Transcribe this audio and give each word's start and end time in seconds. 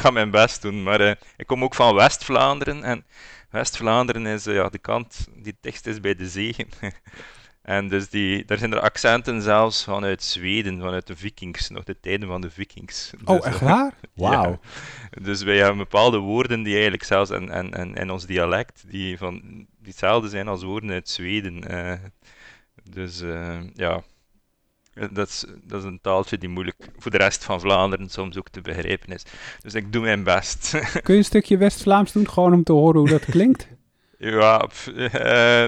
ga 0.00 0.10
mijn 0.10 0.30
best 0.30 0.62
doen. 0.62 0.82
Maar 0.82 1.00
eh, 1.00 1.14
ik 1.36 1.46
kom 1.46 1.64
ook 1.64 1.74
van 1.74 1.94
West-Vlaanderen. 1.94 2.84
En 2.84 3.04
West-Vlaanderen 3.50 4.26
is 4.26 4.44
ja, 4.44 4.68
de 4.68 4.78
kant 4.78 5.26
die 5.36 5.56
dichtst 5.60 5.86
is 5.86 6.00
bij 6.00 6.14
de 6.14 6.28
zegen. 6.28 6.68
En 7.62 7.88
dus 7.88 8.08
die, 8.08 8.44
daar 8.44 8.58
zijn 8.58 8.72
er 8.72 8.80
accenten 8.80 9.42
zelfs 9.42 9.84
vanuit 9.84 10.22
Zweden, 10.22 10.80
vanuit 10.80 11.06
de 11.06 11.16
vikings, 11.16 11.68
nog 11.68 11.84
de 11.84 12.00
tijden 12.00 12.28
van 12.28 12.40
de 12.40 12.50
vikings. 12.50 13.10
Oh, 13.24 13.36
Dus, 13.36 13.44
echt 13.44 13.60
eh, 13.60 13.66
waar? 13.72 13.94
Wauw. 14.14 14.50
ja. 14.50 14.58
Dus 15.22 15.42
wij 15.42 15.56
hebben 15.56 15.76
bepaalde 15.76 16.18
woorden 16.18 16.62
die 16.62 16.72
eigenlijk 16.72 17.04
zelfs 17.04 17.30
in, 17.30 17.48
in, 17.48 17.70
in, 17.70 17.94
in 17.94 18.10
ons 18.10 18.26
dialect, 18.26 18.84
die, 18.86 19.18
van, 19.18 19.40
die 19.42 19.66
hetzelfde 19.90 20.28
zijn 20.28 20.48
als 20.48 20.62
woorden 20.62 20.90
uit 20.90 21.08
Zweden. 21.08 21.68
eh. 21.68 21.98
dus 22.90 23.20
eh, 23.20 23.58
ja, 23.74 24.02
dat 25.10 25.28
is, 25.28 25.44
dat 25.64 25.78
is 25.80 25.84
een 25.86 25.98
taaltje 26.02 26.38
die 26.38 26.48
moeilijk 26.48 26.76
voor 26.98 27.10
de 27.10 27.16
rest 27.16 27.44
van 27.44 27.60
Vlaanderen 27.60 28.08
soms 28.08 28.38
ook 28.38 28.48
te 28.48 28.60
begrijpen 28.60 29.12
is. 29.14 29.22
Dus 29.60 29.74
ik 29.74 29.92
doe 29.92 30.02
mijn 30.02 30.22
best. 30.22 30.70
Kun 31.02 31.14
je 31.14 31.18
een 31.20 31.24
stukje 31.24 31.56
West-Vlaams 31.56 32.12
doen, 32.12 32.28
gewoon 32.30 32.52
om 32.52 32.62
te 32.64 32.72
horen 32.72 33.00
hoe 33.00 33.08
dat 33.08 33.24
klinkt? 33.24 33.68
ja, 34.18 34.56
pff, 34.58 34.86
eh, 34.88 35.64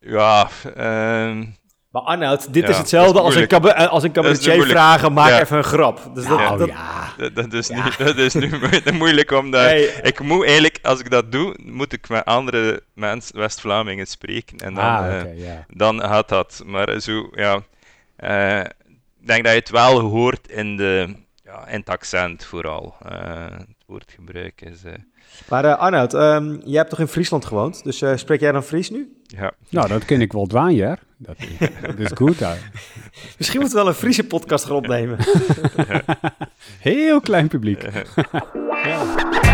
ja, 0.00 0.48
ehm, 0.76 1.44
Maar 1.90 2.02
Arnoud, 2.04 2.52
dit 2.52 2.62
Ja, 2.62 2.68
is 2.68 2.78
hetzelfde 2.78 3.20
als 3.20 3.34
een, 3.34 3.48
als 3.88 4.02
een 4.02 4.12
cabaretier 4.12 4.66
vragen, 4.66 5.12
maak 5.12 5.28
Ja. 5.28 5.40
even 5.40 5.56
een 5.56 5.64
grap. 5.64 6.10
Dus 6.14 6.26
dat, 6.26 6.38
Nou 6.38 6.58
dat- 6.58 6.68
ja. 6.68 7.12
Dat, 7.16 7.34
dat, 7.34 7.52
is 7.52 7.68
nu, 7.68 7.80
dat 8.04 8.16
is 8.16 8.34
nu 8.34 8.48
mo- 8.58 8.92
moeilijk 8.92 9.30
om 9.30 9.50
dat... 9.50 9.60
Hey. 9.62 9.82
Ik 10.02 10.20
moet 10.20 10.44
eigenlijk, 10.44 10.78
als 10.82 11.00
ik 11.00 11.10
dat 11.10 11.32
doe, 11.32 11.56
moet 11.62 11.92
ik 11.92 12.08
met 12.08 12.24
andere 12.24 12.82
mensen, 12.94 13.38
West-Vlamingen, 13.38 14.06
spreken. 14.06 14.58
En 14.58 14.74
dan, 14.74 14.84
Ah, 14.84 15.20
eh, 15.20 15.52
dan 15.68 16.00
gaat 16.00 16.28
dat. 16.28 16.62
Maar 16.66 17.00
zo, 17.00 17.28
ja... 17.32 17.62
eh, 18.16 18.60
ik 19.20 19.26
denk 19.26 19.44
dat 19.44 19.52
je 19.52 19.58
het 19.58 19.70
wel 19.70 20.00
hoort 20.00 20.48
in, 20.50 20.76
de, 20.76 21.14
ja, 21.44 21.66
in 21.66 21.78
het 21.80 21.88
accent 21.88 22.44
vooral. 22.44 22.94
Eh, 23.08 23.44
het 23.50 23.84
woordgebruik 23.86 24.60
is... 24.60 24.84
eh, 24.84 24.92
Maar 25.48 25.64
eh, 25.64 25.78
Arnoud, 25.78 26.14
ehm, 26.14 26.56
jij 26.64 26.76
hebt 26.78 26.90
toch 26.90 26.98
in 26.98 27.06
Friesland 27.08 27.44
gewoond? 27.44 27.84
Dus 27.84 28.02
eh, 28.02 28.16
spreek 28.16 28.40
jij 28.40 28.52
dan 28.52 28.62
Fries 28.62 28.90
nu? 28.90 29.12
ja. 29.26 29.52
Nou, 29.68 29.88
dat 29.88 30.04
ken 30.04 30.20
ik 30.20 30.32
wel 30.32 30.46
dwaanjer. 30.46 30.98
Dat, 31.18 31.36
dat 31.82 31.98
is 31.98 32.10
goed. 32.14 32.38
daar. 32.38 32.70
Misschien 33.38 33.60
moeten 33.60 33.78
we 33.78 33.84
wel 33.84 33.92
een 33.92 33.98
Friese 33.98 34.24
podcast 34.26 34.64
gaan 34.64 34.76
opnemen. 34.76 35.18
Heel 36.80 37.20
klein 37.20 37.48
publiek. 37.48 37.82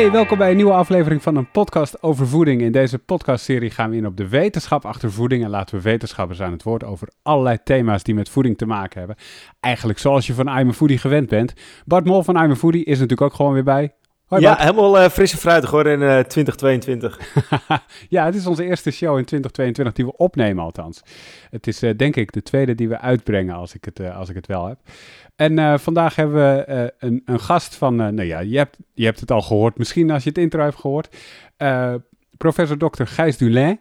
Hey, 0.00 0.10
welkom 0.10 0.38
bij 0.38 0.50
een 0.50 0.56
nieuwe 0.56 0.72
aflevering 0.72 1.22
van 1.22 1.36
een 1.36 1.50
podcast 1.50 2.02
over 2.02 2.28
voeding. 2.28 2.60
In 2.60 2.72
deze 2.72 2.98
podcastserie 2.98 3.70
gaan 3.70 3.90
we 3.90 3.96
in 3.96 4.06
op 4.06 4.16
de 4.16 4.28
wetenschap 4.28 4.84
achter 4.84 5.12
voeding 5.12 5.44
en 5.44 5.50
laten 5.50 5.76
we 5.76 5.82
wetenschappers 5.82 6.40
aan 6.40 6.52
het 6.52 6.62
woord 6.62 6.84
over 6.84 7.08
allerlei 7.22 7.58
thema's 7.64 8.02
die 8.02 8.14
met 8.14 8.28
voeding 8.28 8.58
te 8.58 8.66
maken 8.66 8.98
hebben. 8.98 9.16
Eigenlijk 9.60 9.98
zoals 9.98 10.26
je 10.26 10.34
van 10.34 10.58
I'm 10.58 10.68
a 10.68 10.72
Foodie 10.72 10.98
gewend 10.98 11.28
bent. 11.28 11.54
Bart 11.84 12.04
Mol 12.04 12.22
van 12.22 12.36
I'm 12.36 12.50
a 12.50 12.56
Foodie 12.56 12.84
is 12.84 12.98
natuurlijk 12.98 13.20
ook 13.20 13.34
gewoon 13.34 13.52
weer 13.52 13.64
bij. 13.64 13.94
Hoi 14.30 14.42
ja, 14.42 14.56
helemaal 14.58 14.98
eh 14.98 15.08
frisse 15.10 15.36
fruitig 15.36 15.70
hoor 15.70 15.86
in 15.86 16.02
eh 16.02 16.18
2022. 16.18 17.20
ja, 18.08 18.24
het 18.24 18.34
is 18.34 18.46
onze 18.46 18.64
eerste 18.64 18.90
show 18.90 19.18
in 19.18 19.24
2022 19.24 19.94
die 19.94 20.04
we 20.04 20.16
opnemen 20.16 20.64
althans. 20.64 21.02
Het 21.50 21.66
is 21.66 21.82
eh, 21.82 21.96
denk 21.96 22.16
ik 22.16 22.32
de 22.32 22.42
tweede 22.42 22.74
die 22.74 22.88
we 22.88 22.98
uitbrengen 22.98 23.54
als 23.54 23.74
ik 23.74 23.84
het, 23.84 24.00
eh, 24.00 24.16
als 24.16 24.28
ik 24.28 24.34
het 24.34 24.46
wel 24.46 24.66
heb. 24.66 24.78
En 25.36 25.58
eh, 25.58 25.78
vandaag 25.78 26.16
hebben 26.16 26.36
we 26.36 26.64
eh, 26.64 26.84
een, 26.98 27.22
een 27.24 27.40
gast 27.40 27.74
van, 27.74 28.00
eh, 28.00 28.08
nou 28.08 28.28
ja, 28.28 28.40
je 28.40 28.56
hebt, 28.56 28.76
je 28.94 29.04
hebt 29.04 29.20
het 29.20 29.30
al 29.30 29.42
gehoord, 29.42 29.78
misschien 29.78 30.10
als 30.10 30.22
je 30.22 30.28
het 30.28 30.38
intro 30.38 30.62
hebt 30.62 30.76
gehoord. 30.80 31.16
Eh, 31.56 31.94
professor 32.36 32.76
Dr. 32.76 33.04
Gijs 33.04 33.36
Dulin, 33.36 33.80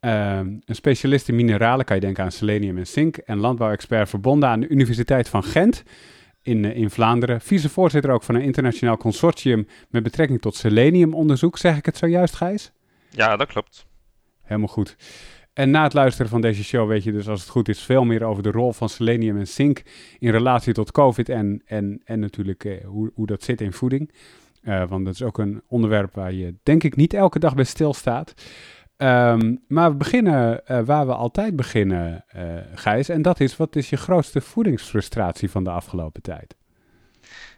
eh, 0.00 0.36
een 0.38 0.62
specialist 0.74 1.28
in 1.28 1.34
mineralen, 1.34 1.84
kan 1.84 1.96
je 1.96 2.02
denken 2.02 2.24
aan 2.24 2.32
selenium 2.32 2.78
en 2.78 2.86
zink, 2.86 3.16
en 3.16 3.38
landbouwexpert 3.38 4.08
verbonden 4.08 4.48
aan 4.48 4.60
de 4.60 4.68
Universiteit 4.68 5.28
van 5.28 5.42
Gent 5.44 5.82
in, 6.44 6.64
eh, 6.64 6.76
in 6.76 6.90
Vlaanderen. 6.90 7.40
Vicevoorzitter 7.40 8.10
ook 8.10 8.22
van 8.22 8.34
een 8.34 8.42
internationaal 8.42 8.96
consortium 8.96 9.66
met 9.88 10.02
betrekking 10.02 10.40
tot 10.40 10.54
seleniumonderzoek. 10.54 11.58
Zeg 11.58 11.76
ik 11.76 11.86
het 11.86 11.96
zojuist, 11.96 12.34
Gijs? 12.34 12.72
ja, 13.10 13.36
dat 13.36 13.48
klopt. 13.48 13.86
Helemaal 14.42 14.68
goed. 14.68 14.96
En 15.52 15.70
na 15.70 15.82
het 15.82 15.94
luisteren 15.94 16.30
van 16.30 16.40
deze 16.40 16.64
show 16.64 16.88
weet 16.88 17.04
je 17.04 17.12
dus, 17.12 17.28
als 17.28 17.40
het 17.40 17.50
goed 17.50 17.68
is, 17.68 17.80
veel 17.80 18.04
meer 18.04 18.24
over 18.24 18.42
de 18.42 18.50
rol 18.50 18.72
van 18.72 18.88
selenium 18.88 19.38
en 19.38 19.48
zink 19.48 19.82
in 20.18 20.30
relatie 20.30 20.72
tot 20.72 20.92
COVID 20.92 21.28
en, 21.28 21.62
en, 21.64 22.00
en 22.04 22.20
natuurlijk 22.20 22.64
eh, 22.64 22.84
hoe, 22.84 23.10
hoe 23.14 23.26
dat 23.26 23.42
zit 23.42 23.60
in 23.60 23.72
voeding. 23.72 24.12
Eh, 24.62 24.88
want 24.88 25.04
dat 25.04 25.14
is 25.14 25.22
ook 25.22 25.38
een 25.38 25.62
onderwerp 25.66 26.14
waar 26.14 26.32
je, 26.32 26.54
denk 26.62 26.82
ik, 26.82 26.96
niet 26.96 27.14
elke 27.14 27.38
dag 27.38 27.54
bij 27.54 27.64
stilstaat. 27.64 28.34
Ehm, 29.04 29.54
maar 29.68 29.90
we 29.90 29.96
beginnen 29.96 30.66
eh, 30.66 30.80
waar 30.84 31.06
we 31.06 31.14
altijd 31.14 31.56
beginnen, 31.56 32.24
eh, 32.28 32.42
Gijs. 32.74 33.08
En 33.08 33.22
dat 33.22 33.40
is, 33.40 33.56
wat 33.56 33.76
is 33.76 33.90
je 33.90 33.96
grootste 33.96 34.40
voedingsfrustratie 34.40 35.50
van 35.50 35.64
de 35.64 35.70
afgelopen 35.70 36.22
tijd? 36.22 36.56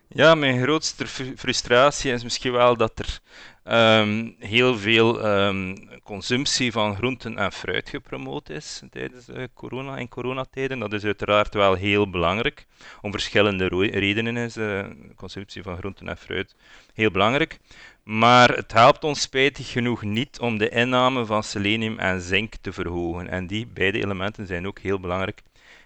Ja, 0.08 0.34
mijn 0.34 0.62
grootste 0.62 1.06
fru- 1.06 1.36
frustratie 1.36 2.12
is 2.12 2.22
misschien 2.22 2.52
wel 2.52 2.76
dat 2.76 2.98
er 2.98 3.20
ehm, 3.64 4.30
heel 4.38 4.78
veel 4.78 5.20
ehm, 5.20 5.76
consumptie 6.02 6.72
van 6.72 6.96
groenten 6.96 7.38
en 7.38 7.52
fruit 7.52 7.88
gepromoot 7.88 8.50
is 8.50 8.82
tijdens 8.90 9.28
eh, 9.28 9.44
corona 9.54 9.96
en 9.96 10.08
coronatijden. 10.08 10.78
Dat 10.78 10.92
is 10.92 11.04
uiteraard 11.04 11.54
wel 11.54 11.74
heel 11.74 12.10
belangrijk. 12.10 12.66
Om 13.02 13.10
verschillende 13.10 13.66
redenen 13.90 14.36
is 14.36 14.56
eh, 14.56 14.84
consumptie 15.16 15.62
van 15.62 15.76
groenten 15.76 16.08
en 16.08 16.16
fruit 16.16 16.54
heel 16.94 17.10
belangrijk. 17.10 17.58
Maar 18.06 18.56
het 18.56 18.72
helpt 18.72 19.04
ons 19.04 19.20
spijtig 19.20 19.70
genoeg 19.70 20.02
niet 20.02 20.38
om 20.38 20.58
de 20.58 20.68
inname 20.68 21.24
van 21.24 21.42
selenium 21.42 21.98
en 21.98 22.20
zink 22.20 22.54
te 22.60 22.72
verhogen. 22.72 23.28
En 23.28 23.46
die 23.46 23.66
beide 23.66 23.98
elementen 23.98 24.46
zijn 24.46 24.66
ook 24.66 24.78
heel 24.78 25.00
belangrijk 25.00 25.42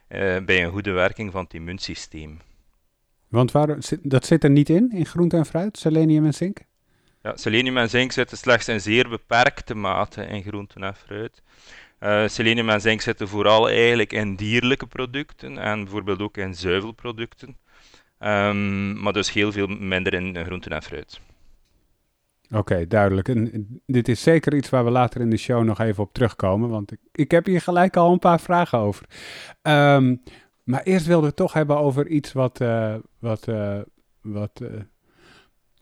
eh, 0.09 0.37
bij 0.45 0.65
een 0.65 0.71
goede 0.71 0.91
werking 0.91 1.33
van 1.33 1.45
het 1.45 1.55
immuunsysteem. 1.55 2.41
Want 3.29 3.53
waar, 3.53 3.79
dat 4.03 4.27
zit 4.27 4.45
er 4.45 4.51
niet 4.51 4.69
in, 4.69 4.91
in 4.93 5.07
groente 5.07 5.37
en 5.37 5.47
fruit, 5.47 5.79
selenium 5.79 6.25
en 6.25 6.35
zink? 6.35 6.59
Ja, 7.23 7.37
selenium 7.37 7.77
en 7.77 7.91
zink 7.91 8.13
zitten 8.13 8.37
slechts 8.37 8.69
in 8.69 8.81
zeer 8.81 9.09
beperkte 9.09 9.75
mate 9.75 10.25
in 10.25 10.43
groenten 10.43 10.83
en 10.83 10.95
fruit. 10.95 11.43
Eh, 11.99 12.29
selenium 12.29 12.69
en 12.69 12.81
zink 12.81 13.01
zitten 13.01 13.29
vooral 13.29 13.69
eigenlijk 13.71 14.13
in 14.13 14.37
dierlijke 14.37 14.87
producten 14.87 15.59
en 15.59 15.83
bijvoorbeeld 15.83 16.23
ook 16.23 16.37
in 16.37 16.55
zuivelproducten. 16.55 17.57
Ehm, 18.19 19.01
maar 19.03 19.13
dus 19.13 19.33
heel 19.33 19.53
veel 19.53 19.67
minder 19.67 20.15
in 20.15 20.45
groenten 20.45 20.73
en 20.73 20.83
fruit. 20.83 21.21
Oké, 22.53 22.87
duidelijk. 22.87 23.29
En 23.29 23.83
dit 23.87 24.09
is 24.09 24.23
zeker 24.23 24.55
iets 24.55 24.71
waar 24.71 24.85
we 24.85 24.91
later 24.91 25.21
in 25.21 25.31
de 25.31 25.37
show 25.37 25.65
nog 25.65 25.79
even 25.81 26.03
op 26.03 26.13
terugkomen, 26.13 26.69
want 26.69 26.93
ik, 26.93 26.99
ik 27.13 27.31
heb 27.31 27.47
hier 27.47 27.61
gelijk 27.61 27.97
al 27.97 28.13
een 28.13 28.19
paar 28.19 28.41
vragen 28.41 28.79
over. 28.79 29.07
Ehm, 29.63 30.17
maar 30.65 30.83
eerst 30.83 31.07
wilde 31.07 31.29
ik 31.29 31.35
toch 31.35 31.53
hebben 31.53 31.79
over 31.79 32.09
iets 32.09 32.33
wat, 32.33 32.61
eh, 32.61 32.95
wat, 33.19 33.49
eh, 33.49 33.79
wat, 34.21 34.61
eh, 34.61 34.81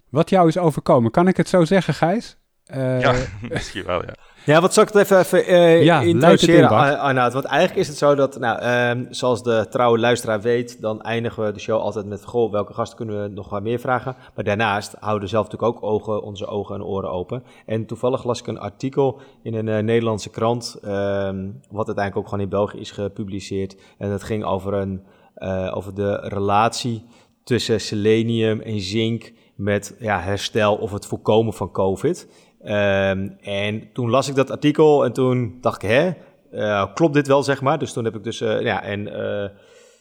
wat 0.09 0.31
jou 0.31 0.49
is 0.49 0.59
overkomen. 0.59 1.11
Kan 1.11 1.29
ik 1.29 1.37
het 1.37 1.49
zo 1.49 1.65
zeggen, 1.65 1.95
Gijs? 1.95 2.37
Eh, 2.69 3.01
Ja, 3.01 3.15
misschien 3.49 3.85
wel, 3.85 4.03
ja. 4.03 4.15
Ja, 4.45 4.61
wat 4.61 4.75
zal 4.75 4.83
ik 4.83 4.93
het 4.93 5.03
even, 5.03 5.19
even 5.19 5.47
eh 5.47 5.83
Ja, 5.85 6.01
introduceren, 6.01 6.99
Arnoud? 6.99 7.33
Want 7.33 7.45
eigenlijk 7.45 7.81
is 7.81 7.89
het 7.89 7.97
zo 7.97 8.15
dat, 8.15 8.39
nou, 8.39 8.59
ehm, 8.59 9.05
zoals 9.11 9.43
de 9.43 9.67
trouwe 9.71 9.99
luisteraar 9.99 10.41
weet, 10.41 10.81
dan 10.81 11.03
eindigen 11.03 11.45
we 11.45 11.53
de 11.53 11.59
show 11.61 11.81
altijd 11.81 12.07
met, 12.07 12.25
goh, 12.25 12.53
welke 12.53 12.75
gasten 12.75 12.97
kunnen 12.97 13.23
we 13.23 13.29
nog 13.29 13.49
wat 13.51 13.63
meer 13.63 13.79
vragen? 13.79 14.17
Maar 14.35 14.45
daarnaast 14.45 14.95
houden 15.01 15.23
we 15.23 15.29
zelf 15.29 15.45
natuurlijk 15.51 15.77
ook 15.77 15.91
ogen, 15.91 16.23
onze 16.23 16.47
ogen 16.47 16.75
en 16.75 16.83
oren 16.85 17.11
open. 17.11 17.43
En 17.67 17.87
toevallig 17.87 18.25
las 18.25 18.41
ik 18.41 18.47
een 18.47 18.59
artikel 18.59 19.21
in 19.43 19.55
een 19.55 19.69
eh, 19.69 19.79
Nederlandse 19.83 20.31
krant, 20.31 20.79
ehm, 20.83 21.47
wat 21.71 21.87
uiteindelijk 21.87 22.17
ook 22.17 22.29
gewoon 22.29 22.45
in 22.45 22.49
België 22.49 22.79
is 22.79 22.91
gepubliceerd. 22.91 23.77
En 23.99 24.11
dat 24.11 24.23
ging 24.23 24.45
over, 24.45 24.73
een, 24.75 25.03
eh, 25.35 25.73
over 25.75 25.95
de 25.95 26.17
relatie 26.29 27.05
tussen 27.45 27.81
selenium 27.81 28.61
en 28.61 28.81
zink 28.81 29.33
met 29.57 29.97
ja, 29.99 30.21
herstel 30.21 30.77
of 30.77 30.93
het 30.93 31.07
voorkomen 31.07 31.53
van 31.53 31.71
COVID. 31.71 32.29
Ehm, 32.63 33.29
en 33.41 33.93
toen 33.93 34.11
las 34.11 34.29
ik 34.29 34.35
dat 34.35 34.51
artikel 34.51 35.05
en 35.05 35.13
toen 35.13 35.59
dacht 35.61 35.83
ik, 35.83 35.89
hè, 35.89 36.13
eh, 36.51 36.95
klopt 36.95 37.15
dit 37.15 37.27
wel, 37.27 37.43
zeg 37.43 37.61
maar? 37.61 37.79
Dus 37.79 37.93
toen 37.93 38.05
heb 38.05 38.15
ik 38.15 38.25
dus, 38.25 38.41
eh, 38.41 38.61
ja, 38.61 38.83
en 38.83 39.15
eh, 39.15 39.51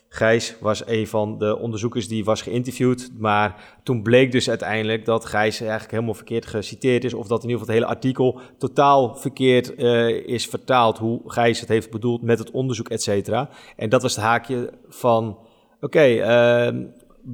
Gijs 0.10 0.56
was 0.60 0.88
een 0.88 1.08
van 1.08 1.38
de 1.38 1.58
onderzoekers 1.58 2.08
die 2.08 2.24
was 2.24 2.42
geïnterviewd. 2.42 3.12
Maar 3.18 3.78
toen 3.84 4.02
bleek 4.02 4.32
dus 4.32 4.50
uiteindelijk 4.50 5.06
dat 5.06 5.26
Gijs 5.26 5.60
eigenlijk 5.62 5.92
helemaal 5.92 6.14
verkeerd 6.14 6.46
geciteerd 6.46 7.04
is. 7.04 7.14
Of 7.14 7.28
dat 7.28 7.44
in 7.44 7.50
ieder 7.50 7.60
geval 7.60 7.76
het 7.76 7.84
hele 7.84 7.96
artikel 7.96 8.40
totaal 8.58 9.16
verkeerd 9.16 9.78
is 10.26 10.48
vertaald. 10.48 10.98
Hoe 10.98 11.22
Gijs 11.26 11.60
het 11.60 11.70
heeft 11.70 11.92
bedoeld 11.92 12.22
met 12.22 12.40
het 12.40 12.52
onderzoek, 12.52 12.90
et 12.90 13.02
cetera. 13.02 13.50
En 13.76 13.90
dat 13.90 14.02
was 14.02 14.16
het 14.16 14.24
haakje 14.24 14.70
van, 14.88 15.38
oké, 15.82 16.00
ehm, 16.00 16.84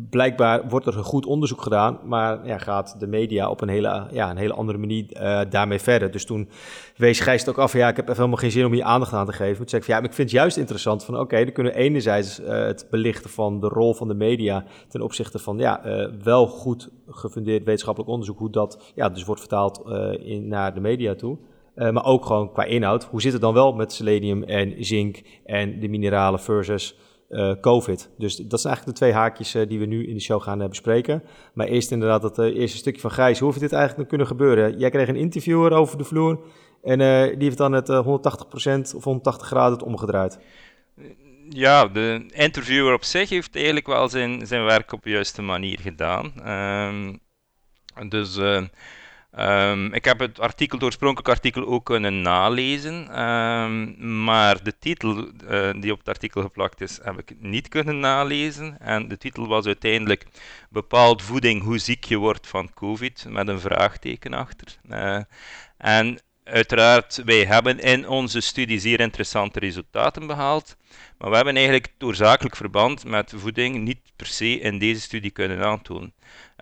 blijkbaar 0.09 0.69
wordt 0.69 0.85
er 0.85 0.97
een 0.97 1.03
goed 1.03 1.25
onderzoek 1.25 1.61
gedaan, 1.61 1.99
maar 2.03 2.47
ja, 2.47 2.57
gaat 2.57 2.95
de 2.99 3.07
media 3.07 3.49
op 3.49 3.61
een 3.61 3.69
hele, 3.69 4.07
ja, 4.11 4.29
een 4.29 4.37
hele 4.37 4.53
andere 4.53 4.77
manier 4.77 5.11
eh, 5.11 5.41
daarmee 5.49 5.79
verder. 5.79 6.11
Dus 6.11 6.25
toen 6.25 6.49
wees 6.97 7.19
Gijs 7.19 7.47
ook 7.47 7.57
af 7.57 7.73
ja, 7.73 7.87
ik 7.87 7.95
heb 7.95 8.05
even 8.05 8.17
helemaal 8.17 8.37
geen 8.37 8.51
zin 8.51 8.65
om 8.65 8.71
hier 8.71 8.83
aandacht 8.83 9.13
aan 9.13 9.25
te 9.25 9.33
geven. 9.33 9.57
Toen 9.57 9.69
zei 9.69 9.81
ik 9.81 9.87
van 9.87 9.95
ja, 9.97 10.03
ik 10.03 10.13
vind 10.13 10.29
het 10.29 10.39
juist 10.39 10.57
interessant 10.57 11.03
van 11.05 11.19
oké, 11.19 11.43
dan 11.43 11.53
kunnen 11.53 11.75
enerzijds 11.75 12.39
eh, 12.39 12.65
het 12.65 12.87
belichten 12.89 13.29
van 13.29 13.59
de 13.59 13.67
rol 13.67 13.93
van 13.93 14.07
de 14.07 14.13
media 14.13 14.63
ten 14.87 15.01
opzichte 15.01 15.39
van 15.39 15.57
ja, 15.57 15.83
eh, 15.83 16.09
wel 16.23 16.47
goed 16.47 16.89
gefundeerd 17.07 17.63
wetenschappelijk 17.63 18.11
onderzoek, 18.11 18.39
hoe 18.39 18.51
dat 18.51 18.91
ja, 18.95 19.09
dus 19.09 19.25
wordt 19.25 19.41
vertaald 19.41 19.81
in, 20.19 20.47
naar 20.47 20.73
de 20.73 20.79
media 20.79 21.15
toe. 21.15 21.37
maar 21.75 22.05
ook 22.05 22.25
gewoon 22.25 22.51
qua 22.51 22.63
inhoud. 22.63 23.03
Hoe 23.03 23.21
zit 23.21 23.33
het 23.33 23.41
dan 23.41 23.53
wel 23.53 23.73
met 23.73 23.91
selenium 23.91 24.43
en 24.43 24.85
zink 24.85 25.21
en 25.45 25.79
de 25.79 25.87
mineralen 25.87 26.39
versus 26.39 26.95
COVID? 27.61 28.09
Dus 28.17 28.35
dat 28.35 28.61
zijn 28.61 28.73
eigenlijk 28.73 28.85
de 28.85 29.05
twee 29.05 29.13
haakjes 29.13 29.51
die 29.67 29.79
we 29.79 29.85
nu 29.85 30.07
in 30.07 30.13
de 30.13 30.21
show 30.21 30.41
gaan 30.41 30.67
bespreken. 30.69 31.23
Maar 31.53 31.67
eerst 31.67 31.91
inderdaad 31.91 32.23
het 32.23 32.37
eerste 32.37 32.77
stukje 32.77 33.01
van 33.01 33.11
Gijs. 33.11 33.39
Hoe 33.39 33.47
heeft 33.47 33.59
dit 33.59 33.73
eigenlijk 33.73 34.09
kunnen 34.09 34.27
gebeuren? 34.27 34.77
Jij 34.77 34.89
kreeg 34.89 35.07
een 35.07 35.15
interviewer 35.15 35.71
over 35.71 35.97
de 35.97 36.03
vloer 36.03 36.39
en 36.83 36.97
die 37.37 37.43
heeft 37.43 37.57
dan 37.57 37.71
het 37.71 37.89
180% 37.89 38.95
of 38.95 39.03
180 39.03 39.47
graden 39.47 39.73
het 39.73 39.83
omgedraaid 39.83 40.39
ja, 41.49 41.87
de 41.87 42.25
interviewer 42.33 42.93
op 42.93 43.03
zich 43.03 43.29
heeft 43.29 43.55
eigenlijk 43.55 43.87
wel 43.87 44.09
zijn, 44.09 44.47
zijn 44.47 44.63
werk 44.63 44.91
op 44.91 45.03
de 45.03 45.09
juiste 45.09 45.41
manier 45.41 45.79
gedaan. 45.79 46.49
Um, 46.49 47.19
dus 48.09 48.37
um, 49.39 49.93
ik 49.93 50.05
heb 50.05 50.19
het 50.19 50.39
artikel, 50.39 50.77
het 50.77 50.85
oorspronkelijk 50.85 51.29
artikel 51.29 51.65
ook 51.65 51.85
kunnen 51.85 52.21
nalezen, 52.21 53.21
um, 53.21 54.23
maar 54.23 54.63
de 54.63 54.77
titel 54.79 55.27
uh, 55.49 55.71
die 55.81 55.91
op 55.91 55.97
het 55.97 56.07
artikel 56.07 56.41
geplakt 56.41 56.81
is, 56.81 56.99
heb 57.03 57.19
ik 57.19 57.35
niet 57.39 57.67
kunnen 57.67 57.99
nalezen. 57.99 58.79
En 58.79 59.07
de 59.07 59.17
titel 59.17 59.47
was 59.47 59.65
uiteindelijk 59.65 60.25
Bepaald 60.69 61.21
voeding 61.21 61.63
hoe 61.63 61.77
ziek 61.77 62.03
je 62.03 62.17
wordt 62.17 62.47
van 62.47 62.73
COVID, 62.73 63.25
met 63.29 63.47
een 63.47 63.59
vraagteken 63.59 64.33
achter. 64.33 64.77
Uh, 64.89 65.19
en 65.77 66.19
uiteraard, 66.43 67.21
wij 67.25 67.45
hebben 67.45 67.79
in 67.79 68.07
onze 68.07 68.41
studie 68.41 68.79
zeer 68.79 68.99
interessante 68.99 69.59
resultaten 69.59 70.27
behaald. 70.27 70.75
Maar 71.17 71.29
we 71.29 71.35
hebben 71.35 71.55
eigenlijk 71.55 71.89
het 71.93 72.03
oorzakelijk 72.03 72.55
verband 72.55 73.05
met 73.05 73.33
voeding 73.35 73.83
niet 73.83 73.99
per 74.15 74.25
se 74.25 74.59
in 74.59 74.79
deze 74.79 75.01
studie 75.01 75.31
kunnen 75.31 75.63
aantonen. 75.63 76.13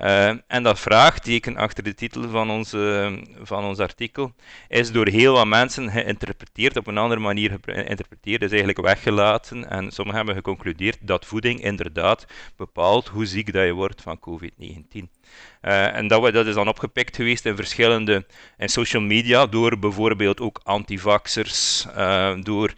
Uh, 0.01 0.27
en 0.47 0.63
dat 0.63 0.79
vraagteken 0.79 1.57
achter 1.57 1.83
de 1.83 1.93
titel 1.93 2.29
van, 2.29 2.49
onze, 2.49 3.13
van 3.41 3.63
ons 3.63 3.79
artikel 3.79 4.33
is 4.67 4.91
door 4.91 5.07
heel 5.07 5.33
wat 5.33 5.47
mensen 5.47 5.91
geïnterpreteerd, 5.91 6.77
op 6.77 6.87
een 6.87 6.97
andere 6.97 7.21
manier 7.21 7.57
geïnterpreteerd, 7.61 8.41
is 8.41 8.49
eigenlijk 8.49 8.81
weggelaten. 8.81 9.69
En 9.69 9.91
sommigen 9.91 10.17
hebben 10.17 10.35
geconcludeerd 10.35 10.97
dat 11.01 11.25
voeding 11.25 11.63
inderdaad 11.63 12.25
bepaalt 12.55 13.07
hoe 13.07 13.25
ziek 13.25 13.53
dat 13.53 13.65
je 13.65 13.73
wordt 13.73 14.01
van 14.01 14.19
COVID-19. 14.19 15.20
Eh, 15.61 15.95
en 15.95 16.07
dat, 16.07 16.33
dat 16.33 16.45
is 16.47 16.53
dan 16.53 16.67
opgepikt 16.67 17.15
geweest 17.15 17.45
in 17.45 17.55
verschillende 17.55 18.25
in 18.57 18.69
social 18.69 19.01
media, 19.01 19.45
door 19.45 19.79
bijvoorbeeld 19.79 20.39
ook 20.39 20.59
antivaxers, 20.63 21.85
uh, 21.97 22.33
door 22.41 22.73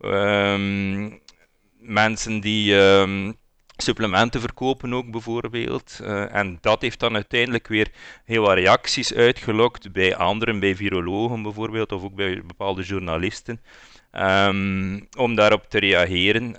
um, 0.00 1.20
mensen 1.78 2.40
die 2.40 2.74
um, 2.74 3.36
supplementen 3.76 4.40
verkopen 4.40 4.94
ook 4.94 5.10
bijvoorbeeld. 5.10 5.98
Uh, 6.02 6.34
en 6.34 6.58
dat 6.60 6.82
heeft 6.82 7.00
dan 7.00 7.14
uiteindelijk 7.14 7.68
weer 7.68 7.90
heel 8.24 8.42
wat 8.42 8.54
reacties 8.54 9.14
uitgelokt 9.14 9.92
bij 9.92 10.16
anderen, 10.16 10.60
bij 10.60 10.76
virologen 10.76 11.42
bijvoorbeeld, 11.42 11.92
of 11.92 12.02
ook 12.02 12.14
bij 12.14 12.42
bepaalde 12.46 12.82
journalisten, 12.82 13.60
um, 14.12 15.08
om 15.16 15.34
daarop 15.34 15.64
te 15.68 15.78
reageren. 15.78 16.56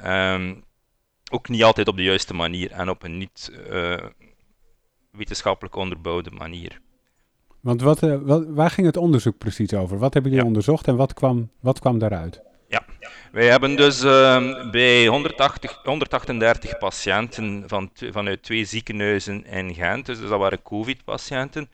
Ook 1.32 1.50
niet 1.50 1.64
altijd 1.64 1.88
op 1.88 1.96
de 1.96 2.04
juiste 2.04 2.34
manier 2.34 2.72
en 2.72 2.90
op 2.90 3.04
een 3.04 3.18
niet 3.18 3.52
wetenschappelijk 5.12 5.76
onderbouwde 5.76 6.32
manier. 6.32 6.80
Want 7.60 7.82
wat, 7.82 8.04
uh, 8.04 8.16
wat, 8.22 8.46
waar 8.48 8.70
ging 8.70 8.88
het 8.88 8.98
onderzoek 8.98 9.38
precies 9.38 9.74
over? 9.74 9.98
Wat 9.98 10.14
hebben 10.14 10.32
jullie 10.32 10.46
ja. 10.46 10.52
onderzocht 10.52 10.88
en 10.88 10.96
wat 10.96 11.14
kwam, 11.14 11.50
wat 11.60 11.80
kwam 11.80 12.00
daaruit? 12.00 12.42
Ja, 12.68 12.86
wij 13.32 13.48
hebben 13.48 13.76
dus 13.76 14.04
uh, 14.04 14.72
bij 14.72 15.08
180, 15.08 15.80
138 15.84 16.78
patiënten 16.78 17.64
van, 17.68 17.90
vanuit 17.94 18.44
twee 18.44 18.66
ziekenhuizen 18.66 19.46
in 19.46 19.74
Gent, 19.74 20.06
dus 20.06 20.20
dat 20.20 20.40
waren 20.40 20.62
COVID-patiënten, 20.62 21.70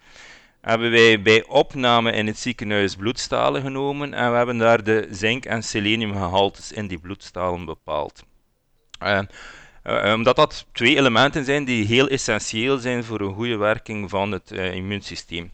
hebben 0.61 0.91
wij 0.91 1.21
bij 1.21 1.45
opname 1.47 2.11
in 2.11 2.27
het 2.27 2.37
ziekenhuis 2.37 2.95
bloedstalen 2.95 3.61
genomen 3.61 4.13
en 4.13 4.31
we 4.31 4.37
hebben 4.37 4.57
daar 4.57 4.83
de 4.83 5.07
zink- 5.11 5.45
en 5.45 5.63
seleniumgehaltes 5.63 6.71
in 6.71 6.87
die 6.87 6.99
bloedstalen 6.99 7.65
bepaald. 7.65 8.23
Uh, 9.03 9.19
omdat 10.13 10.35
dat 10.35 10.65
twee 10.71 10.97
elementen 10.97 11.45
zijn 11.45 11.65
die 11.65 11.85
heel 11.85 12.07
essentieel 12.07 12.77
zijn 12.77 13.03
voor 13.03 13.21
een 13.21 13.33
goede 13.33 13.57
werking 13.57 14.09
van 14.09 14.31
het 14.31 14.51
immuunsysteem. 14.51 15.53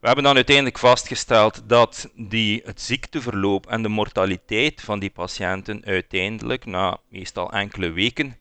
We 0.00 0.10
hebben 0.10 0.24
dan 0.24 0.36
uiteindelijk 0.36 0.78
vastgesteld 0.78 1.68
dat 1.68 2.10
die, 2.14 2.62
het 2.64 2.80
ziekteverloop 2.80 3.66
en 3.66 3.82
de 3.82 3.88
mortaliteit 3.88 4.80
van 4.80 4.98
die 4.98 5.10
patiënten 5.10 5.84
uiteindelijk, 5.84 6.66
na 6.66 6.98
meestal 7.08 7.52
enkele 7.52 7.90
weken, 7.90 8.36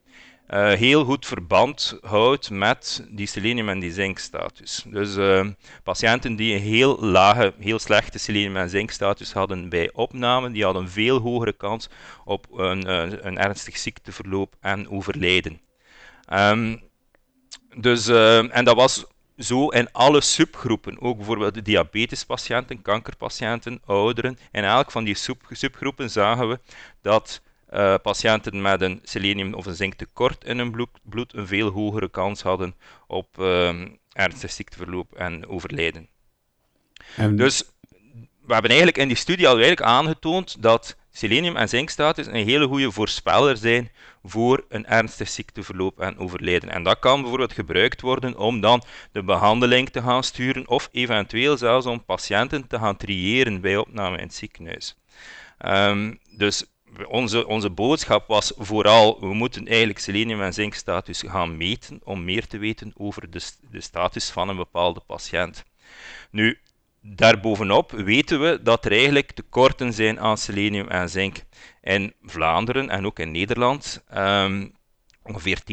uh, 0.53 0.71
heel 0.71 1.03
goed 1.03 1.25
verband 1.25 1.97
houdt 2.01 2.49
met 2.49 3.05
die 3.09 3.27
selenium- 3.27 3.69
en 3.69 3.79
die 3.79 3.91
zinkstatus. 3.91 4.83
Dus 4.87 5.15
uh, 5.15 5.47
patiënten 5.83 6.35
die 6.35 6.55
een 6.55 6.61
heel 6.61 6.99
lage, 6.99 7.53
heel 7.59 7.79
slechte 7.79 8.17
selenium- 8.17 8.57
en 8.57 8.69
zinkstatus 8.69 9.33
hadden 9.33 9.69
bij 9.69 9.89
opname, 9.93 10.51
die 10.51 10.63
hadden 10.63 10.83
een 10.83 10.89
veel 10.89 11.19
hogere 11.19 11.53
kans 11.53 11.89
op 12.25 12.47
een, 12.51 12.87
uh, 12.87 13.11
een 13.21 13.37
ernstig 13.37 13.77
ziekteverloop 13.77 14.55
en 14.61 14.89
overlijden. 14.89 15.61
Um, 16.33 16.81
dus, 17.75 18.07
en 18.07 18.65
dat 18.65 18.75
was 18.75 19.05
zo 19.37 19.67
in 19.67 19.91
alle 19.91 20.21
subgroepen, 20.21 21.01
ook 21.01 21.17
bijvoorbeeld 21.17 21.53
de 21.53 21.61
diabetespatiënten, 21.61 22.81
kankerpatiënten, 22.81 23.81
ouderen, 23.85 24.37
in 24.51 24.63
elk 24.63 24.91
van 24.91 25.03
die 25.03 25.15
sub 25.15 25.41
subgroepen 25.49 26.09
zagen 26.09 26.49
we 26.49 26.59
dat 27.01 27.41
uh, 27.73 27.95
patiënten 28.01 28.61
met 28.61 28.81
een 28.81 28.99
selenium 29.03 29.53
of 29.53 29.65
een 29.65 29.75
zinktekort 29.75 30.43
in 30.43 30.57
hun 30.57 30.71
bloed, 30.71 30.89
bloed 31.01 31.33
een 31.33 31.47
veel 31.47 31.69
hogere 31.69 32.09
kans 32.09 32.41
hadden 32.41 32.75
op 33.07 33.27
uh, 33.39 33.85
ernstig 34.11 34.51
ziekteverloop 34.51 35.13
en 35.13 35.47
overlijden. 35.47 36.07
En... 37.15 37.35
Dus 37.35 37.63
we 38.45 38.53
hebben 38.53 38.71
eigenlijk 38.71 38.97
in 38.97 39.07
die 39.07 39.17
studie 39.17 39.47
al 39.47 39.53
eigenlijk 39.53 39.81
aangetoond 39.81 40.61
dat 40.61 40.97
selenium 41.11 41.55
en 41.55 41.69
zinkstatus 41.69 42.25
een 42.25 42.45
hele 42.45 42.67
goede 42.67 42.91
voorspeller 42.91 43.57
zijn 43.57 43.91
voor 44.23 44.65
een 44.69 44.85
ernstig 44.85 45.29
ziekteverloop 45.29 45.99
en 45.99 46.17
overlijden. 46.17 46.69
En 46.69 46.83
dat 46.83 46.99
kan 46.99 47.19
bijvoorbeeld 47.19 47.53
gebruikt 47.53 48.01
worden 48.01 48.37
om 48.37 48.61
dan 48.61 48.83
de 49.11 49.23
behandeling 49.23 49.89
te 49.89 50.01
gaan 50.01 50.23
sturen 50.23 50.67
of 50.67 50.89
eventueel 50.91 51.57
zelfs 51.57 51.85
om 51.85 52.05
patiënten 52.05 52.67
te 52.67 52.79
gaan 52.79 52.97
triëren 52.97 53.61
bij 53.61 53.77
opname 53.77 54.17
in 54.17 54.23
het 54.23 54.33
ziekenhuis. 54.33 54.95
Um, 55.65 56.19
dus 56.37 56.65
onze, 57.07 57.47
onze 57.47 57.69
boodschap 57.69 58.27
was 58.27 58.53
vooral, 58.57 59.19
we 59.19 59.33
moeten 59.33 59.67
eigenlijk 59.67 59.99
selenium- 59.99 60.41
en 60.41 60.53
zinkstatus 60.53 61.21
gaan 61.21 61.57
meten 61.57 61.99
om 62.03 62.23
meer 62.23 62.47
te 62.47 62.57
weten 62.57 62.91
over 62.97 63.31
de, 63.31 63.41
de 63.69 63.81
status 63.81 64.29
van 64.29 64.49
een 64.49 64.55
bepaalde 64.55 64.99
patiënt. 64.99 65.63
Nu, 66.29 66.57
Daarbovenop 67.05 67.91
weten 67.91 68.41
we 68.41 68.59
dat 68.61 68.85
er 68.85 68.91
eigenlijk 68.91 69.31
tekorten 69.31 69.93
zijn 69.93 70.19
aan 70.19 70.37
selenium 70.37 70.87
en 70.87 71.09
zink. 71.09 71.43
In 71.81 72.13
Vlaanderen 72.21 72.89
en 72.89 73.05
ook 73.05 73.19
in 73.19 73.31
Nederland 73.31 74.03
um, 74.17 74.73
ongeveer 75.23 75.59
10% 75.59 75.63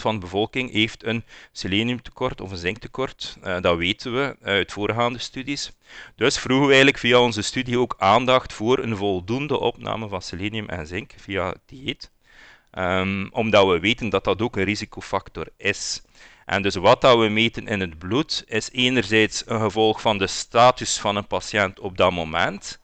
van 0.00 0.14
de 0.14 0.20
bevolking 0.20 0.72
heeft 0.72 1.04
een 1.04 1.24
seleniumtekort 1.52 2.40
of 2.40 2.50
een 2.50 2.56
zinktekort. 2.56 3.36
Uh, 3.44 3.60
dat 3.60 3.76
weten 3.76 4.14
we 4.14 4.36
uit 4.42 4.72
voorgaande 4.72 5.18
studies. 5.18 5.72
Dus 6.16 6.38
vroegen 6.38 6.66
we 6.66 6.72
eigenlijk 6.72 6.98
via 6.98 7.20
onze 7.20 7.42
studie 7.42 7.78
ook 7.78 7.94
aandacht 7.98 8.52
voor 8.52 8.78
een 8.78 8.96
voldoende 8.96 9.58
opname 9.58 10.08
van 10.08 10.22
selenium 10.22 10.68
en 10.68 10.86
zink 10.86 11.12
via 11.16 11.54
dieet. 11.66 12.10
Um, 12.78 13.28
omdat 13.32 13.66
we 13.66 13.78
weten 13.78 14.08
dat 14.08 14.24
dat 14.24 14.42
ook 14.42 14.56
een 14.56 14.64
risicofactor 14.64 15.46
is. 15.56 16.02
En 16.46 16.62
dus 16.62 16.74
wat 16.74 17.00
dat 17.00 17.18
we 17.18 17.28
meten 17.28 17.66
in 17.66 17.80
het 17.80 17.98
bloed 17.98 18.44
is 18.46 18.70
enerzijds 18.72 19.42
een 19.46 19.60
gevolg 19.60 20.00
van 20.00 20.18
de 20.18 20.26
status 20.26 20.98
van 20.98 21.16
een 21.16 21.26
patiënt 21.26 21.80
op 21.80 21.96
dat 21.96 22.12
moment, 22.12 22.80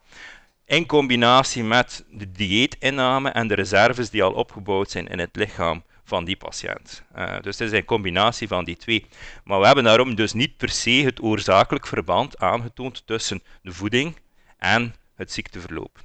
in 0.67 0.87
combinatie 0.87 1.65
met 1.65 2.05
de 2.11 2.33
dieetinname 2.33 3.31
en 3.31 3.49
de 3.49 3.55
reserves 3.55 4.11
die 4.11 4.23
al 4.23 4.33
opgebouwd 4.33 4.91
zijn 4.91 5.07
in 5.07 5.19
het 5.19 5.37
lichaam 5.37 5.83
van 6.07 6.25
die 6.25 6.37
patiënt. 6.37 7.03
Uh, 7.17 7.41
dus 7.41 7.59
het 7.59 7.73
is 7.73 7.79
een 7.79 7.85
combinatie 7.85 8.49
van 8.49 8.65
die 8.65 8.77
twee. 8.77 9.07
Maar 9.45 9.61
we 9.61 9.67
hebben 9.67 9.85
daarom 9.85 10.15
dus 10.15 10.33
niet 10.33 10.57
per 10.57 10.69
se 10.69 10.91
het 10.91 11.23
oorzakelijk 11.23 11.87
verband 11.87 12.39
aangetoond 12.39 13.07
tussen 13.07 13.43
de 13.63 13.73
voeding 13.73 14.17
en 14.59 14.95
het 15.15 15.33
ziekteverloop. 15.33 16.05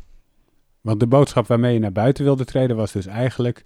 Want 0.82 1.00
de 1.00 1.08
boodschap 1.08 1.48
waarmee 1.48 1.74
je 1.74 1.80
naar 1.80 1.92
buiten 1.92 2.24
wilde 2.24 2.46
treden 2.46 2.76
was 2.76 2.92
dus 2.92 3.06
eigenlijk 3.06 3.64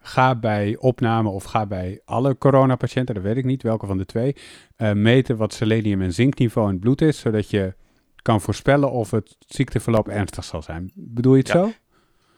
ga 0.00 0.34
bij 0.34 0.76
opname 0.78 1.28
of 1.28 1.44
ga 1.44 1.66
bij 1.66 2.00
alle 2.04 2.38
coronapatiënten, 2.38 3.14
dat 3.14 3.24
weet 3.24 3.36
ik 3.36 3.44
niet 3.44 3.62
welke 3.62 3.86
van 3.86 3.98
de 3.98 4.06
twee, 4.06 4.36
uh, 4.76 4.92
meten 4.92 5.36
wat 5.36 5.52
selenium 5.52 6.02
en 6.02 6.12
zinkniveau 6.12 6.66
in 6.66 6.72
het 6.72 6.82
bloed 6.82 7.00
is, 7.00 7.18
zodat 7.18 7.50
je 7.50 7.74
kan 8.22 8.40
voorspellen 8.40 8.90
of 8.90 9.10
het 9.10 9.36
ziekteverloop 9.38 10.08
ernstig 10.08 10.44
zal 10.44 10.62
zijn. 10.62 10.90
Bedoel 10.94 11.32
je 11.32 11.38
het 11.38 11.48
zo? 11.48 11.72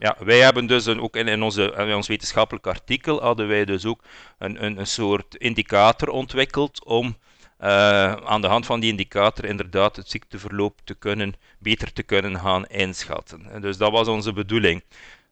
Ja, 0.01 0.17
wij 0.19 0.39
hebben 0.39 0.67
dus 0.67 0.89
ook 0.89 1.17
in, 1.17 1.29
in, 1.29 1.43
onze, 1.43 1.75
in 1.77 1.95
ons 1.95 2.09
wetenschappelijk 2.09 2.67
artikel 2.67 3.23
hadden 3.23 3.49
wij 3.49 3.65
dus 3.65 3.85
ook 3.85 4.03
een, 4.39 4.65
een, 4.65 4.79
een 4.79 4.87
soort 4.87 5.35
indicator 5.35 6.09
ontwikkeld 6.09 6.85
om 6.85 7.17
uh, 7.61 8.13
aan 8.13 8.41
de 8.41 8.47
hand 8.47 8.67
van 8.67 8.81
die 8.81 8.91
indicator 8.91 9.45
inderdaad 9.45 9.97
het 9.97 10.11
ziekteverloop 10.11 10.79
te 10.85 10.95
kunnen, 10.95 11.35
beter 11.59 11.93
te 11.93 12.03
kunnen 12.03 12.39
gaan 12.39 12.67
inschatten. 12.67 13.61
Dus 13.61 13.77
dat 13.77 13.91
was 13.91 14.09
onze 14.09 14.33
bedoeling. 14.33 14.83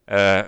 Uh, 0.07 0.41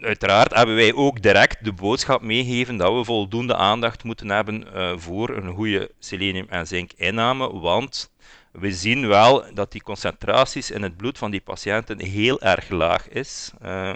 uiteraard 0.00 0.54
hebben 0.54 0.74
wij 0.74 0.94
ook 0.94 1.22
direct 1.22 1.64
de 1.64 1.72
boodschap 1.72 2.22
meegegeven 2.22 2.76
dat 2.76 2.94
we 2.94 3.04
voldoende 3.04 3.56
aandacht 3.56 4.04
moeten 4.04 4.30
hebben 4.30 4.66
uh, 4.74 4.92
voor 4.96 5.30
een 5.30 5.54
goede 5.54 5.90
selenium- 5.98 6.48
en 6.48 6.66
zink-inname, 6.66 7.58
want 7.60 8.10
we 8.58 8.72
zien 8.72 9.06
wel 9.06 9.54
dat 9.54 9.72
die 9.72 9.82
concentraties 9.82 10.70
in 10.70 10.82
het 10.82 10.96
bloed 10.96 11.18
van 11.18 11.30
die 11.30 11.40
patiënten 11.40 12.00
heel 12.00 12.40
erg 12.40 12.68
laag 12.68 13.08
is. 13.08 13.50
Uh, 13.64 13.94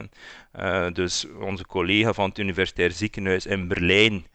dus 0.93 1.27
onze 1.41 1.67
collega 1.67 2.13
van 2.13 2.29
het 2.29 2.39
Universitair 2.39 2.91
Ziekenhuis 2.91 3.47
in 3.47 3.69
Berlijn 3.69 4.27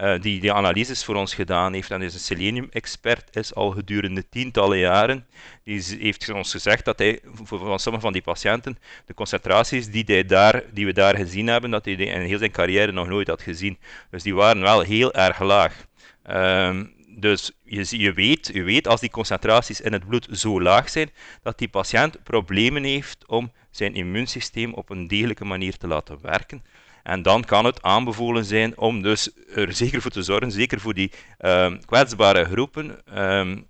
uh, 0.00 0.20
die 0.20 0.40
die 0.40 0.52
analyses 0.52 1.04
voor 1.04 1.14
ons 1.14 1.34
gedaan 1.34 1.72
heeft 1.72 1.90
en 1.90 2.02
is 2.02 2.14
een 2.14 2.20
selenium-expert 2.20 3.36
is 3.36 3.54
al 3.54 3.70
gedurende 3.70 4.28
tientallen 4.28 4.78
jaren. 4.78 5.26
Die 5.64 5.82
heeft 6.00 6.30
ons 6.30 6.50
gezegd 6.50 6.84
dat 6.84 6.98
hij 6.98 7.20
van 7.44 7.78
sommige 7.78 8.04
van 8.04 8.12
die 8.12 8.22
patiënten 8.22 8.78
de 9.06 9.14
concentraties 9.14 9.90
die, 9.90 10.24
daar, 10.24 10.62
die 10.72 10.86
we 10.86 10.92
daar 10.92 11.16
gezien 11.16 11.46
hebben, 11.46 11.70
dat 11.70 11.84
hij 11.84 11.94
in 11.94 12.20
heel 12.20 12.38
zijn 12.38 12.50
carrière 12.50 12.92
nog 12.92 13.08
nooit 13.08 13.28
had 13.28 13.42
gezien. 13.42 13.78
Dus 14.10 14.22
die 14.22 14.34
waren 14.34 14.62
wel 14.62 14.80
heel 14.80 15.12
erg 15.12 15.40
laag. 15.40 15.86
Uh, 16.30 16.80
dus 17.20 17.52
je, 17.64 17.98
je, 17.98 18.12
weet, 18.12 18.50
je 18.52 18.62
weet 18.62 18.88
als 18.88 19.00
die 19.00 19.10
concentraties 19.10 19.80
in 19.80 19.92
het 19.92 20.06
bloed 20.06 20.28
zo 20.30 20.62
laag 20.62 20.88
zijn, 20.88 21.10
dat 21.42 21.58
die 21.58 21.68
patiënt 21.68 22.22
problemen 22.22 22.84
heeft 22.84 23.26
om 23.26 23.52
zijn 23.70 23.94
immuunsysteem 23.94 24.74
op 24.74 24.90
een 24.90 25.08
degelijke 25.08 25.44
manier 25.44 25.76
te 25.76 25.86
laten 25.86 26.18
werken. 26.22 26.64
En 27.02 27.22
dan 27.22 27.44
kan 27.44 27.64
het 27.64 27.82
aanbevolen 27.82 28.44
zijn 28.44 28.78
om 28.78 29.02
dus 29.02 29.30
er 29.54 29.72
zeker 29.72 30.02
voor 30.02 30.10
te 30.10 30.22
zorgen, 30.22 30.52
zeker 30.52 30.80
voor 30.80 30.94
die 30.94 31.12
uh, 31.40 31.72
kwetsbare 31.86 32.44
groepen, 32.44 33.18
um, 33.22 33.66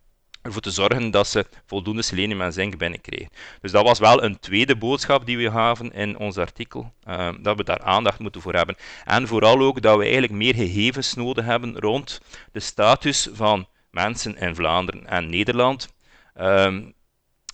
ervoor 0.51 0.73
te 0.73 0.81
zorgen 0.81 1.11
dat 1.11 1.27
ze 1.27 1.47
voldoende 1.67 2.03
selenium 2.03 2.41
en 2.41 2.53
zink 2.53 2.79
binnenkrijgen. 2.79 3.31
Dus 3.61 3.71
dat 3.71 3.85
was 3.85 3.99
wel 3.99 4.23
een 4.23 4.39
tweede 4.39 4.77
boodschap 4.77 5.27
die 5.27 5.37
we 5.37 5.51
gaven 5.51 5.93
in 5.93 6.19
ons 6.19 6.37
artikel, 6.37 6.93
uh, 7.09 7.33
dat 7.41 7.57
we 7.57 7.65
daar 7.65 7.83
aandacht 7.83 8.19
moeten 8.19 8.41
voor 8.41 8.55
hebben. 8.55 8.77
En 9.05 9.29
vooral 9.29 9.61
ook 9.61 9.83
dat 9.83 9.97
we 9.97 10.03
eigenlijk 10.03 10.33
meer 10.33 10.55
gegevens 10.55 11.15
nodig 11.15 11.45
hebben 11.45 11.79
rond 11.79 12.21
de 12.53 12.61
status 12.61 13.29
van 13.33 13.67
mensen 13.91 14.37
in 14.37 14.55
Vlaanderen 14.55 15.07
en 15.07 15.31
Nederland. 15.31 15.89
Um, 16.41 16.95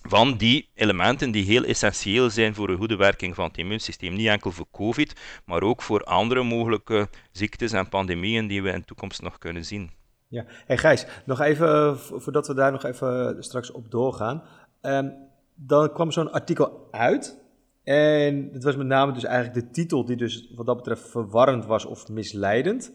van 0.09 0.37
die 0.37 0.69
elementen 0.73 1.31
die 1.31 1.45
heel 1.45 1.63
essentieel 1.63 2.29
zijn 2.29 2.55
voor 2.55 2.69
een 2.69 2.77
goede 2.77 2.95
werking 2.95 3.35
van 3.35 3.47
het 3.47 3.57
immuunsysteem. 3.57 4.13
Niet 4.13 4.27
enkel 4.27 4.51
voor 4.51 4.67
COVID, 4.71 5.13
maar 5.45 5.61
ook 5.61 5.81
voor 5.81 6.03
andere 6.03 6.43
mogelijke 6.43 7.09
ziektes 7.31 7.71
en 7.71 7.89
pandemieën 7.89 8.47
die 8.47 8.61
we 8.61 8.69
in 8.69 8.79
de 8.79 8.85
toekomst 8.85 9.21
nog 9.21 9.37
kunnen 9.37 9.65
zien. 9.65 9.91
Ja, 10.29 10.45
hey 10.65 10.77
Gijs, 10.77 11.05
nog 11.25 11.41
even, 11.41 11.67
eh, 11.67 11.95
voordat 11.95 12.47
we 12.47 12.53
daar 12.53 12.71
nog 12.71 12.83
even 12.83 13.35
straks 13.43 13.71
op 13.71 13.91
doorgaan. 13.91 14.43
Um, 14.81 15.13
dan 15.55 15.93
kwam 15.93 16.11
zo'n 16.11 16.31
artikel 16.31 16.87
uit. 16.91 17.45
En 17.83 18.49
het 18.53 18.63
was 18.63 18.75
met 18.75 18.87
name 18.87 19.11
dus 19.11 19.23
eigenlijk 19.23 19.65
de 19.65 19.71
titel 19.71 20.05
die 20.05 20.15
dus 20.15 20.53
wat 20.55 20.65
dat 20.65 20.75
betreft 20.75 21.09
verwarrend 21.09 21.65
was 21.65 21.85
of 21.85 22.09
misleidend. 22.09 22.91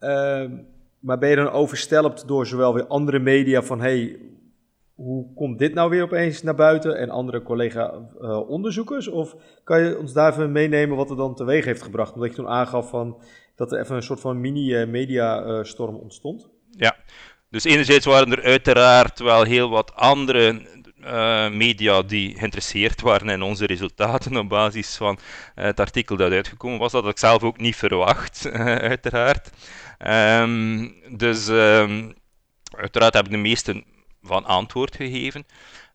Um, 0.00 0.66
maar 1.00 1.18
ben 1.18 1.28
je 1.28 1.36
dan 1.36 1.50
overstelpt 1.50 2.28
door 2.28 2.46
zowel 2.46 2.74
weer 2.74 2.86
andere 2.86 3.18
media 3.18 3.62
van 3.62 3.80
hey, 3.80 4.20
hoe 4.94 5.34
komt 5.34 5.58
dit 5.58 5.74
nou 5.74 5.90
weer 5.90 6.02
opeens 6.02 6.42
naar 6.42 6.54
buiten 6.54 6.98
en 6.98 7.10
andere 7.10 7.42
collega-onderzoekers? 7.42 9.08
of 9.08 9.36
kan 9.64 9.82
je 9.82 9.98
ons 9.98 10.12
daar 10.12 10.32
even 10.32 10.52
meenemen 10.52 10.96
wat 10.96 11.10
er 11.10 11.16
dan 11.16 11.34
teweeg 11.34 11.64
heeft 11.64 11.82
gebracht? 11.82 12.14
Omdat 12.14 12.30
je 12.30 12.36
toen 12.36 12.48
aangaf 12.48 12.88
van 12.88 13.20
dat 13.54 13.72
er 13.72 13.80
even 13.80 13.96
een 13.96 14.02
soort 14.02 14.20
van 14.20 14.40
mini-mediastorm 14.40 15.96
ontstond. 15.96 16.54
Ja, 16.76 16.96
dus 17.50 17.64
enerzijds 17.64 18.06
waren 18.06 18.32
er 18.32 18.42
uiteraard 18.42 19.18
wel 19.18 19.42
heel 19.42 19.70
wat 19.70 19.94
andere 19.94 20.66
uh, 21.06 21.48
media 21.50 22.02
die 22.02 22.36
geïnteresseerd 22.38 23.00
waren 23.00 23.28
in 23.28 23.42
onze 23.42 23.66
resultaten 23.66 24.36
op 24.36 24.48
basis 24.48 24.96
van 24.96 25.18
uh, 25.56 25.64
het 25.64 25.80
artikel 25.80 26.16
dat 26.16 26.32
uitgekomen 26.32 26.78
was. 26.78 26.92
Dat 26.92 27.02
had 27.02 27.12
ik 27.12 27.18
zelf 27.18 27.42
ook 27.42 27.58
niet 27.58 27.76
verwacht, 27.76 28.46
uh, 28.46 28.52
uiteraard. 28.94 29.50
Um, 30.06 30.94
dus 31.16 31.48
um, 31.48 32.14
uiteraard 32.70 33.14
hebben 33.14 33.32
de 33.32 33.38
meesten 33.38 33.84
van 34.22 34.44
antwoord 34.44 34.96
gegeven. 34.96 35.46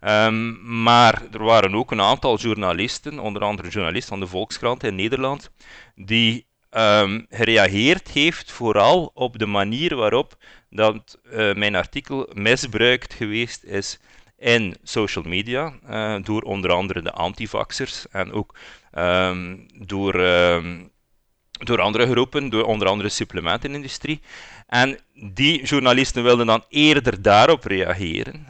Um, 0.02 0.82
maar 0.84 1.22
er 1.32 1.44
waren 1.44 1.76
ook 1.76 1.92
een 1.92 2.02
aantal 2.02 2.38
journalisten, 2.38 3.20
onder 3.20 3.42
andere 3.42 3.68
een 3.68 3.74
journalist 3.74 4.08
van 4.08 4.20
de 4.20 4.28
Volkskrant 4.28 4.84
in 4.84 4.96
Nederland, 4.96 5.52
die 5.96 6.46
um, 6.78 7.25
gereageerd 7.30 8.08
heeft 8.08 8.51
vooral 8.51 9.12
op 9.13 9.40
de 9.40 9.46
manier 9.46 9.96
waarop 9.96 10.38
dat 10.70 11.20
uh, 11.25 11.54
mijn 11.54 11.75
artikel 11.75 12.30
misbruikt 12.34 13.13
geweest 13.13 13.63
is 13.63 14.00
in 14.38 14.75
social 14.84 15.24
media, 15.24 15.74
uh, 15.90 16.16
door 16.24 16.42
onder 16.42 16.72
andere 16.72 17.01
de 17.01 17.12
antivaxers 17.12 18.06
en 18.12 18.32
ook 18.32 18.56
um, 18.98 19.66
door 19.86 20.13
door 21.63 21.82
andere 21.82 22.12
groepen, 22.12 22.50
door 22.50 22.63
onder 22.63 22.88
andere 22.88 23.10
de 23.10 23.16
supplementenindustrie. 23.16 24.22
En 24.68 25.00
die 25.13 25.63
journalisten 25.63 26.24
wilden 26.24 26.46
dan 26.46 26.63
eerder 26.70 27.22
daarop 27.22 27.63
reageren. 27.63 28.46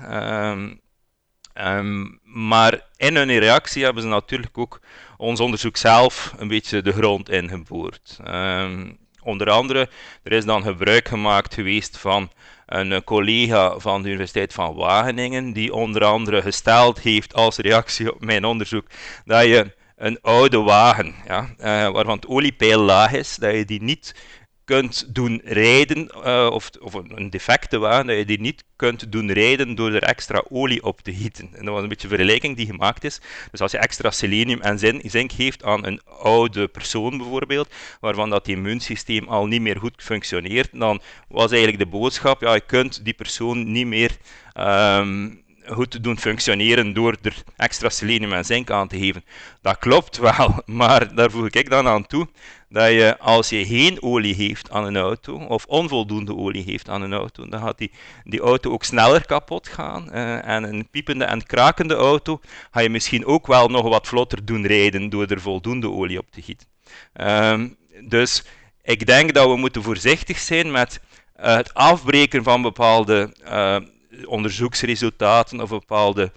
Maar 2.34 2.82
in 2.98 3.16
hun 3.16 3.40
reactie 3.40 3.84
hebben 3.84 4.04
ze 4.04 4.10
natuurlijk 4.10 4.58
ook 4.58 4.80
ons 5.18 5.40
onderzoek 5.40 5.78
zelf 5.78 6.34
een 6.38 6.48
beetje 6.48 6.82
de 6.82 6.92
grond 6.92 7.30
ingeboord. 7.30 8.20
Um, 8.28 8.98
onder 9.24 9.50
andere, 9.50 9.90
er 10.24 10.32
is 10.32 10.46
dan 10.46 10.64
gebruik 10.64 11.08
gemaakt 11.08 11.54
geweest 11.54 11.98
van 11.98 12.32
een 12.66 13.04
collega 13.04 13.80
van 13.80 14.02
de 14.02 14.08
Universiteit 14.08 14.54
van 14.54 14.76
Wageningen, 14.76 15.54
die 15.54 15.74
onder 15.74 16.04
andere 16.04 16.42
gesteld 16.42 17.00
heeft 17.00 17.34
als 17.34 17.58
reactie 17.58 18.14
op 18.14 18.26
mijn 18.26 18.46
onderzoek 18.46 18.88
dat 19.26 19.46
je 19.46 19.74
een 19.96 20.22
oude 20.22 20.58
wagen, 20.58 21.16
ja, 21.28 21.50
uh, 21.58 21.66
waarvan 21.92 22.16
het 22.16 22.28
oliepeil 22.28 22.80
laag 22.80 23.12
is, 23.12 23.36
dat 23.36 23.54
je 23.54 23.66
die 23.66 23.82
niet 23.82 24.16
kunt 24.66 25.16
doen 25.16 25.42
rijden, 25.44 26.10
uh, 26.26 26.50
of, 26.52 26.70
of 26.80 26.94
een 26.94 27.30
defecte 27.30 27.78
wagen, 27.78 28.08
dat 28.08 28.18
je 28.18 28.26
die 28.26 28.40
niet 28.40 28.64
kunt 28.76 29.12
doen 29.12 29.32
rijden 29.32 29.76
door 29.76 29.92
er 29.92 30.04
extra 30.04 30.44
olie 30.50 30.84
op 30.84 31.02
te 31.02 31.14
gieten. 31.14 31.50
En 31.54 31.66
dat 31.66 31.74
was 31.74 31.84
een 31.84 31.90
beetje 31.90 32.08
een 32.08 32.16
vergelijking 32.16 32.58
die 32.58 32.66
gemaakt 32.66 33.04
is. 33.04 33.22
Dus 33.52 33.62
als 33.62 33.72
je 33.72 33.78
extra 33.78 34.12
selenium 34.12 34.62
en 34.62 34.80
zink 35.10 35.32
geeft 35.32 35.64
aan 35.64 35.86
een 35.86 36.02
oude 36.06 36.68
persoon 36.68 37.18
bijvoorbeeld, 37.18 37.74
waarvan 38.00 38.30
dat 38.30 38.48
immuunsysteem 38.48 39.28
al 39.28 39.48
niet 39.48 39.62
meer 39.62 39.80
goed 39.80 39.94
functioneert, 39.98 40.70
dan 40.72 41.02
was 41.28 41.52
eigenlijk 41.52 41.84
de 41.84 41.98
boodschap, 41.98 42.42
ja, 42.42 42.54
je 42.54 42.62
kunt 42.62 43.06
die 43.06 43.14
persoon 43.14 43.72
niet 43.72 43.88
meer 43.88 44.18
um, 44.58 45.41
goed 45.66 45.92
te 45.92 46.02
doen 46.02 46.18
functioneren 46.18 46.94
door 46.94 47.18
er 47.22 47.44
extra 47.56 47.90
selenium 47.90 48.34
en 48.34 48.46
zink 48.46 48.70
aan 48.70 48.88
te 48.88 48.98
geven. 48.98 49.24
Dat 49.62 49.78
klopt 49.78 50.18
wel, 50.18 50.62
maar 50.82 51.16
daar 51.16 51.32
voeg 51.32 51.50
ik 51.50 51.70
dan 51.70 51.88
aan 51.88 52.08
toe 52.08 52.28
dat 52.72 52.90
je 52.90 53.18
als 53.20 53.50
je 53.50 53.66
geen 53.66 54.02
olie 54.02 54.36
heeft 54.36 54.70
aan 54.70 54.86
een 54.86 54.98
auto, 54.98 55.38
of 55.38 55.66
onvoldoende 55.66 56.36
olie 56.36 56.64
heeft 56.64 56.90
aan 56.90 57.02
een 57.02 57.14
auto, 57.14 57.48
dan 57.50 57.62
gaat 57.62 57.78
die, 57.78 57.92
die 58.24 58.40
auto 58.40 58.72
ook 58.72 58.84
sneller 58.84 59.26
kapot 59.26 59.68
gaan. 59.68 60.10
Uh, 60.14 60.48
en 60.48 60.64
een 60.64 60.88
piepende 60.92 61.26
en 61.26 61.46
krakende 61.46 61.96
auto 61.96 62.40
ga 62.72 62.80
je 62.80 62.90
misschien 62.90 63.26
ook 63.26 63.48
wel 63.48 63.68
nog 63.68 63.88
wat 63.88 64.08
vlotter 64.08 64.46
doen 64.46 64.66
rijden 64.66 65.10
door 65.10 65.26
er 65.26 65.42
voldoende 65.42 65.90
olie 65.90 66.18
op 66.18 66.32
te 66.32 66.42
gieten. 66.42 66.68
Um, 67.14 67.78
dus 68.04 68.44
ik 68.84 69.06
denk 69.06 69.34
dat 69.34 69.48
we 69.48 69.56
moeten 69.56 69.84
voorzichtig 69.84 70.40
zijn 70.40 70.72
met 70.72 71.00
het 71.36 71.74
afbreken 71.74 72.44
van 72.44 72.62
bepaalde 72.62 73.34
uh, 73.44 73.78
onderzoeksresultaten 74.26 75.62
of 75.62 75.70
bepaalde. 75.70 76.32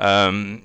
Um, 0.00 0.62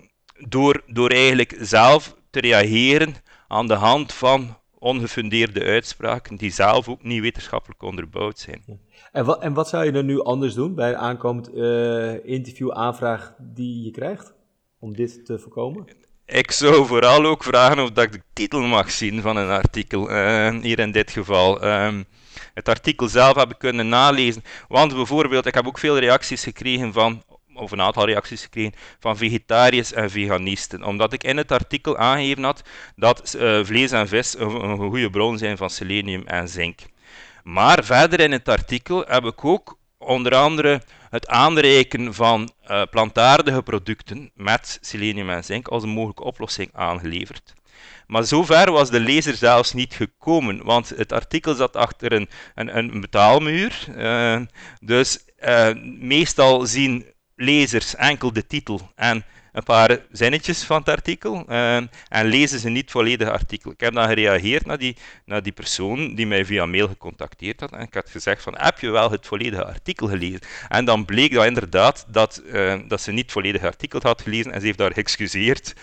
door, 0.47 0.83
door 0.87 1.09
eigenlijk 1.09 1.55
zelf 1.59 2.15
te 2.29 2.39
reageren 2.39 3.15
aan 3.47 3.67
de 3.67 3.73
hand 3.73 4.13
van 4.13 4.57
ongefundeerde 4.79 5.63
uitspraken 5.63 6.35
die 6.35 6.51
zelf 6.51 6.89
ook 6.89 7.03
niet 7.03 7.21
wetenschappelijk 7.21 7.83
onderbouwd 7.83 8.39
zijn. 8.39 8.63
En 9.11 9.25
wat, 9.25 9.41
en 9.41 9.53
wat 9.53 9.69
zou 9.69 9.85
je 9.85 9.91
dan 9.91 10.05
nu 10.05 10.21
anders 10.21 10.53
doen 10.53 10.75
bij 10.75 10.89
een 10.89 10.97
aankomend 10.97 11.49
uh, 11.53 12.25
interviewaanvraag 12.25 13.33
die 13.37 13.83
je 13.83 13.91
krijgt 13.91 14.33
om 14.79 14.95
dit 14.95 15.25
te 15.25 15.39
voorkomen? 15.39 15.85
Ik 16.25 16.51
zou 16.51 16.85
vooral 16.85 17.25
ook 17.25 17.43
vragen 17.43 17.83
of 17.83 17.91
dat 17.91 18.03
ik 18.03 18.11
de 18.11 18.21
titel 18.33 18.61
mag 18.61 18.91
zien 18.91 19.21
van 19.21 19.37
een 19.37 19.49
artikel, 19.49 20.11
uh, 20.11 20.59
hier 20.61 20.79
in 20.79 20.91
dit 20.91 21.11
geval. 21.11 21.65
Um, 21.65 22.05
het 22.53 22.69
artikel 22.69 23.07
zelf 23.07 23.35
heb 23.35 23.51
ik 23.51 23.57
kunnen 23.57 23.89
nalezen. 23.89 24.43
Want 24.67 24.93
bijvoorbeeld, 24.93 25.45
ik 25.45 25.53
heb 25.53 25.67
ook 25.67 25.79
veel 25.79 25.97
reacties 25.99 26.43
gekregen 26.43 26.93
van, 26.93 27.23
of 27.53 27.71
een 27.71 27.81
aantal 27.81 28.05
reacties 28.05 28.41
gekregen 28.41 28.73
van 28.99 29.17
vegetariërs 29.17 29.93
en 29.93 30.09
veganisten. 30.09 30.83
Omdat 30.83 31.13
ik 31.13 31.23
in 31.23 31.37
het 31.37 31.51
artikel 31.51 31.97
aangegeven 31.97 32.43
had 32.43 32.61
dat 32.95 33.35
uh, 33.37 33.63
vlees 33.63 33.91
en 33.91 34.07
vis 34.07 34.37
een, 34.37 34.77
goede 34.77 35.09
bron 35.09 35.37
zijn 35.37 35.57
van 35.57 35.69
selenium 35.69 36.27
en 36.27 36.47
zink. 36.47 36.79
Maar 37.43 37.83
verder 37.83 38.19
in 38.19 38.31
het 38.31 38.49
artikel 38.49 39.03
heb 39.07 39.25
ik 39.25 39.45
ook 39.45 39.77
onder 39.97 40.35
andere 40.35 40.81
het 41.09 41.27
aanreiken 41.27 42.13
van 42.13 42.51
uh, 42.67 42.81
plantaardige 42.89 43.61
producten 43.61 44.31
met 44.35 44.77
selenium 44.81 45.29
en 45.29 45.43
zink 45.43 45.67
als 45.67 45.83
een 45.83 45.89
mogelijke 45.89 46.23
oplossing 46.23 46.69
aangeleverd. 46.73 47.53
Maar 48.09 48.23
zover 48.23 48.71
was 48.71 48.89
de 48.89 48.99
lezer 48.99 49.35
zelfs 49.35 49.73
niet 49.73 49.93
gekomen, 49.93 50.63
want 50.63 50.89
het 50.89 51.11
artikel 51.11 51.55
zat 51.55 51.75
achter 51.75 52.11
een, 52.11 52.29
een, 52.55 52.77
een 52.77 53.01
betaalmuur. 53.01 53.85
Uh, 53.97 54.41
dus 54.81 55.19
uh, 55.45 55.69
meestal 55.99 56.65
zien 56.65 57.05
lezers 57.35 57.95
enkel 57.95 58.33
de 58.33 58.47
titel 58.47 58.91
en 58.95 59.25
een 59.51 59.63
paar 59.63 59.99
zinnetjes 60.11 60.63
van 60.63 60.79
het 60.79 60.89
artikel 60.89 61.45
uh, 61.49 61.75
en 62.07 62.25
lezen 62.25 62.59
ze 62.59 62.69
niet 62.69 62.81
het 62.81 62.91
volledige 62.91 63.31
artikel. 63.31 63.71
Ik 63.71 63.79
heb 63.79 63.93
dan 63.93 64.07
gereageerd 64.07 64.65
naar 64.65 64.77
die, 64.77 64.95
naar 65.25 65.43
die 65.43 65.51
persoon 65.51 66.15
die 66.15 66.27
mij 66.27 66.45
via 66.45 66.65
mail 66.65 66.87
gecontacteerd 66.87 67.59
had 67.59 67.71
en 67.71 67.81
ik 67.81 67.93
had 67.93 68.09
gezegd 68.09 68.43
van 68.43 68.55
heb 68.57 68.79
je 68.79 68.89
wel 68.89 69.11
het 69.11 69.27
volledige 69.27 69.65
artikel 69.65 70.07
gelezen? 70.07 70.39
En 70.67 70.85
dan 70.85 71.05
bleek 71.05 71.33
dat 71.33 71.45
inderdaad 71.45 72.05
dat, 72.07 72.41
dat 72.87 73.01
ze 73.01 73.11
niet 73.11 73.23
het 73.23 73.31
volledige 73.31 73.65
artikel 73.65 73.99
had 74.03 74.21
gelezen 74.21 74.51
en 74.51 74.59
ze 74.59 74.65
heeft 74.65 74.77
daar 74.77 74.93
geëxcuseerd. 74.93 75.73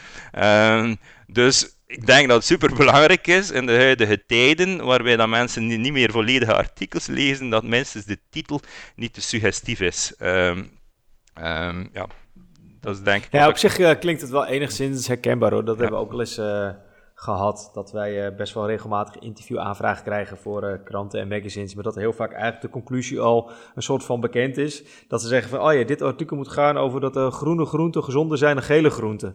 Dus 1.27 1.76
ik 1.87 2.07
denk 2.07 2.29
dat 2.29 2.37
het 2.37 2.47
superbelangrijk 2.47 3.27
is 3.27 3.51
in 3.51 3.67
de 3.67 3.77
huidige 3.77 4.27
tijden, 4.27 4.85
waarbij 4.85 5.17
dat 5.17 5.29
mensen 5.29 5.67
niet 5.67 5.93
meer 5.93 6.11
volledige 6.11 6.55
artikels 6.55 7.07
lezen, 7.07 7.51
dat 7.51 7.65
minstens 7.65 8.05
de 8.05 8.19
titel 8.31 8.61
niet 8.97 9.13
te 9.13 9.21
suggestief 9.21 9.81
is. 9.81 10.15
Um, 10.19 10.71
um, 11.39 11.89
ja, 11.93 12.07
dat 12.81 12.97
is 12.97 13.03
denk 13.03 13.25
ik... 13.25 13.33
Ja, 13.33 13.49
op 13.49 13.57
zich 13.57 13.79
uh, 13.79 13.91
klinkt 14.01 14.21
het 14.21 14.31
wel 14.31 14.47
enigszins 14.47 15.07
herkenbaar 15.07 15.53
hoor. 15.53 15.65
Dat 15.65 15.75
ja. 15.75 15.81
hebben 15.81 15.99
we 15.99 16.05
ook 16.05 16.11
wel 16.11 16.21
eens 16.21 16.39
uh, 16.39 16.71
gehad. 17.19 17.71
Dat 17.73 17.93
wij 17.93 18.27
uh, 18.27 18.37
best 18.37 18.55
wel 18.55 18.67
regelmatig 18.67 19.19
interviewaanvragen 19.19 20.05
krijgen 20.05 20.37
voor 20.37 20.81
kranten 20.85 21.21
en 21.21 21.29
magazines. 21.29 21.75
Maar 21.75 21.85
dat 21.85 21.95
heel 21.95 22.13
vaak 22.13 22.33
eigenlijk 22.33 22.63
de 22.63 22.69
conclusie 22.69 23.21
al 23.21 23.51
een 23.75 23.83
soort 23.83 24.05
van 24.05 24.21
bekend 24.21 24.57
is. 24.57 24.85
Dat 25.09 25.23
ze 25.23 25.29
zeggen 25.29 25.51
van, 25.51 25.61
oh 25.61 25.73
ja, 25.73 25.85
dit 25.85 26.03
artikel 26.03 26.37
moet 26.37 26.49
gaan 26.49 26.77
over 26.77 27.01
dat 27.01 27.17
uh, 27.17 27.31
groene 27.31 27.65
groenten 27.65 28.05
gezonder 28.05 28.39
zijn 28.39 28.55
dan 28.55 28.65
gele 28.65 28.91
groenten. 28.91 29.35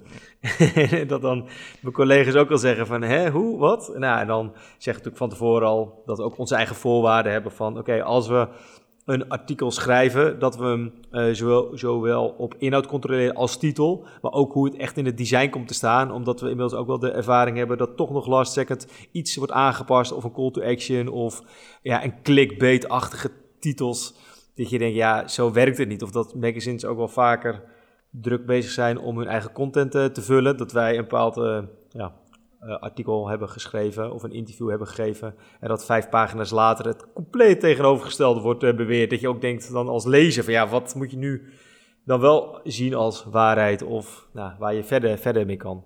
dat 1.07 1.21
dan 1.21 1.47
mijn 1.81 1.93
collega's 1.93 2.35
ook 2.35 2.51
al 2.51 2.57
zeggen 2.57 2.87
van, 2.87 3.01
hè, 3.01 3.29
hoe, 3.29 3.59
wat? 3.59 3.91
Nou, 3.95 4.19
en 4.19 4.27
dan 4.27 4.51
zeg 4.53 4.97
ik 4.97 5.03
natuurlijk 5.03 5.17
van 5.17 5.29
tevoren 5.29 5.67
al 5.67 6.03
dat 6.05 6.17
we 6.17 6.23
ook 6.23 6.37
onze 6.37 6.55
eigen 6.55 6.75
voorwaarden 6.75 7.31
hebben 7.31 7.51
van, 7.51 7.77
oké, 7.77 8.03
als 8.03 8.27
we 8.27 8.47
een 9.05 9.29
artikel 9.29 9.71
schrijven, 9.71 10.39
dat 10.39 10.57
we 10.57 10.65
hem 10.65 10.93
uh, 11.11 11.33
zowel, 11.33 11.71
zowel 11.73 12.35
op 12.37 12.55
inhoud 12.57 12.87
controleren 12.87 13.35
als 13.35 13.57
titel, 13.57 14.05
maar 14.21 14.31
ook 14.31 14.53
hoe 14.53 14.65
het 14.65 14.75
echt 14.75 14.97
in 14.97 15.05
het 15.05 15.17
design 15.17 15.49
komt 15.49 15.67
te 15.67 15.73
staan, 15.73 16.11
omdat 16.11 16.41
we 16.41 16.49
inmiddels 16.49 16.79
ook 16.79 16.87
wel 16.87 16.99
de 16.99 17.11
ervaring 17.11 17.57
hebben 17.57 17.77
dat 17.77 17.97
toch 17.97 18.11
nog 18.11 18.27
last 18.27 18.53
second 18.53 18.87
iets 19.11 19.35
wordt 19.35 19.51
aangepast 19.51 20.11
of 20.11 20.23
een 20.23 20.31
call 20.31 20.51
to 20.51 20.61
action 20.61 21.07
of 21.07 21.43
ja, 21.81 22.03
een 22.03 22.21
clickbait-achtige 22.21 23.31
titels. 23.59 24.15
Dat 24.55 24.69
je 24.69 24.77
denkt, 24.77 24.95
ja, 24.95 25.27
zo 25.27 25.51
werkt 25.51 25.77
het 25.77 25.87
niet. 25.87 26.03
Of 26.03 26.11
dat 26.11 26.35
magazines 26.35 26.85
ook 26.85 26.97
wel 26.97 27.07
vaker 27.07 27.63
druk 28.09 28.45
bezig 28.45 28.71
zijn 28.71 28.99
om 28.99 29.17
hun 29.17 29.27
eigen 29.27 29.51
content 29.51 29.95
uh, 29.95 30.05
te 30.05 30.21
vullen. 30.21 30.57
Dat 30.57 30.71
wij 30.71 30.91
een 30.91 31.01
bepaald 31.01 31.37
uh, 31.37 31.59
ja, 31.89 32.13
uh, 32.63 32.79
artikel 32.79 33.27
hebben 33.27 33.49
geschreven 33.49 34.13
of 34.13 34.23
een 34.23 34.31
interview 34.31 34.69
hebben 34.69 34.87
gegeven. 34.87 35.35
En 35.59 35.67
dat 35.67 35.85
vijf 35.85 36.09
pagina's 36.09 36.51
later 36.51 36.85
het 36.85 37.13
compleet 37.13 37.59
tegenovergestelde 37.59 38.41
wordt 38.41 38.63
uh, 38.63 38.75
beweerd. 38.75 39.09
Dat 39.09 39.19
je 39.19 39.29
ook 39.29 39.41
denkt 39.41 39.71
dan 39.71 39.87
als 39.87 40.05
lezer 40.05 40.43
van 40.43 40.53
ja, 40.53 40.67
wat 40.67 40.95
moet 40.95 41.11
je 41.11 41.17
nu 41.17 41.49
dan 42.05 42.19
wel 42.19 42.59
zien 42.63 42.93
als 42.93 43.23
waarheid 43.23 43.83
of 43.83 44.27
nou, 44.33 44.51
waar 44.59 44.73
je 44.73 44.83
verder, 44.83 45.17
verder 45.17 45.45
mee 45.45 45.57
kan. 45.57 45.83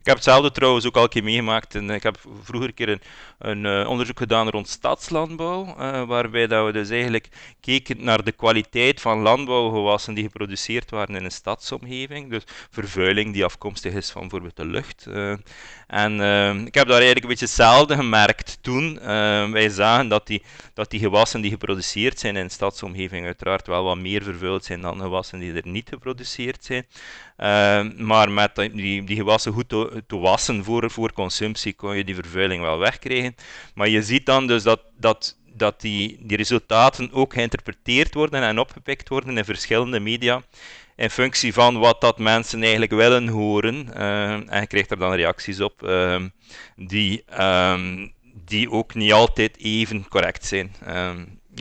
Ik 0.00 0.14
heb 0.14 0.14
hetzelfde 0.14 0.50
trouwens 0.50 0.86
ook 0.86 0.96
al 0.96 1.02
een 1.02 1.08
keer 1.08 1.24
meegemaakt. 1.24 1.74
En 1.74 1.90
ik 1.90 2.02
heb 2.02 2.18
vroeger 2.42 2.68
een 2.68 2.74
keer 2.74 2.88
een, 2.88 3.00
een 3.38 3.64
uh, 3.64 3.88
onderzoek 3.88 4.18
gedaan 4.18 4.48
rond 4.48 4.68
stadslandbouw, 4.68 5.64
uh, 5.66 6.02
waarbij 6.02 6.46
dat 6.46 6.66
we 6.66 6.72
dus 6.72 6.90
eigenlijk 6.90 7.28
keken 7.60 8.04
naar 8.04 8.24
de 8.24 8.32
kwaliteit 8.32 9.00
van 9.00 9.18
landbouwgewassen 9.20 10.14
die 10.14 10.24
geproduceerd 10.24 10.90
waren 10.90 11.14
in 11.14 11.24
een 11.24 11.30
stadsomgeving. 11.30 12.30
Dus 12.30 12.42
vervuiling 12.70 13.32
die 13.32 13.44
afkomstig 13.44 13.92
is 13.92 14.10
van 14.10 14.20
bijvoorbeeld 14.20 14.56
de 14.56 14.66
lucht. 14.66 15.06
Uh, 15.08 15.36
en 15.86 16.20
ik 16.66 16.74
heb 16.74 16.86
daar 16.86 16.96
eigenlijk 16.96 17.22
een 17.22 17.28
beetje 17.28 17.44
hetzelfde 17.44 17.94
gemerkt 17.94 18.58
toen. 18.60 18.98
wij 19.52 19.68
zagen 19.68 20.08
dat 20.08 20.26
die, 20.26 20.42
dat 20.74 20.90
die 20.90 21.00
gewassen 21.00 21.40
die 21.40 21.50
geproduceerd 21.50 22.18
zijn 22.18 22.36
in 22.36 22.42
een 22.42 22.50
stadsomgeving 22.50 23.26
uiteraard 23.26 23.66
wel 23.66 23.84
wat 23.84 23.98
meer 23.98 24.22
vervuild 24.22 24.64
zijn 24.64 24.80
dan 24.80 25.00
gewassen 25.00 25.38
die 25.38 25.52
er 25.52 25.68
niet 25.68 25.88
geproduceerd 25.88 26.64
zijn. 26.64 26.86
Maar 27.96 28.30
met 28.30 28.54
die, 28.54 29.04
die 29.04 29.16
gewassen 29.16 29.52
goed 29.52 29.68
te, 29.68 30.04
te 30.06 30.16
wassen 30.16 30.64
voor, 30.64 30.90
voor 30.90 31.12
consumptie 31.12 31.72
kon 31.74 31.96
je 31.96 32.04
die 32.04 32.14
vervuiling 32.14 32.62
wel 32.62 32.78
wegkrijgen. 32.78 33.34
Maar 33.74 33.88
je 33.88 34.02
ziet 34.02 34.26
dan 34.26 34.46
dus 34.46 34.62
dat, 34.62 34.80
dat, 34.96 35.36
dat 35.54 35.80
die, 35.80 36.18
die 36.20 36.36
resultaten 36.36 37.12
ook 37.12 37.32
geïnterpreteerd 37.32 38.14
worden 38.14 38.42
en 38.42 38.58
opgepikt 38.58 39.08
worden 39.08 39.38
in 39.38 39.44
verschillende 39.44 40.00
media 40.00 40.42
in 40.96 41.10
functie 41.10 41.52
van 41.52 41.78
wat 41.78 42.00
dat 42.00 42.18
mensen 42.18 42.60
eigenlijk 42.60 42.92
willen 42.92 43.28
horen. 43.28 43.88
Uh, 43.96 44.32
en 44.32 44.60
je 44.60 44.66
krijgt 44.66 44.90
er 44.90 44.98
dan 44.98 45.12
reacties 45.12 45.60
op 45.60 45.82
uh, 45.82 46.24
die, 46.76 47.24
die 48.44 48.70
ook 48.70 48.94
niet 48.94 49.12
altijd 49.12 49.58
even 49.58 50.08
correct 50.08 50.44
zijn. 50.44 50.72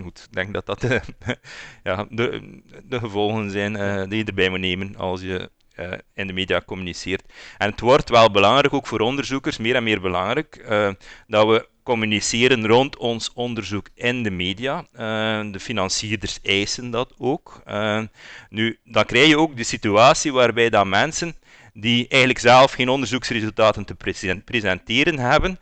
Goed, 0.03 0.27
ik 0.29 0.35
denk 0.35 0.53
dat 0.53 0.65
dat 0.65 0.81
de, 0.81 1.01
ja, 1.83 2.05
de, 2.09 2.59
de 2.83 2.99
gevolgen 2.99 3.51
zijn 3.51 3.75
uh, 3.75 4.03
die 4.09 4.17
je 4.17 4.23
erbij 4.23 4.49
moet 4.49 4.59
nemen 4.59 4.95
als 4.95 5.21
je 5.21 5.49
uh, 5.79 5.91
in 6.13 6.27
de 6.27 6.33
media 6.33 6.61
communiceert. 6.65 7.23
En 7.57 7.69
het 7.69 7.79
wordt 7.79 8.09
wel 8.09 8.31
belangrijk, 8.31 8.73
ook 8.73 8.87
voor 8.87 8.99
onderzoekers, 8.99 9.57
meer 9.57 9.75
en 9.75 9.83
meer 9.83 10.01
belangrijk, 10.01 10.65
uh, 10.69 10.89
dat 11.27 11.47
we 11.47 11.67
communiceren 11.83 12.67
rond 12.67 12.97
ons 12.97 13.31
onderzoek 13.33 13.89
in 13.95 14.23
de 14.23 14.31
media. 14.31 14.85
Uh, 14.93 15.51
de 15.51 15.59
financierders 15.59 16.39
eisen 16.43 16.91
dat 16.91 17.13
ook. 17.17 17.61
nu, 18.49 18.79
dan 18.83 19.05
krijg 19.05 19.27
je 19.27 19.37
ook 19.37 19.57
de 19.57 19.63
situatie 19.63 20.33
waarbij 20.33 20.69
dat 20.69 20.85
mensen 20.85 21.35
die 21.73 22.07
eigenlijk 22.07 22.39
zelf 22.39 22.71
geen 22.71 22.89
onderzoeksresultaten 22.89 23.85
te 23.85 23.95
presenteren 24.45 25.19
hebben, 25.19 25.59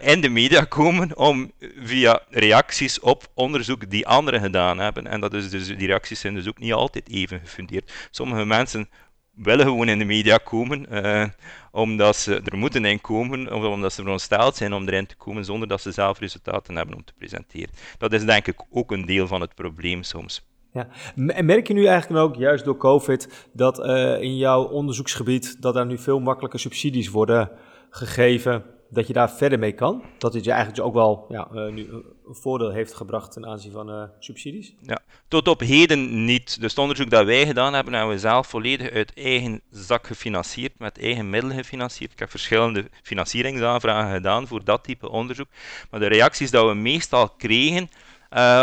in 0.00 0.20
de 0.20 0.28
media 0.28 0.64
komen 0.64 1.16
om 1.16 1.52
via 1.82 2.20
reacties 2.30 3.00
op 3.00 3.30
onderzoek 3.34 3.90
die 3.90 4.06
anderen 4.06 4.40
gedaan 4.40 4.78
hebben. 4.78 5.06
En 5.06 5.20
dat 5.20 5.34
is 5.34 5.50
dus, 5.50 5.66
die 5.66 5.86
reacties 5.86 6.20
zijn 6.20 6.34
dus 6.34 6.48
ook 6.48 6.58
niet 6.58 6.72
altijd 6.72 7.08
even 7.08 7.40
gefundeerd. 7.40 7.92
Sommige 8.10 8.44
mensen 8.44 8.88
willen 9.34 9.66
gewoon 9.66 9.88
in 9.88 9.98
de 9.98 10.04
media 10.04 10.36
komen, 10.36 10.86
uh, 10.90 11.24
omdat 11.70 12.16
ze 12.16 12.40
er 12.44 12.58
moeten 12.58 12.84
in 12.84 13.00
komen, 13.00 13.52
of 13.52 13.64
omdat 13.64 13.90
ze 13.92 14.00
verondersteld 14.00 14.56
zijn 14.56 14.72
om 14.72 14.88
erin 14.88 15.06
te 15.06 15.16
komen, 15.16 15.44
zonder 15.44 15.68
dat 15.68 15.80
ze 15.80 15.92
zelf 15.92 16.18
resultaten 16.18 16.76
hebben 16.76 16.96
om 16.96 17.04
te 17.04 17.12
presenteren. 17.18 17.74
Dat 17.98 18.12
is 18.12 18.24
denk 18.24 18.46
ik 18.46 18.62
ook 18.70 18.92
een 18.92 19.06
deel 19.06 19.26
van 19.26 19.40
het 19.40 19.54
probleem 19.54 20.02
soms. 20.02 20.48
Ja. 20.72 20.88
En 21.26 21.44
merk 21.44 21.66
je 21.66 21.74
nu 21.74 21.86
eigenlijk 21.86 22.24
ook, 22.24 22.36
juist 22.36 22.64
door 22.64 22.76
COVID, 22.76 23.48
dat 23.52 23.78
uh, 23.78 24.20
in 24.20 24.36
jouw 24.36 24.62
onderzoeksgebied, 24.62 25.62
dat 25.62 25.76
er 25.76 25.86
nu 25.86 25.98
veel 25.98 26.20
makkelijker 26.20 26.60
subsidies 26.60 27.08
worden 27.08 27.50
gegeven 27.90 28.64
dat 28.90 29.06
je 29.06 29.12
daar 29.12 29.30
verder 29.30 29.58
mee 29.58 29.72
kan? 29.72 30.02
Dat 30.18 30.34
het 30.34 30.44
je 30.44 30.50
eigenlijk 30.50 30.78
dus 30.78 30.88
ook 30.88 30.94
wel 30.94 31.26
ja, 31.28 31.48
uh, 31.52 31.72
nu 31.72 31.88
een 31.90 32.34
voordeel 32.34 32.70
heeft 32.70 32.94
gebracht 32.94 33.32
ten 33.32 33.46
aanzien 33.46 33.72
van 33.72 33.90
uh, 33.90 34.02
subsidies? 34.18 34.74
Ja, 34.82 34.98
tot 35.28 35.48
op 35.48 35.60
heden 35.60 36.24
niet. 36.24 36.60
Dus 36.60 36.70
het 36.70 36.80
onderzoek 36.80 37.10
dat 37.10 37.24
wij 37.24 37.46
gedaan 37.46 37.74
hebben, 37.74 37.94
hebben 37.94 38.14
we 38.14 38.20
zelf 38.20 38.46
volledig 38.46 38.90
uit 38.90 39.12
eigen 39.14 39.60
zak 39.70 40.06
gefinancierd, 40.06 40.78
met 40.78 40.98
eigen 40.98 41.30
middelen 41.30 41.56
gefinancierd. 41.56 42.12
Ik 42.12 42.18
heb 42.18 42.30
verschillende 42.30 42.88
financieringsaanvragen 43.02 44.14
gedaan 44.14 44.46
voor 44.46 44.64
dat 44.64 44.84
type 44.84 45.10
onderzoek. 45.10 45.48
Maar 45.90 46.00
de 46.00 46.06
reacties 46.06 46.50
die 46.50 46.60
we 46.60 46.74
meestal 46.74 47.28
kregen, 47.28 47.90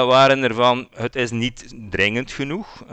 waren 0.08 0.44
er 0.44 0.54
van, 0.54 0.88
het 0.94 1.16
is 1.16 1.32
niet 1.32 1.76
dringend 1.90 2.32
genoeg. 2.32 2.84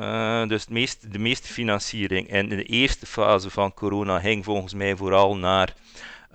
Dus 0.49 0.68
meest, 0.68 1.12
de 1.12 1.18
meeste 1.18 1.49
financiering 1.49 2.29
in 2.33 2.49
de 2.49 2.62
eerste 2.62 3.07
fase 3.07 3.51
van 3.51 3.75
corona 3.75 4.20
ging 4.20 4.44
volgens 4.44 4.75
mij 4.75 4.97
vooral 4.97 5.37
naar 5.37 5.75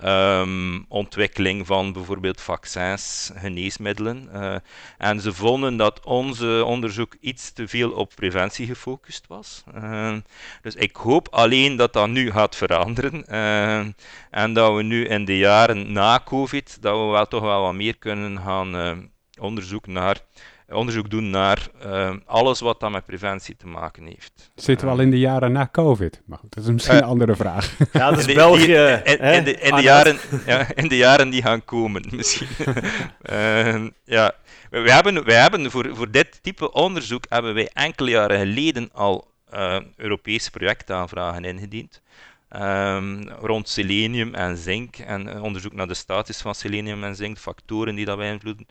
um, 0.06 0.86
ontwikkeling 0.88 1.68
van 1.68 1.94
bijvoorbeeld 1.94 2.42
vaccins, 2.42 3.32
geneesmiddelen. 3.36 4.30
Uh, 4.34 4.56
en 4.98 5.20
ze 5.20 5.34
vonden 5.34 5.78
dat 5.78 6.06
onze 6.06 6.64
onderzoek 6.66 7.16
iets 7.20 7.52
te 7.52 7.68
veel 7.68 7.92
op 7.92 8.12
preventie 8.16 8.66
gefocust 8.66 9.28
was. 9.28 9.64
Uh, 9.76 10.16
dus 10.62 10.76
ik 10.76 10.96
hoop 10.96 11.28
alleen 11.32 11.76
dat 11.76 11.94
dat 11.94 12.10
nu 12.10 12.32
gaat 12.32 12.56
veranderen. 12.56 13.24
Uh, 13.30 13.80
en 14.30 14.54
dat 14.54 14.76
we 14.76 14.84
nu 14.84 15.08
in 15.08 15.26
de 15.26 15.38
jaren 15.38 15.92
na 15.92 16.22
COVID, 16.26 16.78
dat 16.82 16.98
we 16.98 17.06
wel 17.06 17.28
toch 17.28 17.42
wel 17.42 17.62
wat 17.62 17.74
meer 17.74 17.98
kunnen 17.98 18.40
gaan 18.40 19.10
onderzoek 19.40 19.88
naar 19.88 20.22
onderzoek 20.72 21.10
doen 21.10 21.30
naar 21.30 21.68
uh, 21.86 22.16
alles 22.26 22.60
wat 22.60 22.80
dan 22.80 22.92
met 22.92 23.06
preventie 23.06 23.56
te 23.56 23.68
maken 23.68 24.06
heeft. 24.06 24.52
Zitten 24.56 24.88
we 24.88 24.94
al 24.94 25.00
in 25.00 25.10
de 25.10 25.20
jaren 25.20 25.52
na 25.52 25.70
COVID? 25.72 26.22
Maar 26.26 26.38
goed, 26.38 26.54
dat 26.54 26.64
is 26.64 26.70
misschien 26.70 26.96
uh, 26.96 27.02
een 27.02 27.08
andere 27.08 27.36
vraag. 27.36 27.78
Ja, 27.94 28.10
dat 28.10 28.20
is 28.20 28.26
in 28.26 28.28
de, 28.28 28.34
België. 28.34 29.02
In, 29.04 29.20
in, 29.20 29.34
in, 29.34 29.44
de, 29.44 29.54
in 29.54 29.76
de 29.76 29.82
jaren, 29.82 30.18
ja, 30.46 30.76
in 30.76 30.88
de 30.88 30.98
jaren 30.98 31.30
die 31.30 31.42
gaan 31.42 31.66
komen, 31.66 32.06
misschien. 32.16 32.48
uh, 33.32 33.86
ja. 34.04 34.34
We 34.70 34.92
hebben, 34.92 35.24
we 35.24 35.34
hebben 35.34 35.72
voor, 35.72 35.96
voor 35.96 36.12
dit 36.12 36.40
type 36.44 36.72
onderzoek 36.72 37.24
hebben 37.30 37.54
wij 37.54 37.70
enkele 37.74 38.10
jaren 38.10 38.40
geleden 38.40 38.90
al 38.94 39.28
Europese 39.96 40.52
projectaanvragen 40.52 41.44
ingediend. 41.44 42.02
Um, 42.56 43.30
rond 43.30 43.70
selenium 43.70 44.36
en 44.36 44.58
zink 44.58 44.98
en 44.98 45.42
onderzoek 45.42 45.74
naar 45.74 45.88
de 45.88 45.94
status 45.94 46.38
van 46.42 46.56
selenium 46.56 47.04
en 47.04 47.16
zink, 47.16 47.38
factoren 47.38 47.96
die 47.96 48.06
dat 48.06 48.18
beïnvloeden. 48.18 48.68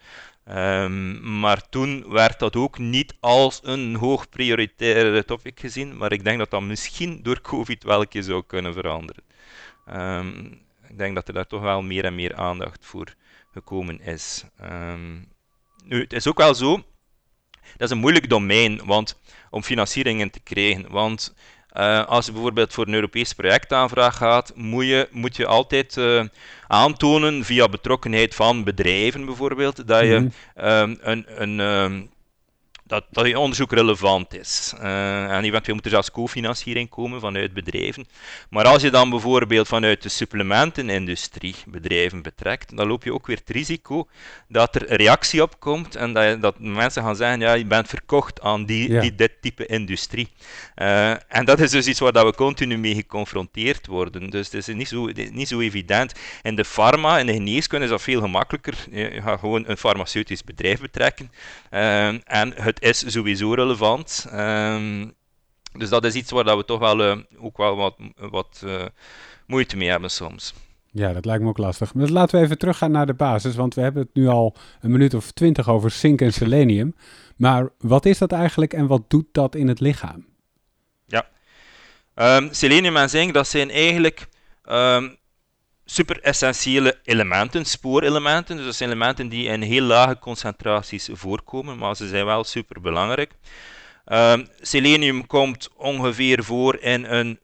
Um, 0.51 1.39
maar 1.41 1.69
toen 1.69 2.11
werd 2.11 2.39
dat 2.39 2.57
ook 2.57 2.79
niet 2.79 3.17
als 3.21 3.61
een 3.63 3.95
hoog 3.95 4.29
prioritaire 4.29 5.25
topic 5.25 5.61
gezien, 5.61 5.97
maar 5.97 6.13
ik 6.13 6.25
denk 6.25 6.39
dat 6.39 6.51
dat 6.51 6.63
misschien 6.63 7.23
door 7.23 7.41
COVID 7.41 7.83
wel 7.83 8.07
een 8.11 8.23
zou 8.23 8.43
kunnen 8.47 8.73
veranderen. 8.75 9.23
Um, 9.93 10.61
ik 10.89 10.99
denk 10.99 11.15
dat 11.15 11.29
er 11.29 11.35
daar 11.35 11.47
toch 11.47 11.61
wel 11.61 11.83
meer 11.83 12.05
en 12.05 12.15
meer 12.15 12.35
aandacht 12.35 12.87
voor 12.87 13.15
gekomen 13.53 14.01
is. 14.01 14.45
Um, 14.63 15.29
nu, 15.85 16.01
het 16.01 16.13
is 16.13 16.27
ook 16.27 16.39
wel 16.39 16.55
zo 16.55 16.83
dat 17.77 17.89
is 17.89 17.91
een 17.91 17.99
moeilijk 17.99 18.29
domein 18.29 18.81
want, 18.85 19.19
om 19.51 19.63
financieringen 19.63 20.31
te 20.31 20.41
krijgen. 20.41 20.91
Want 20.91 21.35
uh, 21.79 22.05
als 22.05 22.27
je 22.27 22.33
bijvoorbeeld 22.33 22.73
voor 22.73 22.87
een 22.87 22.95
Europees 22.95 23.33
projectaanvraag 23.33 24.17
gaat, 24.17 24.53
moet 24.55 24.87
je, 24.87 25.09
moet 25.11 25.37
je 25.37 25.47
altijd 25.47 25.97
uh, 25.97 26.25
aantonen 26.67 27.45
via 27.45 27.69
betrokkenheid 27.69 28.35
van 28.35 28.65
bedrijven 28.65 29.25
bijvoorbeeld, 29.25 29.87
dat 29.87 30.01
je 30.01 30.19
mm 30.19 30.33
-hmm. 30.55 30.97
een, 31.01 31.27
een 31.37 31.59
um, 31.61 32.11
dat, 32.89 33.05
dat 33.11 33.27
je 33.27 33.39
onderzoek 33.39 33.73
relevant 33.73 34.35
is. 34.35 34.73
Uh, 34.77 35.33
en 35.37 35.45
eventueel 35.45 35.75
moet 35.75 35.85
er 35.85 35.91
zelfs 35.91 36.11
cofinanciering 36.11 36.89
komen 36.89 37.21
vanuit 37.21 37.53
bedrijven. 37.53 38.07
Maar 38.51 38.67
als 38.67 38.83
je 38.83 38.91
dan 38.91 39.11
bijvoorbeeld 39.11 39.69
vanuit 39.69 40.03
de 40.03 40.09
supplementenindustrie 40.09 41.55
bedrijven 41.67 42.23
betrekt, 42.23 42.77
dan 42.77 42.87
loop 42.87 43.05
je 43.05 43.15
ook 43.15 43.27
weer 43.27 43.37
het 43.37 43.51
risico 43.51 44.09
dat 44.49 44.75
er 44.75 44.91
een 44.91 44.97
reactie 44.97 45.43
op 45.43 45.61
komt 45.61 45.97
en 45.97 46.13
dat, 46.13 46.43
dat 46.43 46.59
mensen 46.59 47.03
gaan 47.03 47.17
zeggen, 47.17 47.41
ja, 47.41 47.53
je 47.53 47.65
bent 47.67 47.89
verkocht 47.89 48.41
aan 48.41 48.65
die, 48.65 48.93
ja. 48.93 49.01
die 49.01 49.15
dit 49.15 49.33
type 49.41 49.67
industrie. 49.67 50.29
Uh, 50.77 51.11
en 51.11 51.45
dat 51.45 51.61
is 51.61 51.71
dus 51.71 51.87
iets 51.87 52.01
waar 52.01 52.13
dat 52.13 52.25
we 52.25 52.35
continu 52.35 52.79
mee 52.79 52.95
geconfronteerd 52.95 53.87
worden. 53.87 54.31
Dus 54.31 54.47
het 54.51 54.69
is 54.69 54.75
niet 54.75 54.89
zo, 54.89 55.11
niet 55.31 55.49
zo 55.49 55.61
evident. 55.61 56.13
In 56.43 56.57
de 56.57 56.65
pharma, 56.65 57.19
in 57.19 57.27
de 57.27 57.33
geneeskunde 57.33 57.85
is 57.85 57.91
dat 57.91 58.03
veel 58.03 58.21
gemakkelijker. 58.21 58.75
Je 58.91 59.23
gaat 59.23 59.39
gewoon 59.39 59.65
een 59.67 59.77
farmaceutisch 59.77 60.45
bedrijf 60.45 60.81
betrekken 60.81 61.31
uh, 61.71 62.07
en 62.09 62.53
het 62.55 62.78
is 62.79 63.13
sowieso 63.13 63.53
relevant. 63.53 64.27
Um, 64.33 65.17
dus 65.73 65.89
dat 65.89 66.05
is 66.05 66.15
iets 66.15 66.31
waar 66.31 66.45
dat 66.45 66.57
we 66.57 66.65
toch 66.65 66.79
wel, 66.79 67.01
uh, 67.01 67.17
ook 67.39 67.57
wel 67.57 67.77
wat, 67.77 67.97
wat 68.17 68.63
uh, 68.65 68.85
moeite 69.47 69.77
mee 69.77 69.89
hebben 69.89 70.11
soms. 70.11 70.55
Ja, 70.91 71.13
dat 71.13 71.25
lijkt 71.25 71.43
me 71.43 71.49
ook 71.49 71.59
lastig. 71.59 71.95
Maar 71.95 72.09
laten 72.09 72.39
we 72.39 72.45
even 72.45 72.59
teruggaan 72.59 72.91
naar 72.91 73.07
de 73.07 73.15
basis, 73.15 73.55
want 73.55 73.75
we 73.75 73.81
hebben 73.81 74.03
het 74.03 74.15
nu 74.15 74.29
al 74.29 74.55
een 74.81 74.91
minuut 74.91 75.15
of 75.15 75.31
twintig 75.31 75.69
over 75.69 75.91
zink 75.91 76.21
en 76.21 76.33
selenium. 76.33 76.95
Maar 77.37 77.69
wat 77.79 78.07
is 78.07 78.19
dat 78.19 78.33
eigenlijk 78.33 78.73
en 78.73 78.87
wat 78.87 79.03
doet 79.09 79.27
dat 79.33 79.55
in 79.55 79.69
het 79.69 79.81
lichaam? 79.81 80.27
Ja, 81.07 81.27
um, 82.15 82.49
selenium 82.51 82.97
en 82.97 83.11
zink, 83.11 83.35
dat 83.35 83.49
zijn 83.49 83.71
eigenlijk 83.71 84.29
um, 84.71 85.17
super 85.91 86.21
essentiële 86.23 86.99
elementen, 87.05 87.65
spoorelementen. 87.65 88.57
Dus 88.57 88.65
dat 88.65 88.75
zijn 88.75 88.91
elementen 88.91 89.29
die 89.29 89.49
in 89.49 89.63
heel 89.63 89.83
lage 89.83 90.19
concentraties 90.19 91.09
voorkomen, 91.13 91.79
maar 91.79 91.97
ze 91.97 92.09
zijn 92.09 92.25
wel 92.25 92.45
super 92.45 92.81
belangrijk. 92.81 93.33
Um, 94.13 94.49
selenium 94.61 95.27
komt 95.27 95.69
ongeveer 95.77 96.45
voor 96.45 96.77
in 96.81 97.05
een 97.05 97.39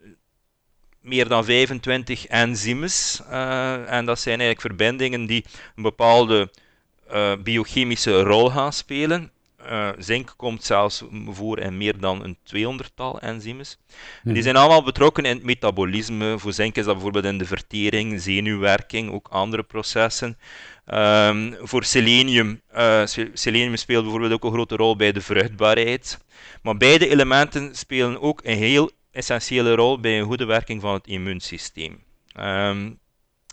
meer 1.00 1.28
dan 1.28 1.44
25 1.44 2.26
enzymes. 2.26 3.20
Uh, 3.30 3.92
en 3.92 4.04
dat 4.04 4.20
zijn 4.20 4.40
eigenlijk 4.40 4.61
verbindingen 4.61 5.26
die 5.26 5.44
een 5.76 5.83
bepaalde 5.83 6.50
uh, 7.12 7.33
biochemische 7.42 8.20
rol 8.20 8.50
gaan 8.50 8.72
spelen. 8.72 9.30
Uh, 9.70 9.88
zink 9.98 10.35
komt 10.37 10.64
zelfs 10.64 11.03
voor 11.27 11.59
in 11.59 11.77
meer 11.77 12.00
dan 12.00 12.24
een 12.24 12.37
200-tal 12.55 13.20
enzymes. 13.20 13.79
Die 14.22 14.33
mhm. 14.33 14.42
zijn 14.42 14.57
allemaal 14.57 14.83
betrokken 14.83 15.24
in 15.24 15.35
het 15.35 15.44
metabolisme. 15.44 16.38
Voor 16.38 16.53
zink 16.53 16.77
is 16.77 16.85
dat 16.85 16.94
bijvoorbeeld 16.94 17.24
in 17.24 17.38
de 17.38 17.44
vertering, 17.44 18.20
zenuwwerking, 18.20 19.11
ook 19.12 19.29
andere 19.29 19.62
processen. 19.62 20.38
Um, 20.94 21.57
voor 21.61 21.85
selenium, 21.85 22.61
uh, 22.77 23.03
selenium 23.33 23.77
speelt 23.77 24.03
bijvoorbeeld 24.03 24.33
ook 24.33 24.44
een 24.44 24.53
grote 24.53 24.77
rol 24.77 24.96
bij 24.96 25.12
de 25.12 25.20
vruchtbaarheid. 25.20 26.18
Maar 26.62 26.77
beide 26.77 27.09
elementen 27.09 27.74
spelen 27.74 28.20
ook 28.20 28.40
een 28.44 28.57
heel 28.57 28.90
essentiële 29.11 29.74
rol 29.74 30.00
bij 30.00 30.18
een 30.18 30.27
goede 30.27 30.44
werking 30.44 30.81
van 30.81 30.94
het 30.94 31.07
immuunsysteem. 31.07 32.03
Um, 32.40 32.98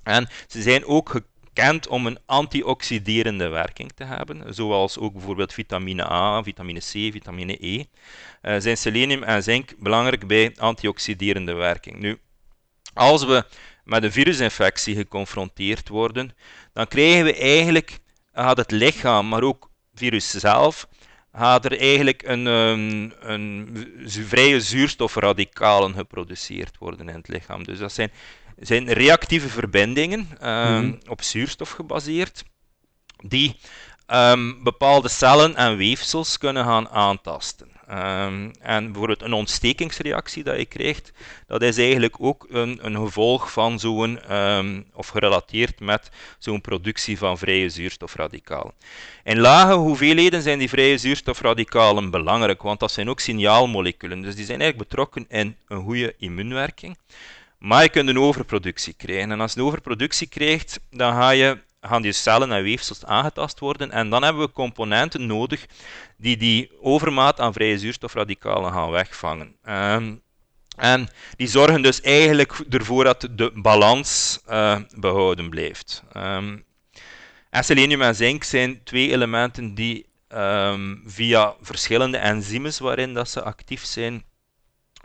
en 0.03 0.29
ze 0.47 0.61
zijn 0.61 0.85
ook 0.85 1.21
gekend 1.53 1.87
om 1.87 2.05
een 2.05 2.19
antioxiderende 2.25 3.47
werking 3.47 3.91
te 3.95 4.03
hebben, 4.03 4.53
zoals 4.53 4.97
ook 4.97 5.13
bijvoorbeeld 5.13 5.53
vitamine 5.53 6.11
A, 6.11 6.43
vitamine 6.43 6.79
C, 6.79 6.91
vitamine 6.91 7.57
E. 7.67 7.77
Uh, 7.77 8.55
zijn 8.57 8.77
selenium 8.77 9.23
en 9.23 9.43
zink 9.43 9.73
belangrijk 9.79 10.27
bij 10.27 10.55
antioxiderende 10.57 11.53
werking. 11.53 11.99
Nu, 11.99 12.19
als 12.93 13.25
we 13.25 13.45
met 13.83 14.03
een 14.03 14.11
virusinfectie 14.11 14.95
geconfronteerd 14.95 15.87
worden, 15.87 16.35
dan 16.73 16.87
krijgen 16.87 17.23
we 17.23 17.35
eigenlijk, 17.35 17.99
gaat 18.33 18.57
het 18.57 18.71
lichaam, 18.71 19.27
maar 19.27 19.43
ook 19.43 19.69
virus 19.93 20.29
zelf, 20.29 20.87
gaat 21.33 21.65
er 21.65 21.79
eigenlijk 21.79 22.23
een, 22.23 22.45
een, 22.45 23.13
een 23.19 23.87
vrije 24.07 24.61
zuurstofradicalen 24.61 25.93
geproduceerd 25.93 26.77
worden 26.77 27.09
in 27.09 27.15
het 27.15 27.27
lichaam. 27.27 27.63
Dus 27.63 27.79
dat 27.79 27.91
zijn 27.91 28.11
zijn 28.61 28.93
reactieve 28.93 29.49
verbindingen 29.49 30.29
um, 30.43 30.99
op 31.07 31.21
zuurstof 31.21 31.69
gebaseerd, 31.69 32.43
die 33.23 33.59
um, 34.07 34.63
bepaalde 34.63 35.09
cellen 35.09 35.55
en 35.55 35.77
weefsels 35.77 36.37
kunnen 36.37 36.65
gaan 36.65 36.89
aantasten. 36.89 37.69
Um, 37.89 38.51
en 38.61 38.85
bijvoorbeeld 38.85 39.21
een 39.21 39.33
ontstekingsreactie 39.33 40.43
dat 40.43 40.57
je 40.57 40.65
krijgt, 40.65 41.11
dat 41.47 41.61
is 41.61 41.77
eigenlijk 41.77 42.15
ook 42.19 42.47
een, 42.49 42.79
een 42.85 42.95
gevolg 42.95 43.51
van 43.51 43.79
zo'n, 43.79 44.19
of 44.93 45.07
gerelateerd 45.07 45.79
met 45.79 46.09
zo'n 46.39 46.61
productie 46.61 47.17
van 47.17 47.37
vrije 47.37 47.69
zuurstofradicalen. 47.69 48.73
In 49.23 49.39
lage 49.39 49.73
hoeveelheden 49.73 50.41
zijn 50.41 50.59
die 50.59 50.69
vrije 50.69 50.97
zuurstofradicalen 50.97 52.09
belangrijk, 52.09 52.61
want 52.61 52.79
dat 52.79 52.91
zijn 52.91 53.09
ook 53.09 53.19
signaalmoleculen, 53.19 54.21
dus 54.21 54.35
die 54.35 54.45
zijn 54.45 54.61
eigenlijk 54.61 54.89
betrokken 54.89 55.25
in 55.29 55.55
een 55.67 55.83
goede 55.83 56.15
immuunwerking. 56.17 56.97
Maar 57.61 57.83
je 57.83 57.89
kunt 57.89 58.09
een 58.09 58.19
overproductie 58.19 58.93
krijgen. 58.93 59.31
En 59.31 59.41
als 59.41 59.53
je 59.53 59.59
een 59.59 59.65
overproductie 59.65 60.27
krijgt, 60.27 60.79
dan 60.89 61.13
ga 61.13 61.29
je, 61.29 61.57
gaan 61.81 62.01
die 62.01 62.11
cellen 62.11 62.51
en 62.51 62.63
weefsels 62.63 63.05
aangetast 63.05 63.59
worden. 63.59 63.91
En 63.91 64.09
dan 64.09 64.23
hebben 64.23 64.41
we 64.45 64.51
componenten 64.51 65.25
nodig 65.25 65.65
die 66.17 66.37
die 66.37 66.71
overmaat 66.79 67.39
aan 67.39 67.53
vrije 67.53 67.77
zuurstofradicalen 67.79 68.71
gaan 68.71 68.89
wegvangen. 68.89 69.55
Um, 69.69 70.21
en 70.77 71.09
die 71.35 71.47
zorgen 71.47 71.81
dus 71.81 72.01
eigenlijk 72.01 72.63
ervoor 72.69 73.03
dat 73.03 73.27
de 73.31 73.51
balans 73.55 74.39
uh, 74.49 74.77
behouden 74.95 75.49
blijft. 75.49 76.03
Um, 76.17 76.63
en 77.49 77.63
selenium 77.63 78.01
en 78.01 78.15
zink 78.15 78.43
zijn 78.43 78.83
twee 78.83 79.11
elementen 79.11 79.73
die 79.73 80.05
um, 80.33 81.03
via 81.05 81.55
verschillende 81.61 82.17
enzymes 82.17 82.79
waarin 82.79 83.13
dat 83.13 83.29
ze 83.29 83.41
actief 83.41 83.85
zijn, 83.85 84.23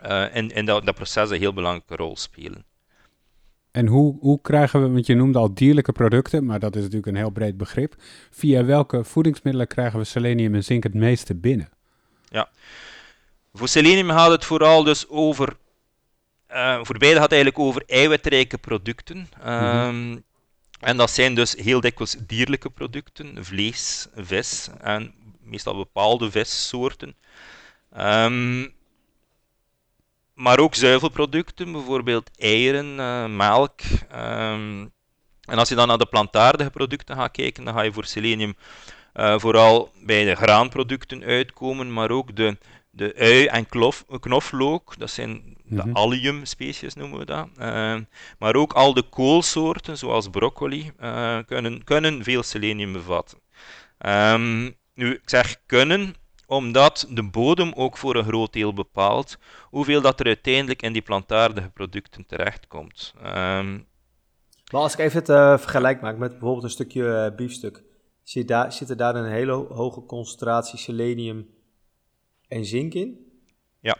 uh, 0.05 0.35
in, 0.35 0.49
in 0.49 0.65
dat, 0.65 0.85
dat 0.85 0.95
proces 0.95 1.29
een 1.29 1.39
heel 1.39 1.53
belangrijke 1.53 1.95
rol 1.95 2.17
spelen. 2.17 2.65
En 3.71 3.87
hoe, 3.87 4.17
hoe 4.19 4.41
krijgen 4.41 4.81
we, 4.81 4.89
want 4.89 5.05
je 5.05 5.15
noemde 5.15 5.39
al 5.39 5.53
dierlijke 5.53 5.91
producten, 5.91 6.45
maar 6.45 6.59
dat 6.59 6.75
is 6.75 6.81
natuurlijk 6.81 7.07
een 7.07 7.15
heel 7.15 7.29
breed 7.29 7.57
begrip. 7.57 7.95
Via 8.31 8.65
welke 8.65 9.03
voedingsmiddelen 9.03 9.67
krijgen 9.67 9.99
we 9.99 10.05
selenium 10.05 10.55
en 10.55 10.63
zink 10.63 10.83
het 10.83 10.93
meeste 10.93 11.35
binnen? 11.35 11.69
Ja, 12.29 12.49
voor 13.53 13.67
selenium 13.67 14.09
gaat 14.09 14.31
het 14.31 14.45
vooral 14.45 14.83
dus 14.83 15.09
over, 15.09 15.57
uh, 16.51 16.79
voor 16.83 16.97
beide 16.97 17.15
gaat 17.15 17.31
het 17.31 17.33
eigenlijk 17.33 17.63
over 17.63 17.83
eiwitrijke 17.87 18.57
producten. 18.57 19.29
Um, 19.47 20.25
En 20.79 20.97
dat 20.97 21.11
zijn 21.11 21.35
dus 21.35 21.55
heel 21.55 21.81
dikwijls 21.81 22.15
dierlijke 22.27 22.69
producten, 22.69 23.45
vlees, 23.45 24.07
vis 24.15 24.69
en 24.79 25.13
meestal 25.41 25.75
bepaalde 25.75 26.31
vissoorten. 26.31 27.15
Um, 27.97 28.73
maar 30.37 30.59
ook 30.59 30.75
zuivelproducten, 30.75 31.71
bijvoorbeeld 31.71 32.29
eieren, 32.35 32.97
uh, 32.97 33.25
melk. 33.25 33.79
Um, 34.15 34.91
en 35.41 35.57
als 35.57 35.69
je 35.69 35.75
dan 35.75 35.87
naar 35.87 35.97
de 35.97 36.05
plantaardige 36.05 36.69
producten 36.69 37.15
gaat 37.15 37.31
kijken, 37.31 37.63
dan 37.63 37.73
ga 37.73 37.81
je 37.81 37.93
voor 37.93 38.05
selenium 38.05 38.55
uh, 39.15 39.39
vooral 39.39 39.91
bij 40.03 40.25
de 40.25 40.35
graanproducten 40.35 41.23
uitkomen, 41.23 41.93
maar 41.93 42.11
ook 42.11 42.35
de, 42.35 42.57
de 42.89 43.13
ui 43.15 43.45
en 43.45 43.65
klof, 43.65 44.05
knoflook, 44.19 44.93
dat 44.97 45.09
zijn 45.09 45.57
de 45.63 45.85
mm 45.85 45.95
allium-species 45.95 46.93
noemen 46.93 47.19
we 47.19 47.25
dat. 47.25 47.47
Uh, 47.59 47.95
maar 48.39 48.55
ook 48.55 48.73
al 48.73 48.93
de 48.93 49.03
koolsoorten, 49.03 49.97
zoals 49.97 50.29
broccoli, 50.29 50.91
kunnen, 51.45 51.83
kunnen 51.83 52.23
veel 52.23 52.43
selenium 52.43 52.93
bevatten. 52.93 53.37
Um, 54.05 54.75
nu, 54.93 55.13
ik 55.13 55.29
zeg 55.29 55.55
kunnen, 55.65 56.15
omdat 56.47 57.07
de 57.09 57.23
bodem 57.23 57.73
ook 57.73 57.97
voor 57.97 58.15
een 58.15 58.23
groot 58.23 58.53
deel 58.53 58.73
bepaalt 58.73 59.37
hoeveel 59.63 60.01
dat 60.01 60.19
er 60.19 60.25
uiteindelijk 60.25 60.81
in 60.81 60.93
die 60.93 61.01
plantaardige 61.01 61.69
producten 61.69 62.25
terechtkomt. 62.25 63.13
Um, 63.25 63.87
maar 64.71 64.81
als 64.81 64.93
ik 64.93 64.99
even 64.99 65.19
het 65.19 65.29
uh, 65.29 65.57
vergelijk 65.57 66.01
maak 66.01 66.17
met 66.17 66.31
bijvoorbeeld 66.31 66.63
een 66.63 66.69
stukje 66.69 67.29
uh, 67.31 67.35
biefstuk, 67.35 67.83
zit, 68.23 68.47
daar, 68.47 68.73
zit 68.73 68.89
er 68.89 68.97
daar 68.97 69.15
een 69.15 69.31
hele 69.31 69.51
hoge 69.51 70.05
concentratie 70.05 70.79
selenium 70.79 71.47
en 72.47 72.65
zink 72.65 72.93
in? 72.93 73.25
Ja, 73.79 73.97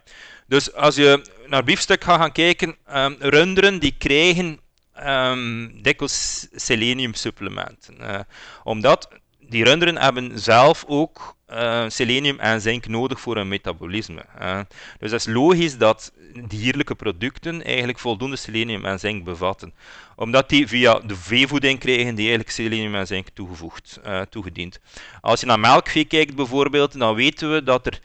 dus 0.47 0.73
als 0.73 0.95
je 0.95 1.21
naar 1.47 1.63
biefstuk 1.63 2.03
gaat 2.03 2.19
gaan 2.19 2.31
kijken, 2.31 2.75
um, 2.95 3.15
runderen 3.19 3.79
die 3.79 3.97
krijgen 3.97 4.59
um, 5.05 5.81
dikwijls 5.81 6.47
seleniumsupplementen. 6.51 7.97
Uh, 8.01 8.19
omdat 8.63 9.09
die 9.39 9.63
runderen 9.63 9.97
hebben 9.97 10.39
zelf 10.39 10.85
ook 10.87 11.36
uh, 11.53 11.83
selenium 11.87 12.39
en 12.39 12.61
zink 12.61 12.87
nodig 12.87 13.19
voor 13.19 13.37
een 13.37 13.47
metabolisme. 13.47 14.25
Uh, 14.41 14.59
dus 14.99 15.11
het 15.11 15.19
is 15.19 15.33
logisch 15.33 15.77
dat 15.77 16.11
dierlijke 16.47 16.95
producten 16.95 17.63
eigenlijk 17.63 17.99
voldoende 17.99 18.35
selenium 18.35 18.85
en 18.85 18.99
zink 18.99 19.23
bevatten. 19.23 19.73
Omdat 20.15 20.49
die 20.49 20.67
via 20.67 20.99
de 20.99 21.15
veevoeding 21.15 21.79
krijgen 21.79 22.15
die 22.15 22.27
eigenlijk 22.27 22.49
selenium 22.49 22.95
en 22.95 23.07
zink 23.07 23.27
toegevoegd, 23.33 23.99
uh, 24.05 24.21
toegediend. 24.21 24.79
Als 25.21 25.39
je 25.39 25.45
naar 25.45 25.59
melkvee 25.59 26.05
kijkt 26.05 26.35
bijvoorbeeld, 26.35 26.99
dan 26.99 27.15
weten 27.15 27.53
we 27.53 27.63
dat 27.63 27.85
er 27.85 27.99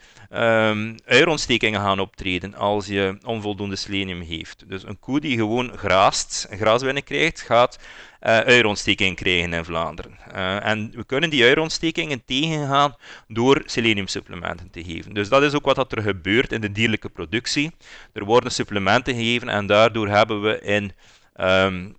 um, 0.71 0.97
gaan 1.81 2.01
optreden 2.01 2.55
als 2.55 2.87
je 2.87 3.19
onvoldoende 3.25 3.77
selenium 3.77 4.25
geeft. 4.25 4.65
Dus 4.69 4.83
een 4.83 4.99
koe 4.99 5.21
die 5.21 5.37
gewoon 5.37 5.79
graast, 5.79 6.47
gras 6.51 6.83
binnenkrijgt, 6.83 7.41
gaat 7.41 7.79
uh, 8.23 8.39
uierontsteking 8.39 9.17
krijgen 9.17 9.53
in 9.53 9.65
Vlaanderen. 9.65 10.19
Uh, 10.35 10.67
en 10.67 10.93
we 10.95 11.05
kunnen 11.05 11.31
die 11.31 11.43
uierontstekingen 11.43 12.25
tegengaan 12.25 12.95
door 13.29 13.63
seleniumsupplementen 13.65 14.71
te 14.71 14.85
geven. 14.85 15.15
Dus 15.15 15.29
dat 15.29 15.43
is 15.43 15.55
ook 15.55 15.65
wat 15.65 15.93
er 15.93 16.03
gebeurt 16.03 16.53
in 16.53 16.61
de 16.61 16.73
dierlijke 16.73 17.09
productie. 17.09 17.73
Er 18.13 18.25
worden 18.25 18.53
supplementen 18.53 19.15
gegeven 19.15 19.49
en 19.49 19.67
daardoor 19.67 20.09
hebben 20.09 20.43
we 20.43 20.61
in 20.61 20.93
um, 21.37 21.97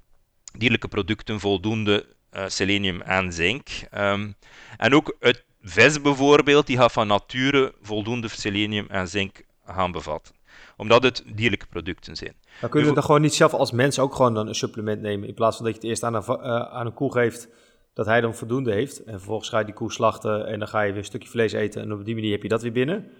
dierlijke 0.58 0.88
producten 0.88 1.40
voldoende 1.40 2.06
uh, 2.34 2.44
selenium 2.48 3.02
en 3.02 3.34
zink. 3.34 3.68
Um, 3.98 4.36
en 4.78 4.96
ook 4.96 5.16
het 5.20 5.44
vis 5.62 6.02
bijvoorbeeld, 6.02 6.68
die 6.68 6.78
gaat 6.78 6.92
van 6.92 7.08
nature 7.08 7.74
voldoende 7.82 8.28
selenium 8.28 8.86
en 8.90 9.08
zink 9.08 9.42
gaan 9.66 9.92
bevatten. 9.92 10.36
Omdat 10.78 11.04
het 11.04 11.24
dierlijke 11.36 11.68
producten 11.68 12.16
zijn. 12.16 12.36
Dan 12.62 12.70
kun 12.70 12.86
je 12.86 12.94
dan 12.94 13.04
gewoon 13.04 13.22
niet 13.22 13.34
zelf 13.34 13.54
als 13.54 13.72
mens 13.72 14.00
ook 14.00 14.16
gewoon 14.16 14.34
dan 14.34 14.48
een 14.48 14.56
supplement 14.56 15.02
nemen. 15.02 15.28
In 15.28 15.34
plaats 15.34 15.56
van 15.56 15.66
dat 15.66 15.76
je 15.76 15.80
het 15.80 15.90
eerst 15.90 16.04
aan 16.04 16.14
een, 16.14 16.24
uh, 16.28 16.62
aan 16.62 16.86
een 16.86 16.94
koe 16.94 17.12
geeft 17.12 17.48
dat 17.94 18.06
hij 18.06 18.22
dan 18.22 18.36
voldoende 18.36 18.72
heeft. 18.72 19.04
En 19.04 19.14
vervolgens 19.14 19.50
ga 19.50 19.60
je 19.60 19.66
die 19.66 19.74
koe 19.74 19.92
slachten 19.92 20.48
en 20.48 20.60
dan 20.60 20.68
ga 20.68 20.82
je 20.82 20.90
weer 20.90 21.00
een 21.00 21.06
stukje 21.06 21.30
vlees 21.30 21.52
eten. 21.52 21.82
En 21.82 21.94
op 21.94 22.06
die 22.06 22.16
manier 22.16 22.32
heb 22.32 22.42
je 22.42 22.48
dat 22.48 22.62
weer 22.62 22.72
binnen. 22.72 23.12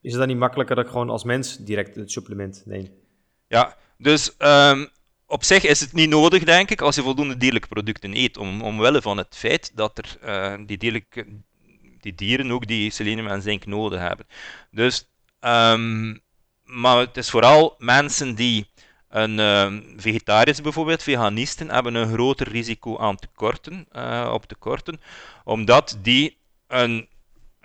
Is 0.00 0.10
het 0.10 0.18
dan 0.18 0.28
niet 0.28 0.38
makkelijker 0.38 0.76
dat 0.76 0.84
ik 0.84 0.90
gewoon 0.90 1.10
als 1.10 1.24
mens 1.24 1.56
direct 1.56 1.94
het 1.94 2.10
supplement 2.10 2.62
neem? 2.66 2.90
Ja, 3.46 3.76
dus 3.98 4.34
um, 4.38 4.88
op 5.26 5.44
zich 5.44 5.64
is 5.64 5.80
het 5.80 5.92
niet 5.92 6.08
nodig, 6.08 6.44
denk 6.44 6.70
ik, 6.70 6.80
als 6.80 6.94
je 6.94 7.02
voldoende 7.02 7.36
dierlijke 7.36 7.68
producten 7.68 8.16
eet. 8.16 8.36
Om, 8.36 8.62
omwille 8.62 9.02
van 9.02 9.16
het 9.16 9.36
feit 9.36 9.72
dat 9.74 9.98
er 9.98 10.16
uh, 10.24 10.66
die, 10.66 10.78
dierlijke, 10.78 11.26
die 12.00 12.14
dieren 12.14 12.50
ook 12.50 12.66
die 12.66 12.90
selenium 12.90 13.26
en 13.26 13.42
zink 13.42 13.66
nodig 13.66 14.00
hebben. 14.00 14.26
Dus, 14.70 15.08
um, 15.40 16.20
maar 16.72 16.98
het 16.98 17.16
is 17.16 17.30
vooral 17.30 17.74
mensen 17.78 18.34
die 18.34 18.66
een 19.08 19.38
uh, 19.38 19.72
vegetarisch 19.96 20.60
bijvoorbeeld, 20.60 21.02
veganisten, 21.02 21.70
hebben 21.70 21.94
een 21.94 22.12
groter 22.12 22.48
risico 22.48 22.98
aan 22.98 23.16
tekorten, 23.16 23.86
uh, 23.92 24.30
op 24.32 24.46
tekorten, 24.46 25.00
omdat 25.44 25.98
die 26.02 26.38
een 26.68 27.08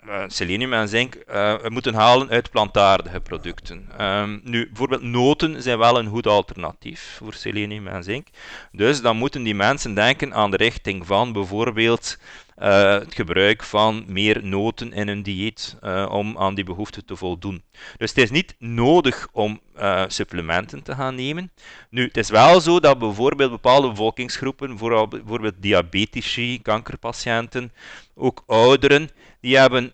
uh, 0.06 0.24
selenium 0.26 0.72
en 0.72 0.88
zink 0.88 1.16
uh, 1.30 1.54
moeten 1.64 1.94
halen 1.94 2.28
uit 2.28 2.50
plantaardige 2.50 3.20
producten. 3.20 3.88
Um, 4.00 4.40
nu, 4.44 4.66
bijvoorbeeld 4.66 5.02
noten 5.02 5.62
zijn 5.62 5.78
wel 5.78 5.98
een 5.98 6.08
goed 6.08 6.26
alternatief 6.26 7.14
voor 7.16 7.34
selenium 7.34 7.86
en 7.86 8.04
zink. 8.04 8.28
Dus 8.72 9.00
dan 9.00 9.16
moeten 9.16 9.42
die 9.42 9.54
mensen 9.54 9.94
denken 9.94 10.34
aan 10.34 10.50
de 10.50 10.56
richting 10.56 11.06
van 11.06 11.32
bijvoorbeeld 11.32 12.18
uh, 12.62 12.92
het 12.92 13.14
gebruik 13.14 13.62
van 13.62 14.04
meer 14.06 14.44
noten 14.44 14.92
in 14.92 15.08
hun 15.08 15.22
dieet 15.22 15.76
uh, 15.82 16.08
om 16.10 16.38
aan 16.38 16.54
die 16.54 16.64
behoefte 16.64 17.04
te 17.04 17.16
voldoen. 17.16 17.62
Dus 17.96 18.08
het 18.08 18.18
is 18.18 18.30
niet 18.30 18.54
nodig 18.58 19.28
om 19.32 19.60
uh, 19.78 20.04
supplementen 20.06 20.82
te 20.82 20.94
gaan 20.94 21.14
nemen. 21.14 21.52
Nu, 21.90 22.04
het 22.04 22.16
is 22.16 22.30
wel 22.30 22.60
zo 22.60 22.80
dat 22.80 22.98
bijvoorbeeld 22.98 23.50
bepaalde 23.50 23.88
bevolkingsgroepen, 23.88 24.78
vooral 24.78 25.08
bijvoorbeeld 25.08 25.54
diabetici, 25.58 26.62
kankerpatiënten, 26.62 27.72
ook 28.14 28.42
ouderen, 28.46 29.10
die 29.40 29.56
hebben 29.56 29.92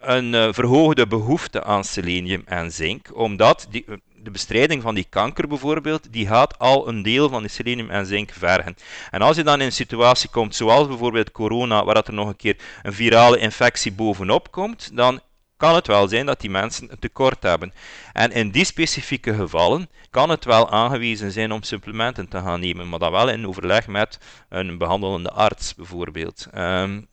een 0.00 0.54
verhoogde 0.54 1.06
behoefte 1.06 1.64
aan 1.64 1.84
selenium 1.84 2.42
en 2.44 2.72
zink, 2.72 3.16
omdat 3.16 3.66
die, 3.70 3.84
de 4.22 4.30
bestrijding 4.30 4.82
van 4.82 4.94
die 4.94 5.06
kanker 5.08 5.48
bijvoorbeeld, 5.48 6.12
die 6.12 6.26
gaat 6.26 6.58
al 6.58 6.88
een 6.88 7.02
deel 7.02 7.28
van 7.28 7.40
die 7.42 7.50
selenium 7.50 7.90
en 7.90 8.06
zink 8.06 8.30
vergen. 8.32 8.76
En 9.10 9.22
als 9.22 9.36
je 9.36 9.42
dan 9.42 9.60
in 9.60 9.66
een 9.66 9.72
situatie 9.72 10.30
komt, 10.30 10.54
zoals 10.54 10.86
bijvoorbeeld 10.86 11.32
corona, 11.32 11.84
waar 11.84 11.94
dat 11.94 12.08
er 12.08 12.14
nog 12.14 12.28
een 12.28 12.36
keer 12.36 12.56
een 12.82 12.92
virale 12.92 13.38
infectie 13.38 13.92
bovenop 13.92 14.50
komt, 14.50 14.90
dan 14.96 15.20
kan 15.56 15.74
het 15.74 15.86
wel 15.86 16.08
zijn 16.08 16.26
dat 16.26 16.40
die 16.40 16.50
mensen 16.50 16.90
een 16.90 16.98
tekort 16.98 17.42
hebben. 17.42 17.72
En 18.12 18.32
in 18.32 18.50
die 18.50 18.64
specifieke 18.64 19.34
gevallen 19.34 19.88
kan 20.10 20.30
het 20.30 20.44
wel 20.44 20.70
aangewezen 20.70 21.32
zijn 21.32 21.52
om 21.52 21.62
supplementen 21.62 22.28
te 22.28 22.38
gaan 22.38 22.60
nemen, 22.60 22.88
maar 22.88 22.98
dan 22.98 23.12
wel 23.12 23.28
in 23.28 23.46
overleg 23.46 23.86
met 23.86 24.18
een 24.48 24.78
behandelende 24.78 25.30
arts 25.30 25.74
bijvoorbeeld. 25.74 26.46
Um, 26.54 27.08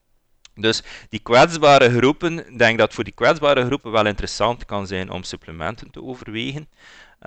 dus 0.58 0.84
die 1.10 1.20
kwetsbare 1.20 1.98
groepen, 1.98 2.48
ik 2.50 2.60
denk 2.60 2.78
dat 2.78 2.94
voor 2.94 3.04
die 3.04 3.14
kwetsbare 3.14 3.66
groepen 3.66 3.92
wel 3.92 4.06
interessant 4.06 4.66
kan 4.66 4.88
zijn 4.88 5.10
om 5.10 5.24
supplementen 5.24 5.92
te 5.92 6.04
overwegen. 6.04 6.68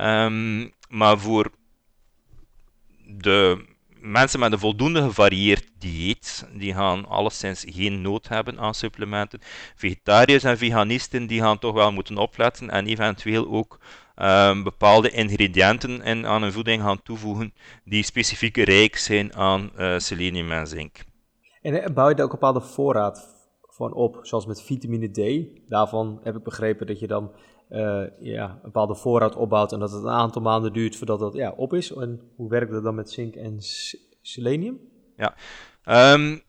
Um, 0.01 0.73
maar 0.89 1.19
voor 1.19 1.51
de 3.07 3.65
mensen 4.01 4.41
met 4.41 4.53
een 4.53 4.59
voldoende 4.59 5.03
gevarieerd 5.03 5.65
dieet, 5.79 6.49
die 6.53 6.75
gaan 6.75 7.09
alleszins 7.09 7.65
geen 7.69 8.01
nood 8.01 8.29
hebben 8.29 8.59
aan 8.59 8.75
supplementen. 8.75 9.41
Vegetariërs 9.75 10.45
en 10.45 10.59
veganisten, 10.59 11.27
die 11.27 11.41
gaan 11.41 11.59
toch 11.59 11.75
wel 11.75 11.93
moeten 11.93 12.17
opletten 12.17 12.71
en 12.71 12.87
eventueel 12.87 13.49
ook 13.49 13.79
um, 14.17 14.63
bepaalde 14.63 15.11
ingrediënten 15.11 16.03
in, 16.03 16.27
aan 16.27 16.43
hun 16.43 16.53
voeding 16.53 16.83
gaan 16.83 17.03
toevoegen 17.03 17.55
die 17.85 18.03
specifiek 18.03 18.57
rijk 18.57 18.97
zijn 18.97 19.35
aan 19.35 19.71
uh, 19.79 19.99
selenium 19.99 20.53
en 20.53 20.67
zink. 20.67 21.09
En 21.63 21.95
bouw 21.95 22.09
je 22.09 22.15
daar 22.15 22.25
ook 22.25 22.33
een 22.33 22.39
bepaalde 22.39 22.61
voorraad 22.61 23.39
van 23.69 23.93
op, 23.93 24.19
zoals 24.23 24.47
met 24.47 24.63
vitamine 24.63 25.09
D? 25.09 25.49
Daarvan 25.69 26.21
heb 26.23 26.37
ik 26.37 26.43
begrepen 26.43 26.87
dat 26.87 26.99
je 26.99 27.07
dan 27.07 27.33
uh, 27.71 28.03
ja, 28.21 28.51
een 28.51 28.61
bepaalde 28.63 28.95
voorraad 28.95 29.37
opbouwt 29.37 29.73
en 29.73 29.79
dat 29.79 29.91
het 29.91 30.03
een 30.03 30.11
aantal 30.11 30.43
maanden 30.43 30.73
duurt 30.73 30.97
voordat 30.97 31.19
dat 31.19 31.35
ja, 31.35 31.51
op 31.51 31.73
is. 31.75 31.93
En 31.93 32.21
hoe 32.37 32.49
werkt 32.49 32.73
dat 32.73 32.83
dan 32.83 32.95
met 32.95 33.11
zink 33.11 33.35
en 33.35 33.57
selenium? 34.23 34.81
Ja, 35.17 35.35
um, 36.15 36.43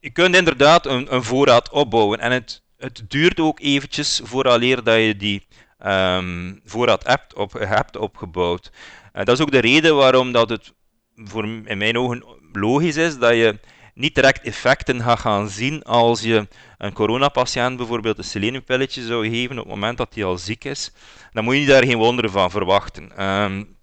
je 0.00 0.10
kunt 0.10 0.36
inderdaad 0.36 0.86
een, 0.86 1.14
een, 1.14 1.22
voorraad 1.22 1.70
opbouwen 1.70 2.18
en 2.20 2.32
het, 2.32 2.62
het 2.76 3.04
duurt 3.08 3.40
ook 3.40 3.60
eventjes 3.60 4.20
vooraleer 4.24 4.84
dat 4.84 4.96
je 4.96 5.16
die 5.16 5.46
um, 5.86 6.60
voorraad 6.64 7.06
hebt, 7.06 7.34
op, 7.34 7.52
hebt 7.52 7.96
opgebouwd. 7.96 8.72
Uh, 9.14 9.24
dat 9.24 9.38
is 9.38 9.40
ook 9.40 9.50
de 9.50 9.58
reden 9.58 9.96
waarom 9.96 10.32
dat 10.32 10.48
het 10.48 10.74
voor 11.14 11.44
in 11.44 11.78
mijn 11.78 11.98
ogen 11.98 12.24
logisch 12.52 12.96
is 12.96 13.18
dat 13.18 13.34
je 13.34 13.58
niet 13.96 14.14
direct 14.14 14.46
effecten 14.46 15.02
gaat 15.02 15.18
gaan 15.18 15.48
zien 15.48 15.82
als 15.82 16.20
je 16.20 16.48
een 16.78 16.92
coronapatiënt 16.92 17.76
bijvoorbeeld 17.76 18.18
een 18.18 18.24
seleniumpilletje 18.24 19.06
zou 19.06 19.28
geven 19.28 19.58
op 19.58 19.64
het 19.64 19.74
moment 19.74 19.98
dat 19.98 20.14
hij 20.14 20.24
al 20.24 20.38
ziek 20.38 20.64
is. 20.64 20.92
Dan 21.32 21.44
moet 21.44 21.56
je 21.56 21.66
daar 21.66 21.84
geen 21.84 21.98
wonderen 21.98 22.30
van 22.30 22.50
verwachten. 22.50 23.24
Um, 23.24 23.76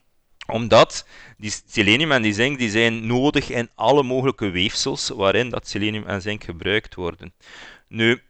omdat 0.48 1.08
die 1.38 1.54
selenium 1.68 2.12
en 2.12 2.22
die 2.22 2.34
zink 2.34 2.58
die 2.58 2.70
zijn 2.70 3.08
nodig 3.08 3.50
in 3.50 3.70
alle 3.76 4.04
mogelijke 4.04 4.50
weefsels 4.50 5.10
waarin 5.10 5.50
dat 5.50 5.68
selenium 5.68 6.06
en 6.06 6.22
zink 6.22 6.44
gebruikt 6.44 6.96
worden. 6.96 7.34
Nu, 7.88 8.22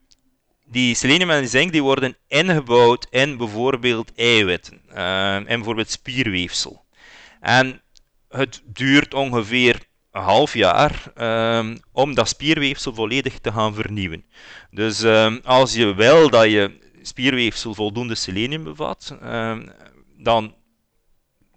die 0.66 0.96
selenium 0.96 1.30
en 1.30 1.48
zink 1.48 1.72
die 1.72 1.84
worden 1.84 2.18
ingebouwd 2.28 3.08
in 3.10 3.38
bijvoorbeeld 3.38 4.12
eiwitten, 4.16 4.82
uh, 4.96 5.36
in 5.36 5.46
bijvoorbeeld 5.46 5.90
spierweefsel. 5.90 6.86
En 7.40 7.82
het 8.30 8.62
duurt 8.66 9.14
ongeveer 9.14 9.80
half 10.22 10.54
jaar 10.54 11.12
um, 11.58 11.80
om 11.92 12.16
dat 12.16 12.28
spierweefsel 12.28 12.94
volledig 12.94 13.40
te 13.40 13.52
gaan 13.52 13.74
vernieuwen. 13.74 14.26
Dus 14.72 15.02
um, 15.02 15.40
als 15.44 15.74
je 15.74 15.94
wil 15.94 16.30
dat 16.30 16.46
je 16.52 16.80
spierweefsel 17.02 17.74
voldoende 17.74 18.16
selenium 18.16 18.64
bevat, 18.64 19.18
um, 19.24 19.72
dan 20.18 20.56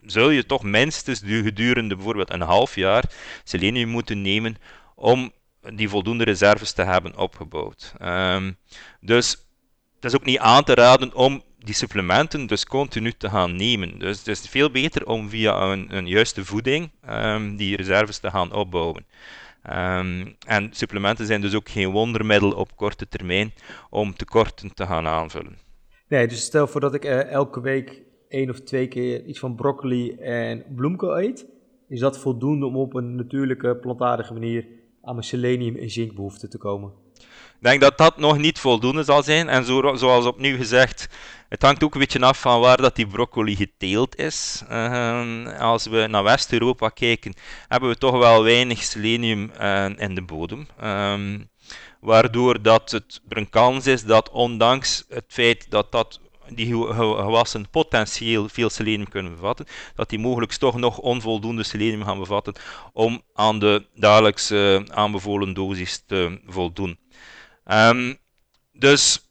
zul 0.03 0.31
je 0.31 0.47
toch 0.47 0.63
minstens 0.63 1.21
gedurende 1.25 1.95
bijvoorbeeld 1.95 2.33
een 2.33 2.41
half 2.41 2.75
jaar 2.75 3.05
selenium 3.45 3.89
moeten 3.89 4.23
nemen 4.23 4.57
om 4.95 5.33
die 5.75 5.89
voldoende 5.89 6.25
reserves 6.25 6.73
te 6.73 6.83
hebben 6.83 7.17
opgebouwd. 7.17 7.93
dus 9.01 9.31
het 9.95 10.05
is 10.05 10.15
ook 10.15 10.25
niet 10.25 10.39
aan 10.39 10.65
te 10.65 10.75
raden 10.75 11.15
om 11.15 11.43
die 11.67 11.75
supplementen 11.75 12.47
dus 12.47 12.65
continu 12.65 13.13
te 13.13 13.29
gaan 13.29 13.57
nemen. 13.57 13.99
Dus 13.99 14.19
het 14.19 14.29
is 14.29 14.49
veel 14.49 14.71
beter 14.71 15.07
om 15.07 15.29
via 15.29 15.73
een, 15.73 15.97
een 15.97 16.07
juiste 16.07 16.45
voeding 16.45 16.91
um, 17.09 17.57
die 17.57 17.77
reserves 17.77 18.19
te 18.19 18.31
gaan 18.31 18.53
opbouwen. 18.53 19.05
Um, 19.71 20.37
en 20.47 20.69
supplementen 20.71 21.27
zijn 21.27 21.41
dus 21.41 21.55
ook 21.55 21.69
geen 21.69 21.91
wondermiddel 21.91 22.53
op 22.53 22.77
korte 22.77 23.09
termijn 23.09 23.53
om 23.91 24.15
tekorten 24.15 24.75
te 24.75 24.87
gaan 24.87 25.07
aanvullen. 25.07 25.59
Nee, 26.09 26.29
dus 26.29 26.45
stel 26.45 26.67
voor 26.67 26.81
dat 26.81 26.95
ik 26.95 27.05
uh, 27.05 27.31
elke 27.31 27.61
week 27.61 28.03
één 28.29 28.51
of 28.51 28.61
twee 28.61 28.89
keer 28.89 29.25
iets 29.25 29.39
van 29.39 29.55
broccoli 29.55 30.11
en 30.11 30.65
bloemkool 30.75 31.21
eet. 31.21 31.47
Is 31.89 32.01
dat 32.01 32.19
voldoende 32.19 32.67
om 32.67 32.77
op 32.77 32.95
een 32.95 33.15
natuurlijke, 33.15 33.77
plantaardige 33.77 34.33
manier 34.33 34.67
aan 35.03 35.15
mijn 35.15 35.27
selenium- 35.27 35.77
en 35.77 35.91
zinkbehoeften 35.91 36.51
te 36.51 36.59
komen? 36.59 36.93
Ik 37.57 37.63
denk 37.63 37.81
dat 37.81 37.99
dat 37.99 38.17
nog 38.17 38.39
niet 38.39 38.59
voldoende 38.59 39.03
zal 39.03 39.23
zijn. 39.23 39.49
En 39.49 39.65
zo, 39.65 39.97
zoals 39.97 40.25
opnieuw 40.25 40.57
gezegd, 40.57 41.09
het 41.49 41.63
hangt 41.63 41.85
ook 41.85 41.95
een 41.95 42.01
beetje 42.01 42.21
af 42.21 42.41
van 42.41 42.61
waar 42.61 42.77
dat 42.77 42.97
die 42.97 43.07
broccoli 43.07 43.57
geteeld 43.57 44.17
is. 44.17 44.63
Uh, 44.71 45.59
als 45.61 45.87
we 45.87 46.07
naar 46.07 46.23
West-Europa 46.23 46.89
kijken, 46.89 47.35
hebben 47.69 47.89
we 47.89 47.99
toch 47.99 48.19
wel 48.19 48.43
weinig 48.43 48.83
selenium 48.83 49.51
uh, 49.61 49.85
in 49.97 50.15
de 50.15 50.23
bodem. 50.23 50.69
Um, 50.85 51.49
waardoor 52.01 52.63
dat 52.63 52.91
het, 52.91 53.21
er 53.29 53.37
een 53.37 53.51
kans 53.51 53.87
is 53.87 54.05
dat 54.05 54.31
ondanks 54.31 55.05
het 55.09 55.25
feit 55.29 55.71
dat, 55.71 55.93
dat 55.93 56.21
die 56.49 56.67
gewassen 56.67 57.71
potentieel 57.71 58.49
veel 58.49 58.71
selenium 58.71 59.09
kunnen 59.09 59.33
bevatten, 59.33 59.67
dat 59.95 60.09
die 60.09 60.19
mogelijk 60.19 60.53
toch 60.53 60.77
nog 60.77 60.99
onvoldoende 60.99 61.63
selenium 61.63 62.05
gaan 62.05 62.19
bevatten 62.19 62.55
om 62.93 63.23
aan 63.35 63.59
de 63.59 63.87
dagelijkse 63.95 64.87
aanbevolen 64.89 65.55
dosis 65.55 66.03
te 66.07 66.41
voldoen. 66.47 66.99
Ehm, 67.67 68.15
dus 68.73 69.29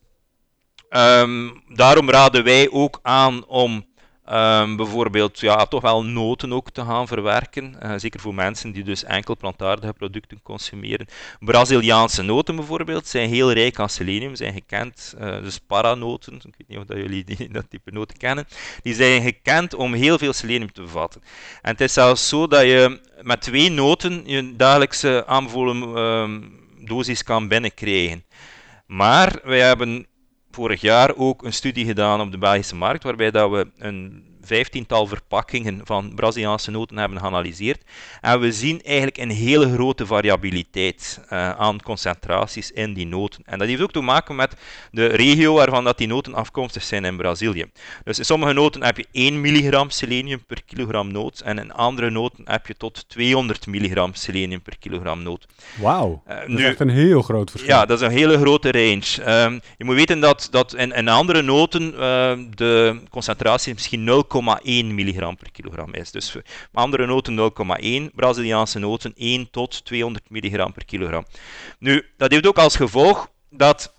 ehm, 0.90 1.50
daarom 1.68 2.10
raden 2.10 2.44
wij 2.44 2.70
ook 2.72 3.00
aan 3.02 3.46
om 3.46 3.86
Um, 4.32 4.76
bijvoorbeeld 4.76 5.40
ja, 5.40 5.66
toch 5.66 5.82
wel 5.82 6.06
noten 6.06 6.54
ook 6.54 6.70
te 6.70 6.86
gaan 6.86 7.08
verwerken. 7.08 7.76
Uh, 7.84 7.94
zeker 7.98 8.20
voor 8.20 8.34
mensen 8.34 8.72
die 8.72 8.84
dus 8.84 9.04
enkel 9.04 9.38
plantaardige 9.38 9.94
producten 9.94 10.42
consumeren. 10.42 11.08
Braziliaanse 11.40 12.22
noten 12.22 12.56
bijvoorbeeld 12.56 13.08
zijn 13.08 13.30
heel 13.30 13.52
rijk 13.52 13.80
aan 13.80 13.90
selenium, 13.90 14.36
zijn 14.36 14.54
gekend. 14.54 15.16
Uh, 15.20 15.42
dus 15.42 15.60
paranoten, 15.60 16.34
ik 16.34 16.54
weet 16.58 16.68
niet 16.68 16.78
of 16.78 16.86
dat 16.86 16.98
jullie 16.98 17.24
die, 17.24 17.50
dat 17.52 17.70
type 17.70 17.92
noten 17.92 18.18
kennen. 18.18 18.48
Die 18.82 18.94
zijn 18.94 19.22
gekend 19.22 19.74
om 19.74 19.94
heel 19.94 20.18
veel 20.18 20.34
selenium 20.34 20.72
te 20.72 20.82
bevatten. 20.82 21.22
En 21.62 21.72
het 21.72 21.82
is 21.82 21.94
zelfs 21.94 22.30
zo 22.30 22.48
dat 22.48 22.62
je 22.62 23.00
met 23.22 23.42
twee 23.42 23.70
noten 23.70 24.24
je 24.26 24.56
dagelijkse 24.56 25.24
aanbevolen 25.28 25.98
um, 25.98 26.65
dosis 26.86 27.24
kan 27.24 27.48
binnenkrijgen. 27.48 28.24
Maar 28.86 29.40
wij 29.44 29.62
hebben 29.62 30.08
vorig 30.52 30.82
jaar 30.82 31.16
ook 31.16 31.44
een 31.44 31.54
studie 31.54 31.86
gedaan 31.86 32.22
op 32.22 32.32
de 32.32 32.38
Belgische 32.38 32.76
markt, 32.76 33.04
waarbij 33.04 33.32
dat 33.32 33.52
we 33.52 33.72
een 33.78 34.24
vijftiental 34.46 35.08
verpakkingen 35.08 35.82
van 35.84 36.16
Braziliaanse 36.16 36.72
noten 36.72 36.98
hebben 36.98 37.20
geanalyseerd. 37.20 37.82
En 38.22 38.40
we 38.40 38.52
zien 38.52 38.82
eigenlijk 38.84 39.18
een 39.18 39.30
hele 39.30 39.74
grote 39.74 40.06
variabiliteit 40.06 41.22
uh, 41.24 41.50
aan 41.50 41.82
concentraties 41.82 42.72
in 42.72 42.94
die 42.94 43.08
noten. 43.08 43.42
En 43.46 43.60
dat 43.60 43.68
heeft 43.68 43.82
ook 43.82 43.92
te 43.92 44.02
maken 44.02 44.36
met 44.36 44.56
de 44.92 45.06
regio 45.06 45.54
waarvan 45.54 45.84
dat 45.84 45.98
die 45.98 46.08
noten 46.08 46.34
afkomstig 46.34 46.84
zijn 46.84 47.06
in 47.06 47.18
Brazilië. 47.18 47.66
Dus 48.04 48.18
in 48.18 48.26
sommige 48.26 48.54
noten 48.54 48.84
heb 48.84 48.98
je 48.98 49.06
1 49.12 49.42
milligram 49.42 49.90
selenium 49.90 50.44
per 50.46 50.64
kilogram 50.66 51.12
noot 51.12 51.40
en 51.40 51.60
in 51.60 51.74
andere 51.74 52.10
noten 52.10 52.44
heb 52.46 52.68
je 52.68 52.78
tot 52.78 53.10
200 53.10 53.68
milligram 53.68 54.14
selenium 54.14 54.62
per 54.62 54.78
kilogram 54.78 55.24
noot. 55.24 55.46
Wauw, 55.76 56.24
uh, 56.28 56.40
dat 56.40 56.48
nu, 56.48 56.58
is 56.58 56.64
echt 56.64 56.80
een 56.80 56.90
heel 56.90 57.22
groot 57.22 57.52
verschil. 57.52 57.72
Ja, 57.72 57.86
dat 57.86 58.02
is 58.02 58.08
een 58.08 58.14
hele 58.14 58.38
grote 58.38 58.72
range. 58.72 59.44
Um, 59.44 59.62
je 59.78 59.86
moet 59.86 59.96
weten 59.96 60.20
dat, 60.20 60.48
dat 60.52 60.74
in, 60.74 60.92
in 60.92 61.08
andere 61.08 61.42
noten 61.42 61.94
uh, 61.94 62.00
de 62.56 63.00
concentratie 63.10 63.74
misschien 63.74 64.04
0, 64.04 64.24
0,1 64.36 64.86
milligram 64.86 65.38
per 65.38 65.52
kilogram 65.52 65.94
is. 65.94 66.12
Dus 66.12 66.36
andere 66.74 67.06
noten 67.06 67.52
0,1, 68.10 68.16
Braziliaanse 68.16 68.80
noten 68.80 69.14
1 69.16 69.50
tot 69.52 69.86
200 69.86 70.30
milligram 70.30 70.74
per 70.74 70.86
kilogram. 70.86 71.26
Nu, 71.80 72.06
dat 72.18 72.32
heeft 72.32 72.48
ook 72.48 72.58
als 72.58 72.76
gevolg 72.76 73.28
dat 73.50 73.94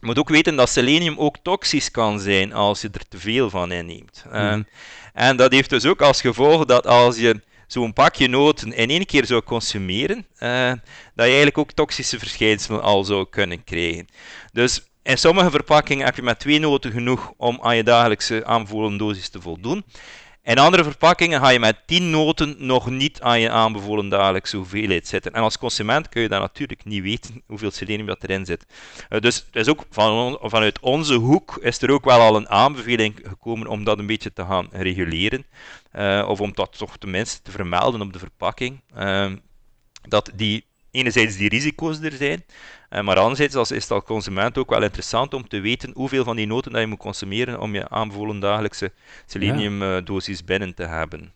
je 0.00 0.06
moet 0.06 0.18
ook 0.18 0.28
weten 0.28 0.56
dat 0.56 0.68
selenium 0.68 1.18
ook 1.18 1.36
toxisch 1.42 1.90
kan 1.90 2.20
zijn 2.20 2.52
als 2.52 2.80
je 2.80 2.88
er 2.92 3.08
te 3.08 3.18
veel 3.18 3.50
van 3.50 3.72
inneemt. 3.72 4.24
Mm. 4.32 4.66
En 5.12 5.36
dat 5.36 5.52
heeft 5.52 5.70
dus 5.70 5.86
ook 5.86 6.02
als 6.02 6.20
gevolg 6.20 6.64
dat 6.64 6.86
als 6.86 7.18
je 7.18 7.40
zo'n 7.66 7.92
pakje 7.92 8.28
noten 8.28 8.72
in 8.72 8.90
één 8.90 9.06
keer 9.06 9.26
zou 9.26 9.42
consumeren, 9.42 10.26
uh, 10.38 10.68
dat 10.68 10.80
je 11.14 11.22
eigenlijk 11.22 11.58
ook 11.58 11.72
toxische 11.72 12.18
verschijnselen 12.18 12.82
al 12.82 13.04
zou 13.04 13.26
kunnen 13.30 13.64
krijgen. 13.64 14.06
Dus 14.52 14.82
in 15.02 15.18
sommige 15.18 15.50
verpakkingen 15.50 16.04
heb 16.04 16.16
je 16.16 16.22
met 16.22 16.38
twee 16.38 16.58
noten 16.58 16.92
genoeg 16.92 17.32
om 17.36 17.58
aan 17.62 17.76
je 17.76 17.82
dagelijkse 17.82 18.44
aanbevolen 18.44 18.96
dosis 18.96 19.28
te 19.28 19.40
voldoen. 19.40 19.84
In 20.42 20.58
andere 20.58 20.84
verpakkingen 20.84 21.40
ga 21.40 21.48
je 21.48 21.58
met 21.58 21.76
10 21.86 22.10
noten 22.10 22.54
nog 22.58 22.90
niet 22.90 23.20
aan 23.20 23.40
je 23.40 23.50
aanbevolen 23.50 24.08
dagelijkse 24.08 24.56
hoeveelheid 24.56 25.08
zitten. 25.08 25.32
En 25.32 25.42
als 25.42 25.58
consument 25.58 26.08
kun 26.08 26.22
je 26.22 26.28
dat 26.28 26.40
natuurlijk 26.40 26.84
niet 26.84 27.02
weten 27.02 27.42
hoeveel 27.46 27.70
selenium 27.70 28.06
dat 28.06 28.22
erin 28.22 28.46
zit. 28.46 28.66
Uh, 29.08 29.20
dus 29.20 29.36
het 29.36 29.56
is 29.56 29.68
ook 29.68 29.84
van, 29.90 30.38
vanuit 30.42 30.80
onze 30.80 31.14
hoek 31.14 31.56
is 31.60 31.82
er 31.82 31.90
ook 31.90 32.04
wel 32.04 32.20
al 32.20 32.36
een 32.36 32.48
aanbeveling 32.48 33.20
gekomen 33.22 33.66
om 33.66 33.84
dat 33.84 33.98
een 33.98 34.06
beetje 34.06 34.32
te 34.32 34.44
gaan 34.44 34.68
reguleren. 34.70 35.46
Uh, 35.96 36.26
of 36.28 36.40
om 36.40 36.52
dat 36.54 36.78
toch 36.78 36.96
tenminste 36.96 37.42
te 37.42 37.50
vermelden 37.50 38.00
op 38.00 38.12
de 38.12 38.18
verpakking. 38.18 38.80
Uh, 38.96 39.32
dat 40.08 40.30
die 40.34 40.64
enerzijds 40.90 41.36
die 41.36 41.48
risico's 41.48 42.00
er 42.00 42.12
zijn, 42.12 42.44
eh, 42.44 42.46
maar 43.00 43.18
anderzijds 43.18 43.54
als, 43.54 43.70
is 43.70 43.82
het 43.82 43.92
als 43.92 44.04
consument 44.04 44.58
ook 44.58 44.70
wel 44.70 44.82
interessant 44.82 45.34
om 45.34 45.48
te 45.48 45.60
weten 45.60 45.90
hoeveel 45.94 46.24
van 46.24 46.36
die 46.36 46.46
noten 46.46 46.72
dat 46.72 46.80
je 46.80 46.86
moet 46.86 46.98
consumeren 46.98 47.60
om 47.60 47.74
je 47.74 47.88
aanbevolen 47.88 48.40
dagelijkse 48.40 48.92
seleniumdosis 49.26 50.44
binnen 50.44 50.74
te 50.74 50.84
hebben. 50.84 51.32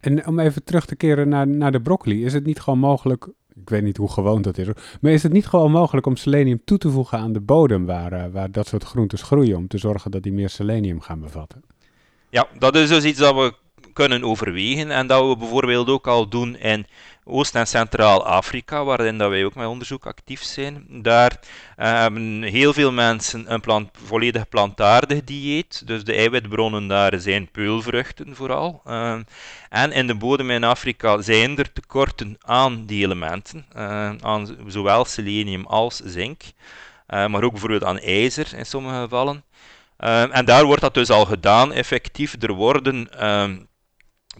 En 0.00 0.26
om 0.26 0.38
even 0.38 0.64
terug 0.64 0.86
te 0.86 0.96
keren 0.96 1.28
naar, 1.28 1.48
naar 1.48 1.72
de 1.72 1.80
broccoli, 1.80 2.24
is 2.24 2.32
het 2.32 2.44
niet 2.44 2.60
gewoon 2.60 2.78
mogelijk, 2.78 3.28
ik 3.54 3.68
weet 3.68 3.82
niet 3.82 3.96
hoe 3.96 4.10
gewoon 4.10 4.42
dat 4.42 4.58
is, 4.58 4.66
maar 5.00 5.12
is 5.12 5.22
het 5.22 5.32
niet 5.32 5.46
gewoon 5.46 5.70
mogelijk 5.70 6.06
om 6.06 6.16
selenium 6.16 6.60
toe 6.64 6.78
te 6.78 6.90
voegen 6.90 7.18
aan 7.18 7.32
de 7.32 7.40
bodem 7.40 7.86
waar, 7.86 8.12
uh, 8.12 8.24
waar 8.32 8.50
dat 8.50 8.66
soort 8.66 8.84
groentes 8.84 9.22
groeien, 9.22 9.56
om 9.56 9.68
te 9.68 9.78
zorgen 9.78 10.10
dat 10.10 10.22
die 10.22 10.32
meer 10.32 10.48
selenium 10.48 11.00
gaan 11.00 11.20
bevatten? 11.20 11.62
Ja, 12.30 12.48
dat 12.58 12.76
is 12.76 12.88
dus 12.88 13.04
iets 13.04 13.18
dat 13.18 13.34
we 13.34 13.54
kunnen 13.92 14.24
overwegen 14.24 14.90
en 14.90 15.06
dat 15.06 15.28
we 15.28 15.36
bijvoorbeeld 15.36 15.88
ook 15.88 16.06
al 16.06 16.28
doen 16.28 16.56
in 16.56 16.86
Oost- 17.30 17.54
en 17.54 17.66
Centraal-Afrika, 17.66 18.84
waarin 18.84 19.18
dat 19.18 19.30
wij 19.30 19.44
ook 19.44 19.54
met 19.54 19.66
onderzoek 19.66 20.06
actief 20.06 20.42
zijn. 20.42 20.86
Daar 20.88 21.40
hebben 21.76 22.42
heel 22.42 22.72
veel 22.72 22.92
mensen 22.92 23.52
een 23.52 23.90
volledig 24.04 24.48
plantaardig 24.48 25.24
dieet, 25.24 25.86
dus 25.86 26.04
de 26.04 26.14
eiwitbronnen 26.14 26.88
daar 26.88 27.20
zijn 27.20 27.50
peulvruchten 27.50 28.36
vooral. 28.36 28.82
Uh, 28.86 29.18
en 29.68 29.92
in 29.92 30.06
de 30.06 30.14
bodem 30.14 30.50
in 30.50 30.64
Afrika 30.64 31.22
zijn 31.22 31.58
er 31.58 31.72
tekorten 31.72 32.36
aan 32.40 32.86
die 32.86 33.04
elementen, 33.04 33.66
uh, 33.76 34.12
aan 34.20 34.56
zowel 34.66 35.04
selenium 35.04 35.66
als 35.66 36.00
zink, 36.04 36.42
maar 37.06 37.42
ook 37.42 37.52
bijvoorbeeld 37.52 37.84
aan 37.84 37.98
ijzer 37.98 38.54
in 38.56 38.66
sommige 38.66 39.00
gevallen. 39.00 39.44
en 40.30 40.44
daar 40.44 40.64
wordt 40.64 40.80
dat 40.80 40.94
dus 40.94 41.10
al 41.10 41.24
gedaan, 41.24 41.72
effectief. 41.72 42.36
Er 42.42 42.52
worden 42.52 43.08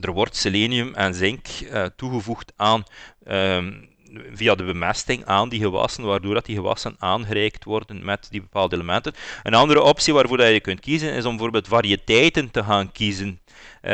er 0.00 0.12
wordt 0.12 0.36
selenium 0.36 0.94
en 0.94 1.14
zink 1.14 1.46
uh, 1.60 1.84
toegevoegd 1.96 2.52
aan 2.56 2.84
um, 3.28 3.88
via 4.32 4.54
de 4.54 4.64
bemesting 4.64 5.24
aan 5.24 5.48
die 5.48 5.60
gewassen, 5.60 6.04
waardoor 6.04 6.34
dat 6.34 6.46
die 6.46 6.56
gewassen 6.56 6.96
aangereikt 6.98 7.64
worden 7.64 8.04
met 8.04 8.26
die 8.30 8.40
bepaalde 8.40 8.74
elementen. 8.74 9.14
Een 9.42 9.54
andere 9.54 9.82
optie 9.82 10.14
waarvoor 10.14 10.36
dat 10.36 10.48
je 10.48 10.60
kunt 10.60 10.80
kiezen 10.80 11.12
is 11.12 11.24
om 11.24 11.30
bijvoorbeeld 11.30 11.68
variëteiten 11.68 12.50
te 12.50 12.64
gaan 12.64 12.92
kiezen 12.92 13.40
uh, 13.82 13.90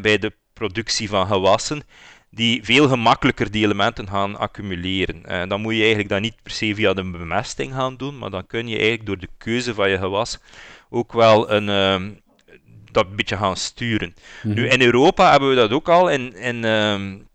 bij 0.00 0.18
de 0.18 0.32
productie 0.52 1.08
van 1.08 1.26
gewassen 1.26 1.82
die 2.30 2.64
veel 2.64 2.88
gemakkelijker 2.88 3.50
die 3.50 3.64
elementen 3.64 4.08
gaan 4.08 4.38
accumuleren. 4.38 5.22
Uh, 5.28 5.48
dan 5.48 5.60
moet 5.60 5.72
je 5.72 5.78
eigenlijk 5.78 6.08
dat 6.08 6.20
niet 6.20 6.42
per 6.42 6.52
se 6.52 6.74
via 6.74 6.94
de 6.94 7.10
bemesting 7.10 7.72
gaan 7.72 7.96
doen, 7.96 8.18
maar 8.18 8.30
dan 8.30 8.46
kun 8.46 8.68
je 8.68 8.76
eigenlijk 8.76 9.06
door 9.06 9.18
de 9.18 9.28
keuze 9.38 9.74
van 9.74 9.90
je 9.90 9.98
gewas 9.98 10.38
ook 10.90 11.12
wel 11.12 11.50
een, 11.50 11.68
uh, 11.68 12.10
dat 12.92 13.16
beetje 13.16 13.36
gaan 13.36 13.56
sturen. 13.56 14.14
Nu, 14.42 14.62
mhm. 14.62 14.72
in 14.72 14.82
Europa 14.82 15.30
hebben 15.30 15.48
we 15.48 15.54
dat 15.54 15.72
ook 15.72 15.88
al. 15.88 16.10
In, 16.10 16.36
in 16.36 16.64
um, 16.64 17.28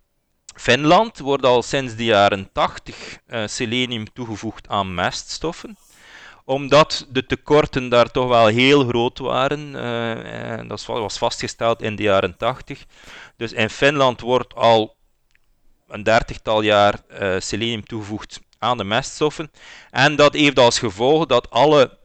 Finland 0.55 1.19
wordt 1.19 1.45
al 1.45 1.63
sinds 1.63 1.95
de 1.95 2.03
jaren 2.03 2.49
80 2.53 2.95
uh, 3.27 3.43
eh, 3.43 3.49
selenium 3.49 4.13
toegevoegd 4.13 4.67
aan 4.67 4.93
meststoffen 4.93 5.77
omdat 6.45 7.07
de 7.09 7.25
tekorten 7.25 7.89
daar 7.89 8.11
toch 8.11 8.27
wel 8.27 8.47
heel 8.47 8.87
groot 8.87 9.17
waren. 9.17 9.75
Uh, 9.75 10.69
dat 10.69 10.85
was 10.85 11.17
vastgesteld 11.17 11.81
in 11.81 11.95
de 11.95 12.03
jaren 12.03 12.37
80. 12.37 12.85
Dus 13.37 13.51
in 13.51 13.69
Finland 13.69 14.21
wordt 14.21 14.55
al 14.55 14.95
een 15.87 16.03
dertigtal 16.03 16.61
jaar 16.61 16.99
uh, 17.21 17.35
selenium 17.39 17.85
toegevoegd 17.85 18.39
aan 18.59 18.77
de 18.77 18.83
meststoffen. 18.83 19.51
En 19.91 20.15
dat 20.15 20.33
heeft 20.33 20.59
als 20.59 20.79
gevolg 20.79 21.25
dat 21.25 21.49
alle 21.49 21.97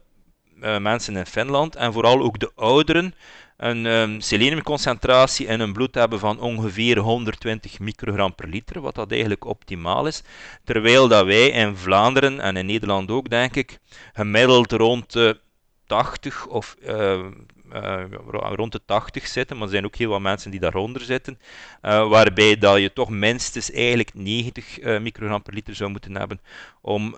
uh, 0.61 0.77
mensen 0.77 1.15
in 1.15 1.25
Finland 1.25 1.75
en 1.75 1.93
vooral 1.93 2.21
ook 2.21 2.39
de 2.39 2.51
ouderen 2.55 3.13
een 3.59 3.85
um, 3.85 4.21
seleniumconcentratie 4.21 5.47
in 5.47 5.59
hun 5.59 5.73
bloed 5.73 5.95
hebben 5.95 6.19
van 6.19 6.39
ongeveer 6.39 6.97
120 6.97 7.79
microgram 7.79 8.35
per 8.35 8.47
liter, 8.47 8.81
wat 8.81 8.95
dat 8.95 9.11
eigenlijk 9.11 9.45
optimaal 9.45 10.07
is. 10.07 10.23
Terwijl 10.63 11.07
dat 11.07 11.25
wij 11.25 11.49
in 11.49 11.75
Vlaanderen 11.75 12.39
en 12.39 12.57
in 12.57 12.65
Nederland 12.65 13.11
ook, 13.11 13.29
denk 13.29 13.55
ik, 13.55 13.79
gemiddeld 14.13 14.71
rond 14.71 15.11
de 15.11 15.39
80 15.85 16.47
of 16.47 16.75
uh, 16.81 17.25
uh, 17.73 18.03
rond 18.31 18.71
de 18.71 18.81
80 18.85 19.27
zitten, 19.27 19.57
maar 19.57 19.65
er 19.65 19.71
zijn 19.73 19.85
ook 19.85 19.95
heel 19.95 20.09
wat 20.09 20.21
mensen 20.21 20.51
die 20.51 20.59
daaronder 20.59 21.01
zitten, 21.01 21.39
waarbij 21.81 22.57
dat 22.57 22.79
je 22.79 22.93
toch 22.93 23.09
minstens 23.09 23.71
eigenlijk 23.71 24.13
90 24.13 24.79
uh, 24.79 24.99
microgram 24.99 25.41
per 25.41 25.53
liter 25.53 25.75
zou 25.75 25.91
moeten 25.91 26.15
hebben 26.15 26.41
om 26.81 27.15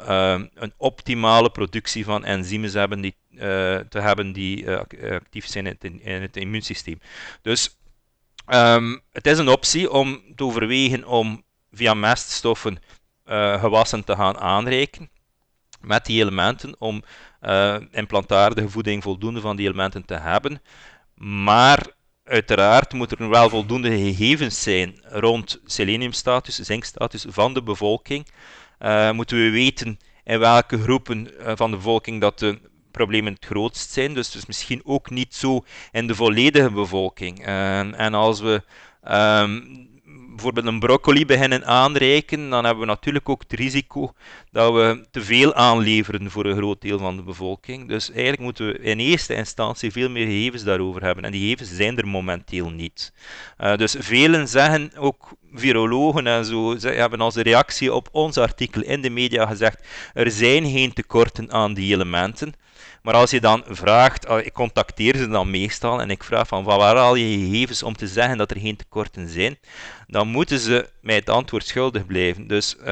een 0.53 0.73
optimale 0.77 1.49
productie 1.49 2.05
van 2.05 2.25
enzymen 2.25 2.69
te 2.69 2.79
hebben 2.79 3.01
die, 3.01 3.15
te 3.89 3.99
hebben 3.99 4.33
die 4.33 4.69
actief 5.11 5.47
zijn 5.47 5.65
in 5.65 5.77
het, 5.79 6.01
in 6.01 6.21
het 6.21 6.37
immuunsysteem. 6.37 6.99
Dus 7.41 7.77
um, 8.53 9.01
het 9.11 9.27
is 9.27 9.37
een 9.37 9.49
optie 9.49 9.91
om 9.91 10.21
te 10.35 10.43
overwegen 10.43 11.05
om 11.05 11.43
via 11.71 11.93
meststoffen 11.93 12.77
gewassen 13.59 14.03
te 14.03 14.15
gaan 14.15 14.37
aanreiken 14.37 15.09
met 15.81 16.05
die 16.05 16.21
elementen 16.21 16.75
om 16.79 17.03
uh, 17.41 17.75
in 17.91 18.07
plantaardige 18.07 18.69
voeding 18.69 19.03
voldoende 19.03 19.41
van 19.41 19.55
die 19.55 19.65
elementen 19.65 20.05
te 20.05 20.13
hebben. 20.13 20.61
Maar 21.15 21.87
uiteraard 22.23 22.93
moeten 22.93 23.17
er 23.17 23.29
wel 23.29 23.49
voldoende 23.49 23.89
gegevens 23.89 24.61
zijn 24.61 25.01
rond 25.03 25.61
seleniumstatus, 25.65 26.55
zinkstatus 26.55 27.25
van 27.27 27.53
de 27.53 27.63
bevolking. 27.63 28.27
Moeten 29.11 29.37
we 29.37 29.49
weten 29.49 29.99
in 30.23 30.39
welke 30.39 30.81
groepen 30.81 31.31
van 31.55 31.71
de 31.71 31.77
bevolking 31.77 32.21
dat 32.21 32.39
de 32.39 32.59
problemen 32.91 33.33
het 33.33 33.45
grootst 33.45 33.91
zijn. 33.91 34.13
Dus, 34.13 34.31
dus 34.31 34.45
misschien 34.45 34.81
ook 34.85 35.09
niet 35.09 35.35
zo 35.35 35.63
in 35.91 36.07
de 36.07 36.15
volledige 36.15 36.71
bevolking. 36.71 37.45
en 37.95 38.13
als 38.13 38.39
we 38.39 38.63
ehm, 39.03 39.59
bijvoorbeeld 40.31 40.65
een 40.65 40.79
broccoli 40.79 41.25
beginnen 41.25 41.65
aanreiken, 41.65 42.49
dan 42.49 42.63
hebben 42.63 42.83
we 42.83 42.89
natuurlijk 42.89 43.29
ook 43.29 43.41
het 43.41 43.59
risico 43.59 44.13
dat 44.51 44.73
we 44.73 45.05
te 45.11 45.21
veel 45.21 45.53
aanleveren 45.53 46.31
voor 46.31 46.45
een 46.45 46.57
groot 46.57 46.81
deel 46.81 46.99
van 46.99 47.15
de 47.15 47.23
bevolking. 47.23 47.87
Dus 47.87 48.09
eigenlijk 48.09 48.41
moeten 48.41 48.65
we 48.65 48.79
in 48.79 48.99
eerste 48.99 49.33
instantie 49.33 49.91
veel 49.91 50.09
meer 50.09 50.25
gegevens 50.25 50.63
daarover 50.63 51.03
hebben. 51.03 51.23
En 51.23 51.31
die 51.31 51.41
gegevens 51.41 51.75
zijn 51.75 51.97
er 51.97 52.07
momenteel 52.07 52.69
niet. 52.69 53.13
Uh, 53.61 53.75
dus 53.75 53.95
velen 53.99 54.47
zeggen, 54.47 54.91
ook 54.97 55.33
virologen 55.53 56.27
en 56.27 56.45
zo, 56.45 56.75
ze 56.79 56.89
hebben 56.89 57.21
als 57.21 57.35
reactie 57.35 57.93
op 57.93 58.09
ons 58.11 58.37
artikel 58.37 58.81
in 58.81 59.01
de 59.01 59.09
media 59.09 59.45
gezegd, 59.45 59.87
er 60.13 60.31
zijn 60.31 60.71
geen 60.71 60.93
tekorten 60.93 61.51
aan 61.51 61.73
die 61.73 61.93
elementen. 61.93 62.53
Maar 63.01 63.13
als 63.13 63.31
je 63.31 63.39
dan 63.39 63.63
vraagt, 63.67 64.27
ah, 64.27 64.45
ik 64.45 64.53
contacteer 64.53 65.17
ze 65.17 65.27
dan 65.27 65.49
meestal 65.49 66.01
en 66.01 66.09
ik 66.09 66.23
vraag 66.23 66.47
van 66.47 66.63
waar 66.63 66.95
al 66.95 67.15
je 67.15 67.37
gegevens 67.39 67.83
om 67.83 67.95
te 67.95 68.07
zeggen 68.07 68.37
dat 68.37 68.51
er 68.51 68.59
geen 68.59 68.75
tekorten 68.75 69.29
zijn, 69.29 69.57
dan 70.07 70.27
moeten 70.27 70.59
ze 70.59 70.89
mij 71.01 71.15
het 71.15 71.29
antwoord 71.29 71.65
schuldig 71.65 72.05
blijven. 72.05 72.47
Dus, 72.47 72.75
uh, 72.85 72.87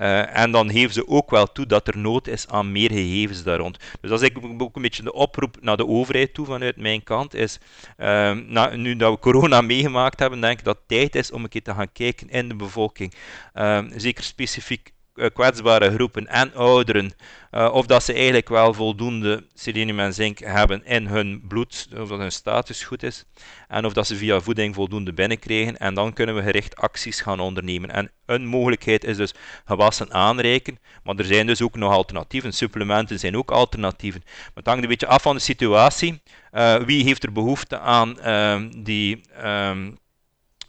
uh, 0.00 0.36
en 0.36 0.50
dan 0.50 0.70
geven 0.70 0.92
ze 0.92 1.08
ook 1.08 1.30
wel 1.30 1.52
toe 1.52 1.66
dat 1.66 1.88
er 1.88 1.98
nood 1.98 2.26
is 2.26 2.48
aan 2.48 2.72
meer 2.72 2.90
gegevens 2.90 3.42
daar 3.42 3.58
rond. 3.58 3.78
Dus 4.00 4.10
is 4.10 4.20
eigenlijk 4.20 4.62
ook 4.62 4.76
een 4.76 4.82
beetje 4.82 5.02
de 5.02 5.12
oproep 5.12 5.56
naar 5.60 5.76
de 5.76 5.86
overheid 5.86 6.34
toe 6.34 6.46
vanuit 6.46 6.76
mijn 6.76 7.02
kant. 7.02 7.34
Is, 7.34 7.58
na, 7.96 8.76
nu 8.76 8.96
dat 8.96 9.12
we 9.12 9.18
corona 9.18 9.60
meegemaakt 9.74 10.18
hebben, 10.18 10.40
denk 10.40 10.58
ik 10.58 10.64
dat 10.64 10.76
het 10.76 10.88
tijd 10.88 11.14
is 11.14 11.32
om 11.32 11.42
een 11.42 11.48
keer 11.48 11.62
te 11.62 11.74
gaan 11.74 11.92
kijken 11.92 12.28
in 12.30 12.48
de 12.48 12.54
bevolking. 12.54 13.14
Ehm, 13.52 13.90
zeker 13.96 14.24
specifiek 14.24 14.86
eh, 14.88 14.99
kwetsbare 15.14 15.94
groepen 15.94 16.26
en 16.26 16.54
ouderen, 16.54 17.12
uh, 17.50 17.70
of 17.72 17.86
dat 17.86 18.04
ze 18.04 18.12
eigenlijk 18.12 18.48
wel 18.48 18.74
voldoende 18.74 19.46
selenium 19.54 20.00
en 20.00 20.14
zink 20.14 20.38
hebben 20.38 20.84
in 20.84 21.06
hun 21.06 21.44
bloed, 21.48 21.88
of 21.98 22.08
dat 22.08 22.18
hun 22.18 22.32
status 22.32 22.84
goed 22.84 23.02
is, 23.02 23.24
en 23.68 23.84
of 23.84 23.92
dat 23.92 24.06
ze 24.06 24.16
via 24.16 24.40
voeding 24.40 24.74
voldoende 24.74 25.12
binnenkrijgen. 25.12 25.76
En 25.76 25.94
dan 25.94 26.12
kunnen 26.12 26.34
we 26.34 26.42
gericht 26.42 26.76
acties 26.76 27.20
gaan 27.20 27.40
ondernemen. 27.40 27.90
En 27.90 28.10
een 28.26 28.46
mogelijkheid 28.46 29.04
is 29.04 29.16
dus 29.16 29.34
gewassen 29.64 30.12
aanreiken, 30.12 30.78
maar 31.02 31.16
er 31.16 31.24
zijn 31.24 31.46
dus 31.46 31.62
ook 31.62 31.76
nog 31.76 31.92
alternatieven. 31.92 32.52
Supplementen 32.52 33.18
zijn 33.18 33.36
ook 33.36 33.50
alternatieven. 33.50 34.22
Maar 34.24 34.50
het 34.54 34.66
hangt 34.66 34.82
een 34.82 34.88
beetje 34.88 35.06
af 35.06 35.22
van 35.22 35.34
de 35.34 35.42
situatie. 35.42 36.22
Uh, 36.52 36.76
wie 36.76 37.04
heeft 37.04 37.22
er 37.22 37.32
behoefte 37.32 37.78
aan 37.78 38.16
uh, 38.18 38.62
die, 38.76 39.20
um, 39.44 39.98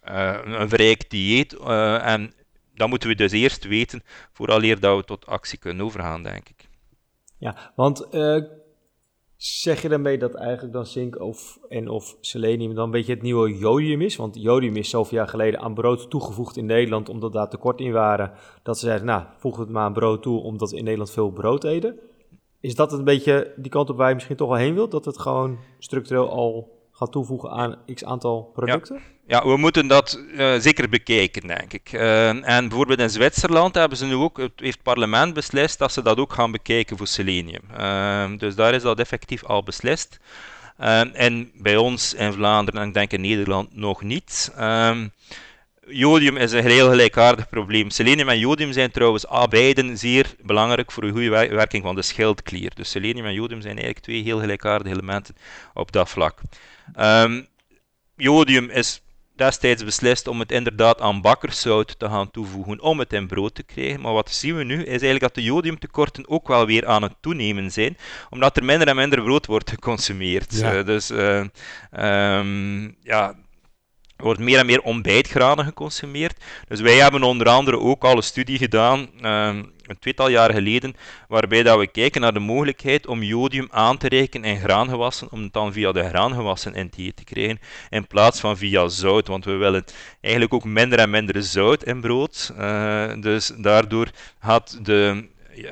een 0.04 0.70
verrijkt 0.70 1.10
dieet? 1.10 1.54
en 1.54 2.34
dat 2.82 2.90
moeten 2.90 3.10
we 3.10 3.16
dus 3.16 3.32
eerst 3.32 3.68
weten, 3.68 4.04
vooraleer 4.32 4.80
dat 4.80 4.98
we 4.98 5.04
tot 5.04 5.26
actie 5.26 5.60
kunnen 5.60 5.86
overgaan, 5.86 6.24
denk 6.24 6.50
ik. 6.50 6.70
Ja, 7.38 7.72
want 7.76 8.08
uh, 8.12 8.44
zeg 9.36 9.82
je 9.82 9.90
daarmee 9.90 10.18
dat 10.18 10.34
eigenlijk 10.34 10.74
dan 10.74 10.86
zink 10.86 11.20
of, 11.20 11.60
en 11.70 11.90
of 11.90 12.18
selenium 12.22 12.76
dan 12.76 12.86
een 12.86 12.92
beetje 12.92 13.14
het 13.14 13.22
nieuwe 13.22 13.58
jodium 13.58 14.02
is? 14.02 14.16
Want 14.16 14.42
jodium 14.42 14.76
is 14.76 14.90
zoveel 14.90 15.18
jaar 15.18 15.28
geleden 15.28 15.60
aan 15.60 15.74
brood 15.74 16.10
toegevoegd 16.10 16.58
in 16.58 16.66
Nederland, 16.66 17.10
omdat 17.10 17.34
daar 17.34 17.50
tekort 17.50 17.80
in 17.80 17.92
waren. 17.92 18.32
Dat 18.64 18.80
ze 18.80 18.86
zeiden, 18.86 19.08
nou, 19.08 19.24
voeg 19.38 19.58
het 19.58 19.70
maar 19.70 19.84
aan 19.84 19.94
brood 19.94 20.22
toe, 20.22 20.42
omdat 20.42 20.72
we 20.72 20.78
in 20.78 20.84
Nederland 20.84 21.12
veel 21.12 21.32
brood 21.32 21.64
eten. 21.64 22.00
Is 22.60 22.76
dat 22.76 22.94
een 22.94 23.04
beetje 23.04 23.54
die 23.58 23.72
kant 23.72 23.90
op 23.90 23.98
waar 23.98 24.10
je 24.10 24.14
misschien 24.14 24.36
toch 24.36 24.50
wel 24.50 24.58
heen 24.58 24.74
wilt? 24.74 24.92
Dat 24.92 25.06
het 25.06 25.20
gewoon 25.20 25.60
structureel 25.80 26.30
al 26.30 26.80
gaat 26.92 27.12
toevoegen 27.12 27.50
aan 27.50 27.78
x 27.94 28.06
aantal 28.06 28.44
producten? 28.54 28.96
Ja. 28.96 29.02
Ja, 29.32 29.46
we 29.46 29.58
moeten 29.58 29.88
dat 29.88 30.20
uh, 30.38 30.56
zeker 30.60 30.90
bekijken, 30.90 31.48
denk 31.48 31.74
ik. 31.74 31.92
Uh, 31.94 32.30
en 32.30 32.68
bijvoorbeeld 32.68 33.00
in 33.00 33.10
Zwitserland 33.10 33.76
hebben 33.76 33.98
ze 33.98 34.06
nu 34.06 34.14
ook, 34.14 34.38
het 34.38 34.52
heeft 34.56 34.74
het 34.74 34.84
parlement 34.84 35.34
beslist 35.34 35.80
dat 35.80 35.92
ze 35.92 36.02
dat 36.02 36.18
ook 36.18 36.34
gaan 36.34 36.52
bekijken 36.52 36.98
voor 36.98 37.08
selenium. 37.08 37.62
Uh, 37.80 38.26
dus 38.38 38.56
daar 38.56 38.74
is 38.74 38.82
dat 38.82 39.00
effectief 39.00 39.44
al 39.44 39.64
beslist. 39.64 40.20
en 41.14 41.52
bij 41.54 41.78
ons 41.78 42.14
in 42.14 42.34
Vlaanderen 42.34 42.82
en 42.82 42.88
ik 42.88 42.94
denk 42.94 43.12
in 43.12 43.22
Nederland 43.22 43.76
nog 43.76 44.02
niet. 44.02 44.52
Ehm, 44.56 45.08
jodium 45.88 46.38
is 46.38 46.52
een 46.52 46.66
heel 46.66 46.90
gelijkaardig 46.90 47.50
probleem. 47.50 47.90
Selenium 47.90 48.30
en 48.30 48.40
jodium 48.40 48.72
zijn 48.72 48.92
trouwens 48.92 49.26
beiden 49.50 49.98
zeer 49.98 50.36
belangrijk 50.42 50.92
voor 50.92 51.04
de 51.04 51.12
goede 51.12 51.30
werking 51.30 51.84
van 51.84 51.96
de 51.96 52.02
schildklier. 52.02 52.72
Dus 52.76 52.90
selenium 52.90 53.26
en 53.26 53.34
jodium 53.34 53.62
zijn 53.62 53.76
eigenlijk 53.76 54.06
twee 54.06 54.24
heel 54.24 54.40
gelijkaardige 54.40 54.96
elementen 54.96 55.36
op 55.74 55.92
dat 55.92 56.10
vlak. 56.10 56.40
Um, 57.00 57.48
jodium 58.16 58.70
is 58.70 59.02
destijds 59.46 59.84
beslist 59.84 60.28
om 60.28 60.40
het 60.40 60.52
inderdaad 60.52 61.02
aan 61.02 61.22
bakkerszout 61.22 62.00
te 62.00 62.06
gaan 62.06 62.32
toevoegen 62.32 62.82
om 62.82 63.00
het 63.00 63.14
in 63.14 63.28
brood 63.28 63.56
te 63.56 63.64
krijgen. 63.64 64.02
Maar 64.02 64.14
wat 64.14 64.32
zien 64.32 64.56
we 64.56 64.64
nu 64.64 64.80
is 64.80 64.86
eigenlijk 64.86 65.20
dat 65.20 65.36
de 65.36 65.44
jodiumtekorten 65.44 66.30
ook 66.30 66.48
wel 66.48 66.66
weer 66.66 66.86
aan 66.88 67.04
het 67.04 67.16
toenemen 67.22 67.72
zijn, 67.72 67.98
omdat 68.30 68.58
er 68.58 68.64
minder 68.64 68.88
en 68.88 68.96
minder 68.96 69.24
brood 69.24 69.46
wordt 69.46 69.70
geconsumeerd. 69.70 70.60
Ja. 70.60 70.78
Uh, 70.78 70.86
dus 70.86 71.12
uh, 71.12 71.44
um, 72.38 72.96
ja, 73.04 73.36
er 74.22 74.28
wordt 74.28 74.40
meer 74.40 74.60
en 74.60 74.66
meer 74.66 74.82
ontbijtgranen 74.82 75.66
geconsumeerd. 75.66 76.44
Dus 76.68 76.82
wij 76.82 76.98
hebben 76.98 77.24
onder 77.24 77.50
andere 77.50 77.80
ook 77.80 78.04
al 78.04 78.16
een 78.16 78.24
studie 78.24 78.58
gedaan, 78.58 79.10
uh, 79.22 79.48
een 79.86 80.00
tweetal 80.00 80.30
jaar 80.30 80.54
geleden, 80.54 80.96
waarbij 81.28 81.64
dat 81.64 81.78
we 81.78 81.88
kijken 81.88 82.22
naar 82.22 82.34
de 82.34 82.40
mogelijkheid 82.40 83.08
om 83.08 83.24
jodium 83.24 83.68
aan 83.72 83.98
te 83.98 84.08
reiken 84.08 84.44
in 84.44 84.60
graangewassen, 84.60 85.32
om 85.32 85.44
het 85.44 85.54
dan 85.54 85.74
via 85.74 85.92
de 85.92 86.08
graangewassen 86.10 86.74
in 86.74 86.90
te 86.90 87.14
te 87.14 87.24
krijgen, 87.24 87.60
in 87.90 88.08
plaats 88.08 88.40
van 88.40 88.58
via 88.58 88.88
zout, 88.88 89.28
want 89.28 89.46
we 89.46 89.52
willen 89.52 89.84
eigenlijk 90.22 90.54
ook 90.54 90.64
minder 90.64 91.00
en 91.00 91.10
minder 91.10 91.44
zout 91.44 91.84
in 91.84 92.02
brood. 92.02 92.54
Uh, 92.58 93.14
dus 93.20 93.52
daardoor 93.58 94.08
gaat 94.40 94.86
de 94.86 95.30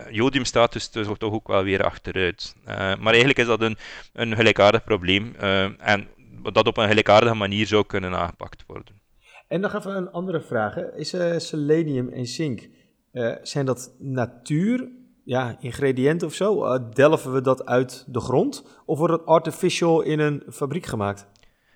jodiumstatus 0.10 0.92
dus 0.92 1.08
toch 1.18 1.34
ook 1.34 1.48
wel 1.48 1.64
weer 1.64 1.84
achteruit. 1.84 2.56
Uh, 2.68 2.76
maar 2.76 3.14
eigenlijk 3.14 3.40
is 3.40 3.46
dat 3.46 3.62
een, 3.62 3.78
een 4.14 4.36
gelijkaardig 4.36 4.84
probleem. 4.84 5.36
Uh, 5.42 5.64
en 5.64 6.08
dat 6.44 6.68
op 6.68 6.78
een 6.78 6.88
gelijkaardige 6.88 7.36
manier 7.36 7.68
zou 7.68 7.86
kunnen 7.86 8.16
aangepakt 8.16 8.64
worden. 8.68 9.02
En 9.48 9.60
nog 9.60 9.74
even 9.74 9.96
een 9.96 10.12
andere 10.12 10.42
vraag. 10.42 10.76
Is 10.78 11.14
uh, 11.14 11.38
selenium 11.38 12.10
en 12.10 12.26
zink, 12.26 12.70
uh, 13.14 13.36
zijn 13.42 13.66
dat 13.66 13.96
natuur, 14.00 14.90
ja, 15.24 15.58
ingrediënten 15.60 16.28
of 16.28 16.34
zo? 16.34 16.66
Uh, 16.66 16.80
delven 16.94 17.34
we 17.34 17.42
dat 17.42 17.66
uit 17.66 18.06
de 18.08 18.20
grond? 18.20 18.82
Of 18.86 18.98
wordt 18.98 19.14
het 19.14 19.26
artificial 19.26 20.02
in 20.02 20.20
een 20.20 20.44
fabriek 20.50 20.86
gemaakt? 20.86 21.28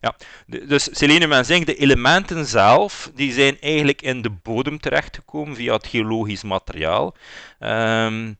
Ja, 0.01 0.15
dus 0.45 0.97
selenium 0.97 1.31
en 1.31 1.45
zink, 1.45 1.65
de 1.65 1.75
elementen 1.75 2.45
zelf, 2.45 3.11
die 3.15 3.31
zijn 3.31 3.57
eigenlijk 3.59 4.01
in 4.01 4.21
de 4.21 4.29
bodem 4.29 4.79
terechtgekomen 4.79 5.55
via 5.55 5.73
het 5.73 5.87
geologisch 5.87 6.43
materiaal. 6.43 7.15
Um, 7.59 8.37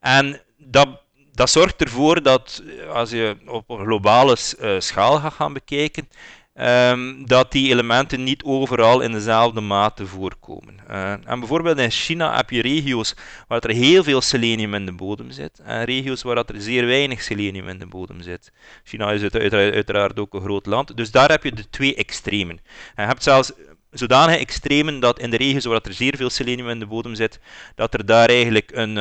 en 0.00 0.40
dat 0.56 1.01
dat 1.32 1.50
zorgt 1.50 1.82
ervoor 1.82 2.22
dat 2.22 2.62
als 2.92 3.10
je 3.10 3.36
op 3.46 3.70
een 3.70 3.84
globale 3.84 4.36
uh, 4.60 4.80
schaal 4.80 5.18
gaat 5.18 5.32
gaan 5.32 5.52
bekijken, 5.52 6.08
um, 6.54 7.26
dat 7.26 7.52
die 7.52 7.70
elementen 7.70 8.24
niet 8.24 8.42
overal 8.44 9.00
in 9.00 9.12
dezelfde 9.12 9.60
mate 9.60 10.06
voorkomen. 10.06 10.80
Uh, 10.90 11.10
en 11.10 11.38
bijvoorbeeld 11.38 11.78
in 11.78 11.90
China 11.90 12.36
heb 12.36 12.50
je 12.50 12.62
regio's 12.62 13.14
waar 13.48 13.60
er 13.60 13.74
heel 13.74 14.04
veel 14.04 14.20
selenium 14.20 14.74
in 14.74 14.86
de 14.86 14.92
bodem 14.92 15.30
zit, 15.30 15.60
en 15.64 15.84
regio's 15.84 16.22
waar 16.22 16.36
er 16.36 16.60
zeer 16.60 16.86
weinig 16.86 17.22
selenium 17.22 17.68
in 17.68 17.78
de 17.78 17.86
bodem 17.86 18.20
zit. 18.20 18.52
China 18.84 19.12
is 19.12 19.22
uiteraard, 19.22 19.74
uiteraard 19.74 20.18
ook 20.18 20.34
een 20.34 20.40
groot 20.40 20.66
land, 20.66 20.96
dus 20.96 21.10
daar 21.10 21.30
heb 21.30 21.44
je 21.44 21.52
de 21.52 21.70
twee 21.70 21.94
extremen. 21.94 22.60
En 22.94 23.02
je 23.02 23.08
hebt 23.08 23.22
zelfs 23.22 23.52
zodanige 23.92 24.38
extremen 24.38 25.00
dat 25.00 25.18
in 25.18 25.30
de 25.30 25.36
regio's 25.36 25.64
waar 25.64 25.80
er 25.82 25.92
zeer 25.92 26.16
veel 26.16 26.30
selenium 26.30 26.68
in 26.68 26.78
de 26.78 26.86
bodem 26.86 27.14
zit, 27.14 27.40
dat 27.74 27.94
er 27.94 28.06
daar 28.06 28.28
eigenlijk 28.28 28.70
een 28.74 28.96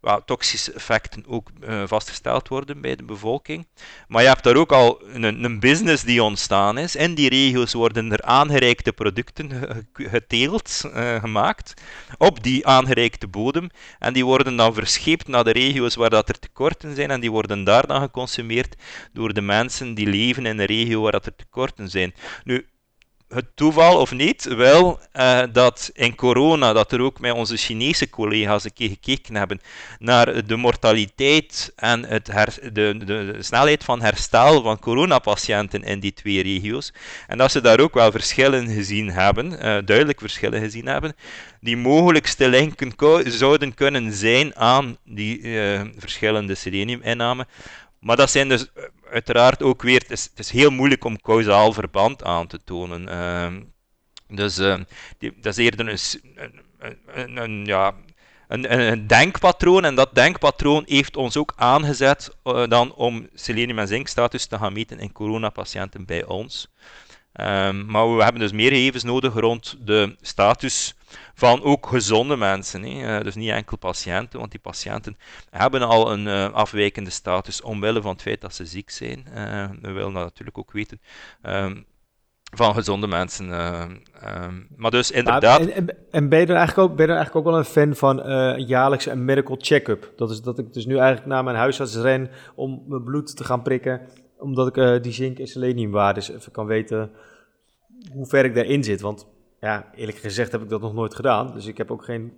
well, 0.00 0.20
toxische 0.24 0.72
effecten 0.72 1.24
ook 1.26 1.50
uh, 1.60 1.82
vastgesteld 1.86 2.48
worden 2.48 2.80
bij 2.80 2.96
de 2.96 3.02
bevolking. 3.02 3.66
Maar 4.08 4.22
je 4.22 4.28
hebt 4.28 4.44
daar 4.44 4.56
ook 4.56 4.72
al 4.72 5.02
een, 5.12 5.44
een, 5.44 5.60
business 5.60 6.02
die 6.02 6.22
ontstaan 6.22 6.78
is. 6.78 6.96
In 6.96 7.14
die 7.14 7.28
regio's 7.28 7.72
worden 7.72 8.12
er 8.12 8.22
aangereikte 8.22 8.92
producten 8.92 9.50
geteeld, 9.92 10.82
uh, 10.84 11.20
gemaakt, 11.20 11.74
op 12.18 12.42
die 12.42 12.66
aangereikte 12.66 13.26
bodem. 13.26 13.70
En 13.98 14.12
die 14.12 14.24
worden 14.24 14.56
dan 14.56 14.74
verscheept 14.74 15.28
naar 15.28 15.44
de 15.44 15.52
regio's 15.52 15.94
waar 15.94 16.10
dat 16.10 16.28
er 16.28 16.38
tekorten 16.38 16.94
zijn. 16.94 17.10
En 17.10 17.20
die 17.20 17.30
worden 17.30 17.64
daar 17.64 17.86
dan 17.86 18.00
geconsumeerd 18.00 18.76
door 19.12 19.34
de 19.34 19.40
mensen 19.40 19.94
die 19.94 20.06
leven 20.06 20.46
in 20.46 20.56
de 20.56 20.64
regio 20.64 21.00
waar 21.02 21.12
dat 21.12 21.26
er 21.26 21.36
tekorten 21.36 21.88
zijn. 21.88 22.14
Nu, 22.44 22.66
het 23.28 23.46
toeval 23.54 24.00
of 24.00 24.12
niet, 24.12 24.44
wel 24.44 25.00
uh, 25.16 25.42
dat 25.52 25.90
in 25.94 26.14
corona, 26.14 26.72
dat 26.72 26.92
er 26.92 27.00
ook 27.00 27.20
met 27.20 27.32
onze 27.32 27.56
Chinese 27.56 28.10
collega's 28.10 28.64
een 28.64 28.72
keer 28.72 28.88
gekeken 28.88 29.34
hebben 29.34 29.60
naar 29.98 30.46
de 30.46 30.56
mortaliteit 30.56 31.72
en 31.76 32.04
het 32.04 32.26
de, 32.26 32.70
de, 32.72 33.04
de, 33.04 33.36
snelheid 33.38 33.84
van 33.84 34.02
herstel 34.02 34.62
van 34.62 34.78
coronapatiënten 34.78 35.82
in 35.82 36.00
die 36.00 36.12
twee 36.12 36.42
regio's. 36.42 36.92
En 37.26 37.38
dat 37.38 37.50
ze 37.50 37.60
daar 37.60 37.80
ook 37.80 37.94
wel 37.94 38.10
verschillen 38.10 38.68
gezien 38.68 39.10
hebben, 39.10 39.52
uh, 39.52 39.58
duidelijk 39.60 40.20
verschillen 40.20 40.60
gezien 40.60 40.86
hebben, 40.86 41.16
die 41.60 41.76
mogelijkste 41.76 42.48
linken 42.48 42.92
zouden 43.24 43.74
kunnen 43.74 44.12
zijn 44.12 44.56
aan 44.56 44.96
die 45.04 45.40
uh, 45.40 45.80
verschillende 45.96 46.54
seleniuminname. 46.54 47.46
Maar 48.00 48.16
dat 48.16 48.30
zijn 48.30 48.48
dus 48.48 48.66
uiteraard 49.10 49.62
ook 49.62 49.82
weer, 49.82 50.00
het 50.00 50.10
is, 50.10 50.24
het 50.24 50.38
is, 50.38 50.50
heel 50.50 50.70
moeilijk 50.70 51.04
om 51.04 51.20
causaal 51.20 51.72
verband 51.72 52.24
aan 52.24 52.46
te 52.46 52.58
tonen. 52.64 53.08
Uh, 53.08 53.62
dus 54.28 54.54
die, 55.18 55.32
dat 55.40 55.58
is 55.58 55.64
eerder 55.64 55.88
een, 55.88 55.98
een, 57.06 57.36
een, 57.36 57.64
ja, 57.64 57.94
een, 58.48 58.78
een, 58.92 59.06
denkpatroon. 59.06 59.84
En 59.84 59.94
dat 59.94 60.14
denkpatroon 60.14 60.82
heeft 60.86 61.16
ons 61.16 61.36
ook 61.36 61.52
aangezet 61.56 62.36
dan 62.68 62.94
om 62.94 63.28
selenium- 63.34 63.78
en 63.78 63.88
zinkstatus 63.88 64.46
te 64.46 64.58
gaan 64.58 64.72
meten 64.72 64.98
in 64.98 65.12
coronapatiënten 65.12 66.04
bij 66.04 66.24
ons. 66.24 66.68
Um, 67.40 67.86
maar 67.86 68.16
we 68.16 68.22
hebben 68.22 68.40
dus 68.40 68.52
meer 68.52 68.70
gegevens 68.70 69.02
nodig 69.02 69.34
rond 69.34 69.76
de 69.84 70.16
status 70.20 70.94
van 71.34 71.62
ook 71.62 71.86
gezonde 71.86 72.36
mensen. 72.36 72.82
Hè. 72.82 73.18
Uh, 73.18 73.24
dus 73.24 73.34
niet 73.34 73.50
enkel 73.50 73.76
patiënten, 73.76 74.38
want 74.38 74.50
die 74.50 74.60
patiënten 74.60 75.16
hebben 75.50 75.82
al 75.82 76.12
een 76.12 76.26
uh, 76.26 76.52
afwijkende 76.52 77.10
status 77.10 77.62
omwille 77.62 78.02
van 78.02 78.12
het 78.12 78.22
feit 78.22 78.40
dat 78.40 78.54
ze 78.54 78.66
ziek 78.66 78.90
zijn. 78.90 79.26
Uh, 79.36 79.64
we 79.80 79.92
willen 79.92 80.12
dat 80.12 80.22
natuurlijk 80.24 80.58
ook 80.58 80.72
weten. 80.72 81.00
Um, 81.42 81.86
van 82.54 82.74
gezonde 82.74 83.06
mensen. 83.06 83.50
Um, 83.50 84.68
maar 84.76 84.90
dus 84.90 85.10
inderdaad. 85.10 85.60
en, 85.60 85.72
en, 85.72 85.96
en, 86.10 86.28
ben, 86.28 86.40
je 86.40 86.46
dan 86.46 86.56
eigenlijk 86.56 86.88
ook, 86.88 86.96
ben 86.96 87.06
je 87.06 87.12
dan 87.12 87.20
eigenlijk 87.20 87.46
ook 87.46 87.52
wel 87.52 87.60
een 87.60 87.70
fan 87.70 87.94
van 87.94 88.26
een 88.26 88.66
jaarlijkse 88.66 89.16
medical 89.16 89.56
check-up? 89.58 90.12
Dat 90.16 90.30
is 90.30 90.40
dat 90.40 90.58
ik 90.58 90.72
dus 90.72 90.86
nu 90.86 90.96
eigenlijk 90.96 91.26
naar 91.26 91.44
mijn 91.44 91.56
huisarts 91.56 91.96
ren 91.96 92.30
om 92.54 92.82
mijn 92.86 93.04
bloed 93.04 93.36
te 93.36 93.44
gaan 93.44 93.62
prikken 93.62 94.00
omdat 94.38 94.68
ik 94.68 94.76
uh, 94.76 95.02
die 95.02 95.12
zink- 95.12 95.38
en 95.38 95.46
seleniumwaardes 95.46 96.30
even 96.30 96.52
kan 96.52 96.66
weten 96.66 97.10
hoe 98.12 98.26
ver 98.26 98.44
ik 98.44 98.54
daarin 98.54 98.84
zit. 98.84 99.00
Want 99.00 99.26
ja, 99.60 99.90
eerlijk 99.94 100.18
gezegd 100.18 100.52
heb 100.52 100.62
ik 100.62 100.68
dat 100.68 100.80
nog 100.80 100.94
nooit 100.94 101.14
gedaan. 101.14 101.52
Dus 101.54 101.66
ik 101.66 101.78
heb 101.78 101.90
ook 101.90 102.04
geen 102.04 102.32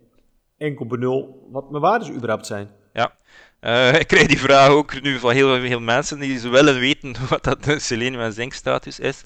enkel 0.58 0.86
benul 0.86 1.48
wat 1.50 1.70
mijn 1.70 1.82
waardes 1.82 2.10
überhaupt 2.10 2.46
zijn. 2.46 2.70
Ja, 2.92 3.16
uh, 3.60 3.94
ik 4.00 4.06
krijg 4.06 4.26
die 4.26 4.38
vraag 4.38 4.68
ook 4.68 5.02
nu 5.02 5.18
van 5.18 5.32
heel 5.32 5.60
veel 5.60 5.80
mensen 5.80 6.18
die 6.18 6.40
willen 6.40 6.78
weten 6.78 7.14
wat 7.28 7.44
dat 7.44 7.82
selenium- 7.82 8.20
en 8.20 8.32
zinkstatus 8.32 8.98
is. 8.98 9.24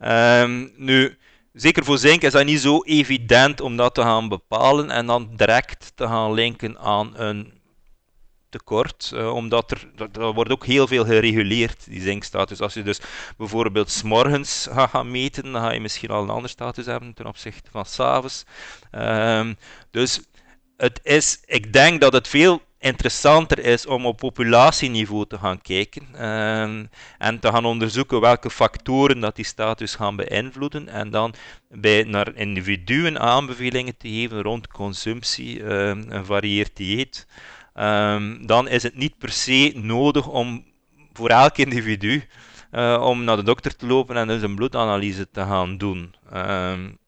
Um, 0.00 0.72
nu, 0.76 1.16
zeker 1.52 1.84
voor 1.84 1.98
zink 1.98 2.22
is 2.22 2.32
dat 2.32 2.44
niet 2.44 2.60
zo 2.60 2.82
evident 2.82 3.60
om 3.60 3.76
dat 3.76 3.94
te 3.94 4.02
gaan 4.02 4.28
bepalen 4.28 4.90
en 4.90 5.06
dan 5.06 5.30
direct 5.36 5.92
te 5.94 6.06
gaan 6.06 6.32
linken 6.32 6.78
aan 6.78 7.12
een 7.16 7.57
tekort, 8.48 9.10
uh, 9.14 9.34
omdat 9.34 9.70
er, 9.70 9.90
dat, 9.94 10.34
wordt 10.34 10.50
ook 10.50 10.66
heel 10.66 10.86
veel 10.86 11.04
gereguleerd, 11.04 11.84
die 11.88 12.00
zinkstatus. 12.00 12.60
Als 12.60 12.74
je 12.74 12.82
dus 12.82 13.00
bijvoorbeeld 13.36 13.90
s'morgens 13.90 14.68
gaat 14.70 14.90
gaan 14.90 15.10
meten, 15.10 15.52
dan 15.52 15.62
ga 15.62 15.70
je 15.70 15.80
misschien 15.80 16.10
al 16.10 16.22
een 16.22 16.30
andere 16.30 16.48
status 16.48 16.86
hebben 16.86 17.14
ten 17.14 17.26
opzichte 17.26 17.70
van 17.70 17.84
s'avonds. 17.84 18.44
Um, 18.92 19.56
dus 19.90 20.20
het 20.76 21.00
is, 21.02 21.40
ik 21.44 21.72
denk 21.72 22.00
dat 22.00 22.12
het 22.12 22.28
veel 22.28 22.62
interessanter 22.78 23.58
is 23.58 23.86
om 23.86 24.06
op 24.06 24.16
populatieniveau 24.16 25.26
te 25.26 25.38
gaan 25.38 25.62
kijken 25.62 26.26
um, 26.26 26.90
en 27.18 27.38
te 27.38 27.48
gaan 27.48 27.64
onderzoeken 27.64 28.20
welke 28.20 28.50
factoren 28.50 29.20
dat 29.20 29.36
die 29.36 29.44
status 29.44 29.94
gaan 29.94 30.16
beïnvloeden 30.16 30.88
en 30.88 31.10
dan 31.10 31.34
bij 31.68 32.02
naar 32.02 32.34
individuen 32.34 33.20
aanbevelingen 33.20 33.96
te 33.96 34.08
geven 34.08 34.42
rond 34.42 34.68
consumptie, 34.68 35.62
um, 35.62 36.04
een 36.08 36.24
varieerd 36.24 36.76
dieet. 36.76 37.26
Um, 37.80 38.46
dan 38.46 38.68
is 38.68 38.82
het 38.82 38.96
niet 38.96 39.18
per 39.18 39.30
se 39.30 39.72
nodig 39.74 40.26
om 40.26 40.64
voor 41.12 41.28
elk 41.28 41.56
individu 41.56 42.24
uh, 42.72 43.02
om 43.04 43.24
naar 43.24 43.36
de 43.36 43.42
dokter 43.42 43.76
te 43.76 43.86
lopen 43.86 44.16
en 44.16 44.26
dus 44.26 44.42
een 44.42 44.54
bloedanalyse 44.54 45.30
te 45.30 45.40
gaan 45.40 45.76
doen. 45.76 46.14
Um, 46.34 46.98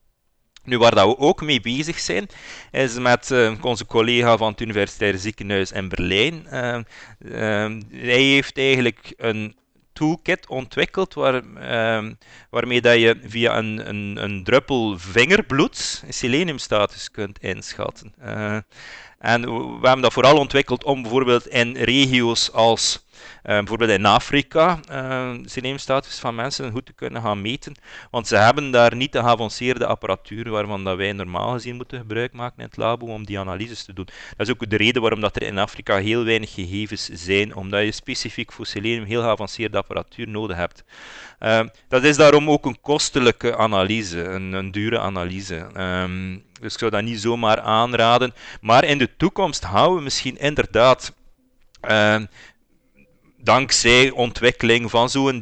nu, 0.63 0.77
waar 0.77 0.95
dat 0.95 1.07
we 1.07 1.17
ook 1.17 1.41
mee 1.41 1.61
bezig 1.61 1.99
zijn, 1.99 2.27
is 2.71 2.99
met 2.99 3.29
uh, 3.29 3.53
onze 3.61 3.85
collega 3.85 4.37
van 4.37 4.51
het 4.51 4.61
Universitaire 4.61 5.17
Ziekenhuis 5.17 5.71
in 5.71 5.89
Berlijn. 5.89 6.45
Uh, 6.45 6.79
hij 7.91 8.21
heeft 8.21 8.57
eigenlijk 8.57 9.13
een 9.17 9.55
toolkit 9.93 10.47
ontwikkeld 10.47 11.13
waar, 11.13 11.41
waarmee 12.49 12.81
dat 12.81 12.99
je 12.99 13.19
via 13.23 13.57
een, 13.57 13.89
een, 13.89 14.23
een 14.23 14.43
druppel 14.43 14.99
vingerbloed 14.99 16.03
seleniumstatus 16.09 17.11
kunt 17.11 17.39
inschatten. 17.39 18.13
En 19.21 19.41
we 19.41 19.87
hebben 19.87 20.01
dat 20.01 20.13
vooral 20.13 20.37
ontwikkeld 20.37 20.83
om 20.83 21.01
bijvoorbeeld 21.01 21.47
in 21.47 21.75
regio's 21.75 22.51
als 22.51 22.99
bijvoorbeeld 23.43 23.89
in 23.89 24.05
Afrika 24.05 24.79
uh, 24.91 25.31
seleniumstatus 25.45 26.19
van 26.19 26.35
mensen 26.35 26.71
goed 26.71 26.85
te 26.85 26.93
kunnen 26.93 27.21
gaan 27.21 27.41
meten. 27.41 27.73
Want 28.11 28.27
ze 28.27 28.35
hebben 28.35 28.71
daar 28.71 28.95
niet 28.95 29.11
de 29.11 29.19
geavanceerde 29.19 29.85
apparatuur 29.85 30.49
waarvan 30.49 30.83
dat 30.83 30.97
wij 30.97 31.13
normaal 31.13 31.51
gezien 31.51 31.75
moeten 31.75 31.99
gebruik 31.99 32.33
maken 32.33 32.57
in 32.57 32.65
het 32.65 32.77
labo 32.77 33.05
om 33.05 33.25
die 33.25 33.39
analyses 33.39 33.83
te 33.83 33.93
doen. 33.93 34.07
Dat 34.37 34.47
is 34.47 34.53
ook 34.53 34.69
de 34.69 34.77
reden 34.77 35.01
waarom 35.01 35.21
dat 35.21 35.35
er 35.35 35.43
in 35.43 35.57
Afrika 35.57 35.97
heel 35.97 36.23
weinig 36.23 36.53
gegevens 36.53 37.09
zijn, 37.13 37.55
omdat 37.55 37.83
je 37.83 37.91
specifiek 37.91 38.51
voor 38.51 38.65
selenium 38.65 39.03
heel 39.03 39.21
geavanceerde 39.21 39.77
apparatuur 39.77 40.27
nodig 40.27 40.57
hebt. 40.57 40.83
Uh, 41.39 41.59
dat 41.87 42.03
is 42.03 42.17
daarom 42.17 42.49
ook 42.49 42.65
een 42.65 42.81
kostelijke 42.81 43.57
analyse, 43.57 44.23
een, 44.23 44.53
een 44.53 44.71
dure 44.71 44.99
analyse. 44.99 45.67
Um, 45.77 46.43
dus 46.61 46.73
ik 46.73 46.79
zou 46.79 46.91
dat 46.91 47.03
niet 47.03 47.19
zomaar 47.19 47.59
aanraden. 47.59 48.33
Maar 48.61 48.83
in 48.83 48.97
de 48.97 49.09
toekomst 49.17 49.63
houden 49.63 49.97
we 49.97 50.03
misschien 50.03 50.37
inderdaad. 50.37 51.13
Uh, 51.89 52.15
dankzij 53.43 54.11
ontwikkeling 54.11 54.89
van 54.89 55.09
zo'n 55.09 55.39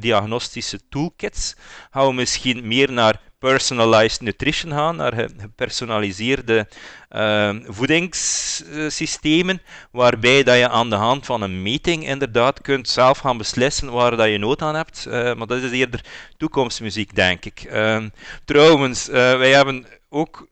diagnostische 0.00 0.80
toolkits 0.88 1.54
gaan 1.90 2.06
we 2.06 2.12
misschien 2.12 2.66
meer 2.68 2.92
naar 2.92 3.20
personalized 3.38 4.20
nutrition 4.20 4.72
gaan, 4.72 4.96
naar 4.96 5.28
gepersonaliseerde 5.38 6.68
uh, 7.10 7.54
voedingssystemen, 7.64 9.62
waarbij 9.90 10.42
dat 10.42 10.56
je 10.56 10.68
aan 10.68 10.90
de 10.90 10.96
hand 10.96 11.26
van 11.26 11.42
een 11.42 11.62
meting 11.62 12.06
inderdaad 12.06 12.60
kunt 12.60 12.88
zelf 12.88 13.18
gaan 13.18 13.38
beslissen 13.38 13.90
waar 13.90 14.16
dat 14.16 14.28
je 14.28 14.38
nood 14.38 14.62
aan 14.62 14.74
hebt. 14.74 15.04
Uh, 15.08 15.34
maar 15.34 15.46
dat 15.46 15.62
is 15.62 15.70
eerder 15.70 16.04
toekomstmuziek, 16.36 17.14
denk 17.14 17.44
ik. 17.44 17.64
Uh, 17.72 18.04
trouwens, 18.44 19.08
eh, 19.08 19.14
wij 19.14 19.50
hebben 19.50 19.86
ook 20.08 20.48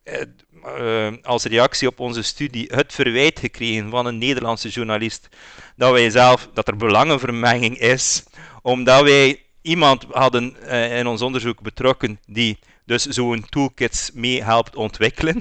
uh, 0.65 1.09
als 1.23 1.45
reactie 1.45 1.89
op 1.89 2.01
onze 2.01 2.23
studie 2.23 2.71
het 2.75 2.93
verwijt 2.93 3.39
gekregen 3.39 3.91
van 3.91 4.07
een 4.07 4.19
Nederlandse 4.19 4.69
journalist 4.69 5.29
dat 5.77 5.93
wij 5.93 6.11
zelf, 6.11 6.49
dat 6.55 6.69
er 6.69 6.77
belangenvermenging 6.77 7.79
is, 7.79 8.25
omdat 8.63 9.03
wij 9.03 9.43
iemand 9.63 10.07
hadden 10.11 10.57
uh, 10.63 10.99
in 10.99 11.07
ons 11.07 11.23
onderzoek 11.23 11.63
betrokken 11.63 12.21
die 12.27 12.59
dus 12.85 13.07
zo'n 13.07 13.47
toolkits 13.49 14.11
mee 14.15 14.43
helpt 14.43 14.77
ontwikkelen. 14.77 15.37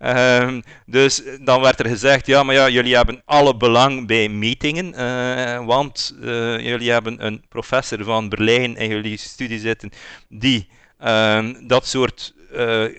um, 0.00 0.62
dus 0.86 1.22
dan 1.40 1.60
werd 1.60 1.80
er 1.80 1.88
gezegd, 1.88 2.26
ja, 2.26 2.42
maar 2.42 2.54
ja, 2.54 2.68
jullie 2.68 2.96
hebben 2.96 3.22
alle 3.24 3.56
belang 3.56 4.06
bij 4.06 4.28
metingen, 4.28 4.94
uh, 4.94 5.66
want 5.66 6.14
jullie 6.60 6.90
hebben 6.90 7.24
een 7.24 7.44
professor 7.48 8.04
van 8.04 8.28
Berlijn 8.28 8.76
in 8.76 8.88
jullie 8.88 9.16
studie 9.16 9.58
zitten 9.58 9.90
die 10.28 10.68
uh, 11.02 11.48
dat 11.66 11.86
soort 11.86 12.34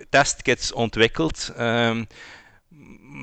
testkits 0.10 0.72
ontwikkeld. 0.72 1.54
Um, 1.60 2.08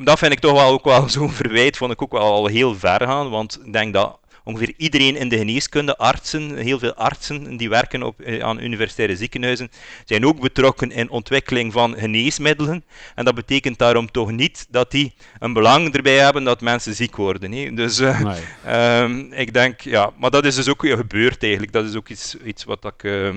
dat 0.05 0.19
vind 0.19 0.33
ik 0.33 0.39
toch 0.39 0.53
wel 0.53 0.71
ook 0.71 0.85
wel 0.85 1.09
zo'n 1.09 1.31
verwijt, 1.31 1.77
vond 1.77 1.93
ik 1.93 2.03
ook 2.03 2.13
wel 2.13 2.21
al 2.21 2.47
heel 2.47 2.75
ver 2.75 3.01
gaan, 3.01 3.31
want 3.31 3.61
ik 3.65 3.73
denk 3.73 3.95
dat 3.95 4.20
ongeveer 4.51 4.75
iedereen 4.77 5.17
in 5.17 5.29
de 5.29 5.39
geneeskunde, 5.39 5.97
artsen, 5.97 6.57
heel 6.57 6.79
veel 6.79 6.95
artsen 6.95 7.57
die 7.57 7.69
werken 7.69 8.03
op, 8.03 8.21
eh, 8.21 8.43
aan 8.43 8.61
universitaire 8.61 9.17
ziekenhuizen, 9.17 9.71
zijn 10.05 10.27
ook 10.27 10.41
betrokken 10.41 10.91
in 10.91 11.11
ontwikkeling 11.11 11.73
van 11.73 11.95
geneesmiddelen. 11.99 12.85
En 13.15 13.25
dat 13.25 13.35
betekent 13.35 13.79
daarom 13.79 14.11
toch 14.11 14.31
niet 14.31 14.67
dat 14.71 14.91
die 14.91 15.13
een 15.39 15.53
belang 15.53 15.95
erbij 15.95 16.19
hebben 16.19 16.45
dat 16.45 16.61
mensen 16.61 16.95
ziek 16.95 17.17
worden. 17.17 17.53
Hè. 17.53 17.75
Dus 17.75 18.01
uh, 18.01 18.21
nee. 18.65 19.03
um, 19.03 19.33
ik 19.33 19.53
denk, 19.53 19.81
ja, 19.81 20.11
maar 20.17 20.31
dat 20.31 20.45
is 20.45 20.55
dus 20.55 20.69
ook 20.69 20.87
gebeurd 20.87 21.43
eigenlijk. 21.43 21.73
Dat 21.73 21.85
is 21.85 21.95
ook 21.95 22.09
iets, 22.09 22.37
iets 22.45 22.65
wat 22.65 22.85
ik 22.85 23.03
uh, 23.03 23.35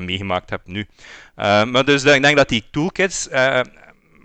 meegemaakt 0.00 0.50
heb 0.50 0.60
nu. 0.64 0.86
Maar 1.34 1.84
dus 1.84 2.04
ik 2.04 2.22
denk 2.22 2.36
dat 2.36 2.48
die 2.48 2.64
toolkits 2.70 3.28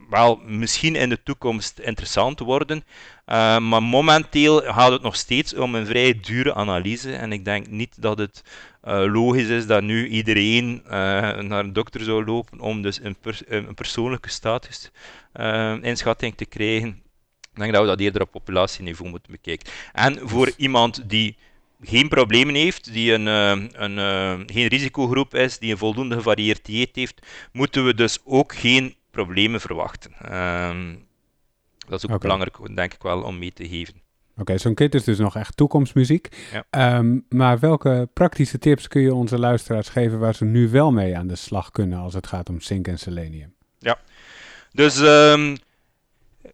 wel 0.10 0.42
misschien 0.46 0.96
in 0.96 1.10
de 1.10 1.24
toekomst 1.24 1.80
interessant 1.80 2.40
worden. 2.40 2.78
Uh, 2.78 3.58
maar 3.60 3.84
momenteel 3.84 4.62
gaat 4.62 4.92
het 4.92 5.02
nog 5.02 5.16
steeds 5.16 5.56
om 5.56 5.76
een 5.76 5.86
vrij 5.86 6.20
dure 6.22 6.54
analyse. 6.54 7.16
En 7.16 7.32
ik 7.32 7.46
denk 7.46 7.68
niet 7.68 8.02
dat 8.02 8.18
het 8.18 8.44
uh, 8.84 9.04
logisch 9.14 9.48
is 9.48 9.68
dat 9.68 9.84
nu 9.84 10.08
iedereen 10.08 10.82
uh, 10.86 10.92
naar 10.92 11.64
een 11.64 11.74
dokter 11.74 12.04
zou 12.04 12.26
lopen 12.26 12.60
om 12.60 12.82
dus 12.82 13.00
een, 13.04 13.16
een 13.48 13.74
persoonlijke 13.74 14.30
status 14.30 14.92
inschatting 15.82 16.36
te 16.36 16.46
krijgen. 16.46 16.90
Ik 17.54 17.60
denk 17.60 17.74
dat 17.74 17.82
we 17.82 17.88
dat 17.88 18.00
eerder 18.00 18.22
op 18.22 18.32
populatieniveau 18.32 19.10
moeten 19.10 19.32
bekijken. 19.32 19.72
En 19.94 20.20
voor 20.24 20.52
iemand 20.58 21.10
die 21.10 21.38
geen 21.82 22.08
problemen 22.08 22.56
heeft, 22.56 22.94
die 22.94 23.14
een, 23.14 23.26
een, 23.26 24.48
geen 24.50 24.68
risicogroep 24.68 25.36
is, 25.36 25.60
die 25.60 25.72
een 25.72 25.78
voldoende 25.78 26.16
gevarieerd 26.16 26.66
dieet 26.66 26.96
heeft, 26.96 27.26
moeten 27.52 27.86
we 27.86 27.94
dus 27.94 28.20
ook 28.24 28.56
geen 28.56 28.96
problemen 29.26 29.62
verwachten. 29.62 30.12
Ehm, 30.22 30.96
dat 31.88 32.04
is 32.04 32.10
ook 32.10 32.22
belangrijk, 32.22 32.76
denk 32.76 32.94
ik 32.94 33.02
wel, 33.02 33.22
om 33.22 33.40
mee 33.40 33.54
te 33.54 33.68
geven. 33.68 33.94
Oké, 34.38 34.58
zo'n 34.58 34.74
kit 34.74 34.96
is 34.96 35.04
dus 35.04 35.18
nog 35.18 35.36
echt 35.36 35.58
toekomstmuziek. 35.58 36.30
Ja. 36.72 36.98
Um, 36.98 37.26
maar 37.30 37.60
welke 37.60 38.10
praktische 38.14 38.60
tips 38.60 38.88
kun 38.88 39.02
je 39.02 39.14
onze 39.14 39.40
luisteraars 39.40 39.90
geven 39.90 40.20
waar 40.20 40.36
ze 40.36 40.46
nu 40.46 40.70
wel 40.70 40.92
mee 40.92 41.18
aan 41.18 41.28
de 41.28 41.36
slag 41.36 41.72
kunnen 41.72 42.00
als 42.00 42.14
het 42.14 42.28
gaat 42.28 42.50
om 42.50 42.62
zink 42.62 42.88
en 42.88 43.00
selenium? 43.00 43.54
Ja, 43.80 44.00
dus, 44.72 44.98
um, 44.98 45.56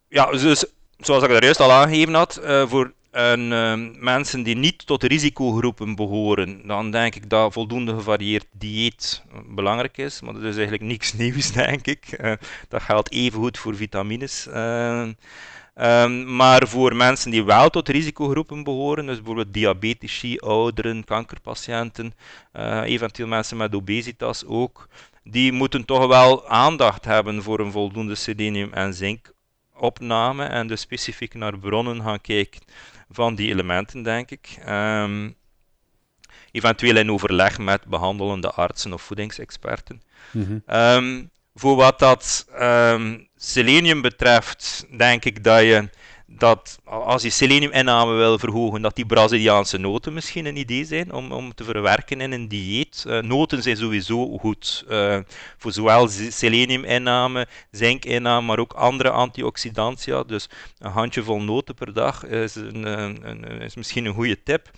ja, 0.08 0.30
dus 0.30 0.64
zoals 0.98 1.22
ik 1.22 1.28
daar 1.28 1.44
juist 1.44 1.60
al 1.60 1.72
aangegeven 1.72 2.14
had, 2.14 2.40
uh, 2.44 2.66
voor 2.66 2.92
en 3.16 3.40
uh, 3.40 3.74
mensen 3.98 4.42
die 4.42 4.56
niet 4.56 4.86
tot 4.86 5.02
risicogroepen 5.02 5.94
behoren, 5.94 6.66
dan 6.66 6.90
denk 6.90 7.14
ik 7.14 7.30
dat 7.30 7.52
voldoende 7.52 7.94
gevarieerd 7.94 8.46
dieet 8.52 9.22
belangrijk 9.48 9.98
is. 9.98 10.20
Maar 10.20 10.32
dat 10.32 10.42
is 10.42 10.54
eigenlijk 10.54 10.84
niks 10.84 11.12
nieuws, 11.22 11.52
denk 11.52 11.86
ik. 11.86 12.18
Uh, 12.20 12.32
dat 12.68 12.82
geldt 12.82 13.12
evengoed 13.12 13.58
voor 13.58 13.76
vitamines. 13.76 14.46
Uh, 14.46 15.08
Ehm, 15.76 16.36
maar 16.36 16.68
voor 16.68 16.96
mensen 16.96 17.30
die 17.30 17.44
wel 17.44 17.70
tot 17.70 17.88
risicogroepen 17.88 18.64
behoren, 18.64 19.06
dus 19.06 19.16
bijvoorbeeld 19.16 19.52
diabetici, 19.54 20.38
ouderen, 20.38 21.04
kankerpatiënten, 21.04 22.14
uh, 22.52 22.82
eventueel 22.84 23.28
mensen 23.28 23.56
met 23.56 23.74
obesitas 23.74 24.44
ook, 24.46 24.88
die 25.24 25.52
moeten 25.52 25.84
toch 25.84 26.06
wel 26.06 26.48
aandacht 26.48 27.04
hebben 27.04 27.42
voor 27.42 27.60
een 27.60 27.72
voldoende 27.72 28.14
selenium- 28.14 28.72
en 28.72 28.94
zinkopname 29.76 30.44
en 30.44 30.66
dus 30.66 30.80
specifiek 30.80 31.34
naar 31.34 31.58
bronnen 31.58 32.02
gaan 32.02 32.20
kijken 32.20 32.60
van 33.10 33.34
die 33.34 33.50
elementen, 33.50 34.02
denk 34.02 34.30
ik. 34.30 34.58
Um, 34.68 35.36
eventueel 36.52 36.96
in 36.96 37.10
overleg 37.10 37.58
met 37.58 37.84
behandelende 37.84 38.50
artsen 38.50 38.92
of 38.92 39.02
voedingsexperten. 39.02 40.02
Mm 40.32 41.30
voor 41.58 41.76
wat 41.76 41.98
dat 41.98 42.46
um, 42.60 43.28
selenium 43.36 44.00
betreft, 44.00 44.86
denk 44.96 45.24
ik 45.24 45.44
dat 45.44 45.60
je 45.60 45.88
dat 46.26 46.78
als 46.84 47.22
je 47.22 47.30
seleniuminname 47.30 48.14
wil 48.14 48.38
verhogen, 48.38 48.82
dat 48.82 48.96
die 48.96 49.06
Braziliaanse 49.06 49.78
noten 49.78 50.12
misschien 50.12 50.46
een 50.46 50.56
idee 50.56 50.84
zijn 50.84 51.12
om, 51.12 51.32
om 51.32 51.54
te 51.54 51.64
verwerken 51.64 52.20
in 52.20 52.32
een 52.32 52.48
dieet. 52.48 53.04
Uh, 53.06 53.20
noten 53.22 53.62
zijn 53.62 53.76
sowieso 53.76 54.38
goed 54.38 54.84
uh, 54.88 55.18
voor 55.58 55.72
zowel 55.72 56.08
seleniuminname, 56.08 57.46
zinkinname, 57.70 58.46
maar 58.46 58.58
ook 58.58 58.72
andere 58.72 59.10
antioxidantia. 59.10 60.22
Dus 60.22 60.48
een 60.78 60.90
handjevol 60.90 61.40
noten 61.40 61.74
per 61.74 61.92
dag 61.92 62.24
is, 62.24 62.54
een, 62.54 62.86
een, 63.28 63.60
is 63.60 63.74
misschien 63.74 64.04
een 64.04 64.14
goede 64.14 64.42
tip. 64.42 64.70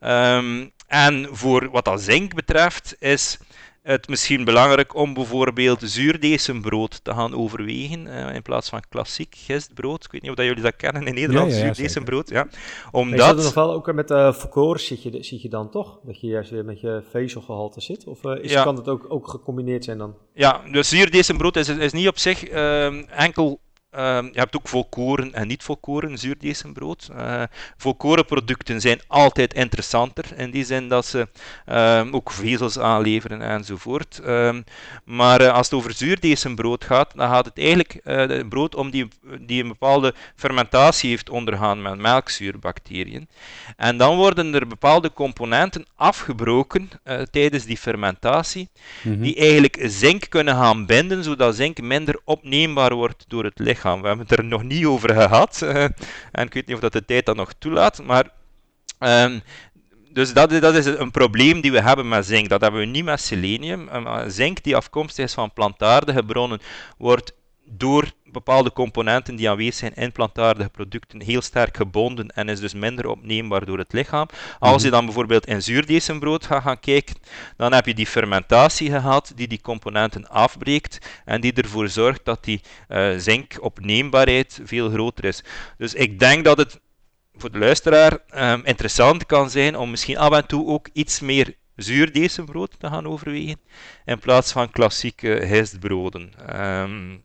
Um, 0.00 0.72
en 0.86 1.28
voor 1.30 1.70
wat 1.70 1.84
dat 1.84 2.00
zink 2.00 2.34
betreft 2.34 2.96
is 2.98 3.38
het 3.82 4.08
misschien 4.08 4.44
belangrijk 4.44 4.94
om 4.94 5.14
bijvoorbeeld 5.14 5.80
zuurdesembrood 5.82 7.04
te 7.04 7.12
gaan 7.12 7.34
overwegen 7.34 8.06
uh, 8.06 8.34
in 8.34 8.42
plaats 8.42 8.68
van 8.68 8.82
klassiek 8.88 9.34
gistbrood. 9.38 10.04
Ik 10.04 10.12
weet 10.12 10.22
niet 10.22 10.30
of 10.30 10.36
dat 10.36 10.46
jullie 10.46 10.62
dat 10.62 10.76
kennen 10.76 11.06
in 11.06 11.14
Nederland, 11.14 11.50
ja, 11.50 11.56
ja, 11.56 11.62
zuurdesembrood. 11.62 12.28
Ja. 12.28 12.46
Omdat... 12.90 13.18
Is 13.18 13.26
dat 13.26 13.36
in 13.38 13.44
geval 13.44 13.72
ook 13.72 13.92
met 13.92 14.10
uh, 14.10 14.32
volkoren 14.32 14.80
zit 14.80 15.02
je, 15.02 15.22
zit 15.22 15.42
je 15.42 15.48
dan 15.48 15.70
toch? 15.70 16.00
Dat 16.02 16.20
je 16.20 16.26
juist 16.26 16.50
weer 16.50 16.64
met 16.64 16.80
je 16.80 17.02
vezelgehalte 17.10 17.80
zit? 17.80 18.06
Of 18.06 18.24
uh, 18.24 18.42
is, 18.42 18.54
kan 18.54 18.76
het 18.76 18.88
ook, 18.88 19.06
ook 19.08 19.28
gecombineerd 19.28 19.84
zijn 19.84 19.98
dan? 19.98 20.14
Ja, 20.34 20.60
dus 20.72 20.88
zuurdesembrood 20.88 21.56
is, 21.56 21.68
is 21.68 21.92
niet 21.92 22.08
op 22.08 22.18
zich 22.18 22.44
ehm, 22.44 23.04
enkel 23.10 23.60
Ehm, 23.90 24.24
je 24.24 24.38
hebt 24.38 24.56
ook 24.56 24.68
volkoren 24.68 25.34
en 25.34 25.46
niet 25.46 25.62
volkoren 25.62 26.18
zuurdesembrood. 26.18 27.08
Uh, 27.12 27.42
volkoren 27.76 28.24
producten 28.24 28.80
zijn 28.80 29.00
altijd 29.06 29.54
interessanter 29.54 30.24
in 30.36 30.50
die 30.50 30.64
zin 30.64 30.88
dat 30.88 31.06
ze 31.06 31.28
ehm, 31.66 32.14
ook 32.14 32.30
vezels 32.30 32.78
aanleveren 32.78 33.42
enzovoort. 33.42 34.20
Um, 34.26 34.64
maar 35.04 35.40
uh, 35.40 35.52
als 35.52 35.66
het 35.66 35.74
over 35.74 35.92
zuurdesembrood 35.92 36.84
gaat, 36.84 37.12
dan 37.14 37.28
gaat 37.28 37.44
het 37.44 37.58
eigenlijk 37.58 38.00
uh, 38.04 38.48
brood 38.48 38.74
om 38.74 38.90
die, 38.90 39.08
die 39.40 39.62
een 39.62 39.68
bepaalde 39.68 40.14
fermentatie 40.36 41.10
heeft 41.10 41.30
ondergaan 41.30 41.82
met 41.82 41.98
melkzuurbacteriën. 41.98 43.28
En 43.76 43.96
dan 43.96 44.16
worden 44.16 44.54
er 44.54 44.66
bepaalde 44.66 45.12
componenten 45.12 45.86
afgebroken 45.94 46.90
tijdens 47.30 47.64
die 47.64 47.76
fermentatie, 47.76 48.68
mm 49.02 49.16
die 49.22 49.36
eigenlijk 49.36 49.78
zink 49.82 50.26
kunnen 50.28 50.54
gaan 50.54 50.86
binden, 50.86 51.24
zodat 51.24 51.56
zink 51.56 51.80
minder 51.80 52.20
opneembaar 52.24 52.94
wordt 52.94 53.24
door 53.28 53.44
het 53.44 53.58
lichaam. 53.58 53.76
We 53.82 53.88
hebben 53.88 54.18
het 54.18 54.38
er 54.38 54.44
nog 54.44 54.62
niet 54.62 54.84
over 54.84 55.14
gehad. 55.14 55.60
Uh, 55.64 55.74
en 56.32 56.46
ik 56.46 56.54
weet 56.54 56.66
niet 56.66 56.74
of 56.74 56.80
dat 56.80 56.92
de 56.92 57.04
tijd 57.04 57.26
dat 57.26 57.36
nog 57.36 57.52
toelaat. 57.58 58.02
Maar 58.02 58.30
um, 58.98 59.42
dus 60.12 60.32
dat, 60.32 60.50
dat, 60.50 60.74
is 60.74 60.86
een 60.86 61.10
probleem 61.10 61.60
die 61.60 61.72
we 61.72 61.80
hebben 61.80 62.08
met 62.08 62.26
zink. 62.26 62.48
Dat 62.48 62.60
hebben 62.60 62.80
we 62.80 62.86
niet 62.86 63.04
met 63.04 63.20
selenium. 63.20 63.88
Zink 64.26 64.62
die 64.62 64.76
afkomstig 64.76 65.24
is 65.24 65.34
van 65.34 65.52
plantaardige 65.52 66.22
bronnen, 66.22 66.60
wordt 66.98 67.32
door 67.64 68.12
bepaalde 68.32 68.72
componenten 68.72 69.36
die 69.36 69.50
aanwezig 69.50 69.74
zijn 69.74 69.94
in 69.94 70.12
plantaardige 70.12 70.70
producten 70.70 71.22
heel 71.22 71.42
sterk 71.42 71.76
gebonden 71.76 72.28
en 72.28 72.48
is 72.48 72.60
dus 72.60 72.74
minder 72.74 73.08
opneembaar 73.08 73.64
door 73.64 73.78
het 73.78 73.92
lichaam. 73.92 74.26
Als 74.58 74.76
mhm. 74.76 74.84
je 74.84 74.90
dan 74.90 75.04
bijvoorbeeld 75.04 75.46
in 75.46 75.62
zuurdesembrood 75.62 76.46
gaat 76.46 76.62
gaan 76.62 76.80
kijken, 76.80 77.14
dan 77.56 77.72
heb 77.72 77.86
je 77.86 77.94
die 77.94 78.06
fermentatie 78.06 78.90
gehad 78.90 79.32
die 79.34 79.48
die 79.48 79.60
componenten 79.60 80.28
afbreekt 80.28 80.98
en 81.24 81.40
die 81.40 81.52
ervoor 81.52 81.88
zorgt 81.88 82.24
dat 82.24 82.44
die 82.44 82.60
uh, 82.88 83.16
zinkopneembaarheid 83.16 84.60
veel 84.64 84.90
groter 84.90 85.24
is. 85.24 85.44
Dus 85.78 85.94
ik 85.94 86.18
denk 86.18 86.44
dat 86.44 86.58
het 86.58 86.80
voor 87.36 87.52
de 87.52 87.58
luisteraar 87.58 88.18
um, 88.34 88.60
interessant 88.64 89.26
kan 89.26 89.50
zijn 89.50 89.76
om 89.76 89.90
misschien 89.90 90.18
af 90.18 90.32
en 90.32 90.46
toe 90.46 90.66
ook 90.66 90.88
iets 90.92 91.20
meer 91.20 91.54
zuurdesembrood 91.76 92.80
te 92.80 92.88
gaan 92.88 93.06
overwegen 93.06 93.60
in 94.04 94.18
plaats 94.18 94.52
van 94.52 94.70
klassieke 94.70 95.28
histbroden. 95.28 96.32
Um, 96.60 97.22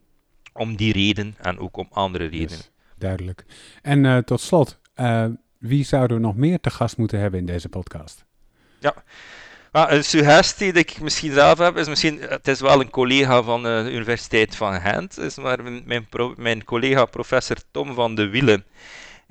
om 0.54 0.76
die 0.76 0.92
reden 0.92 1.34
en 1.40 1.58
ook 1.58 1.76
om 1.76 1.88
andere 1.90 2.26
redenen. 2.26 2.64
duidelijk. 2.98 3.44
En 3.82 4.04
uh, 4.04 4.18
tot 4.18 4.40
slot, 4.40 4.78
uh, 4.96 5.26
wie 5.58 5.84
zouden 5.84 6.16
we 6.16 6.22
nog 6.22 6.36
meer 6.36 6.60
te 6.60 6.70
gast 6.70 6.96
moeten 6.96 7.18
hebben 7.18 7.40
in 7.40 7.46
deze 7.46 7.68
podcast? 7.68 8.24
Ja, 8.80 8.94
maar 9.72 9.92
een 9.92 10.04
suggestie 10.04 10.72
die 10.72 10.82
ik 10.82 11.00
misschien 11.00 11.32
zelf 11.32 11.58
heb, 11.58 11.76
is 11.76 11.88
misschien, 11.88 12.20
het 12.20 12.48
is 12.48 12.60
wel 12.60 12.80
een 12.80 12.90
collega 12.90 13.42
van 13.42 13.62
de 13.62 13.88
Universiteit 13.90 14.56
van 14.56 14.80
Gent, 14.80 15.18
is 15.18 15.36
maar 15.36 15.58
mijn, 15.84 16.08
pro, 16.08 16.34
mijn 16.36 16.64
collega 16.64 17.04
professor 17.04 17.56
Tom 17.70 17.94
van 17.94 18.14
de 18.14 18.28
Wielen 18.28 18.64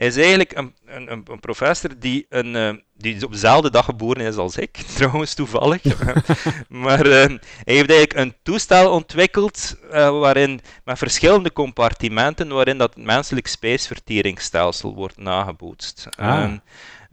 hij 0.04 0.12
is 0.12 0.18
eigenlijk 0.18 0.58
een, 0.58 0.74
een, 0.86 1.22
een 1.32 1.40
professor 1.40 1.90
die, 2.00 2.26
een, 2.30 2.56
uh, 2.56 2.74
die 2.98 3.26
op 3.26 3.32
dezelfde 3.32 3.72
dag 3.72 3.86
geboren 3.86 4.26
is 4.26 4.36
als 4.36 4.58
ik, 4.58 4.78
trouwens 4.96 5.34
toevallig. 5.34 5.84
maar 6.86 7.06
uh, 7.06 7.14
hij 7.14 7.40
heeft 7.64 7.90
eigenlijk 7.90 8.14
een 8.14 8.36
toestel 8.44 8.92
ontwikkeld 8.92 9.76
uh, 9.86 10.20
waarin, 10.20 10.62
met 10.84 10.98
verschillende 10.98 11.54
compartimenten 11.54 12.48
waarin 12.48 12.78
dat 12.78 12.98
menselijk 12.98 13.48
spijsverteringsstelsel 13.48 14.96
wordt 14.96 15.18
nagebootst. 15.18 16.08
Ah. 16.18 16.52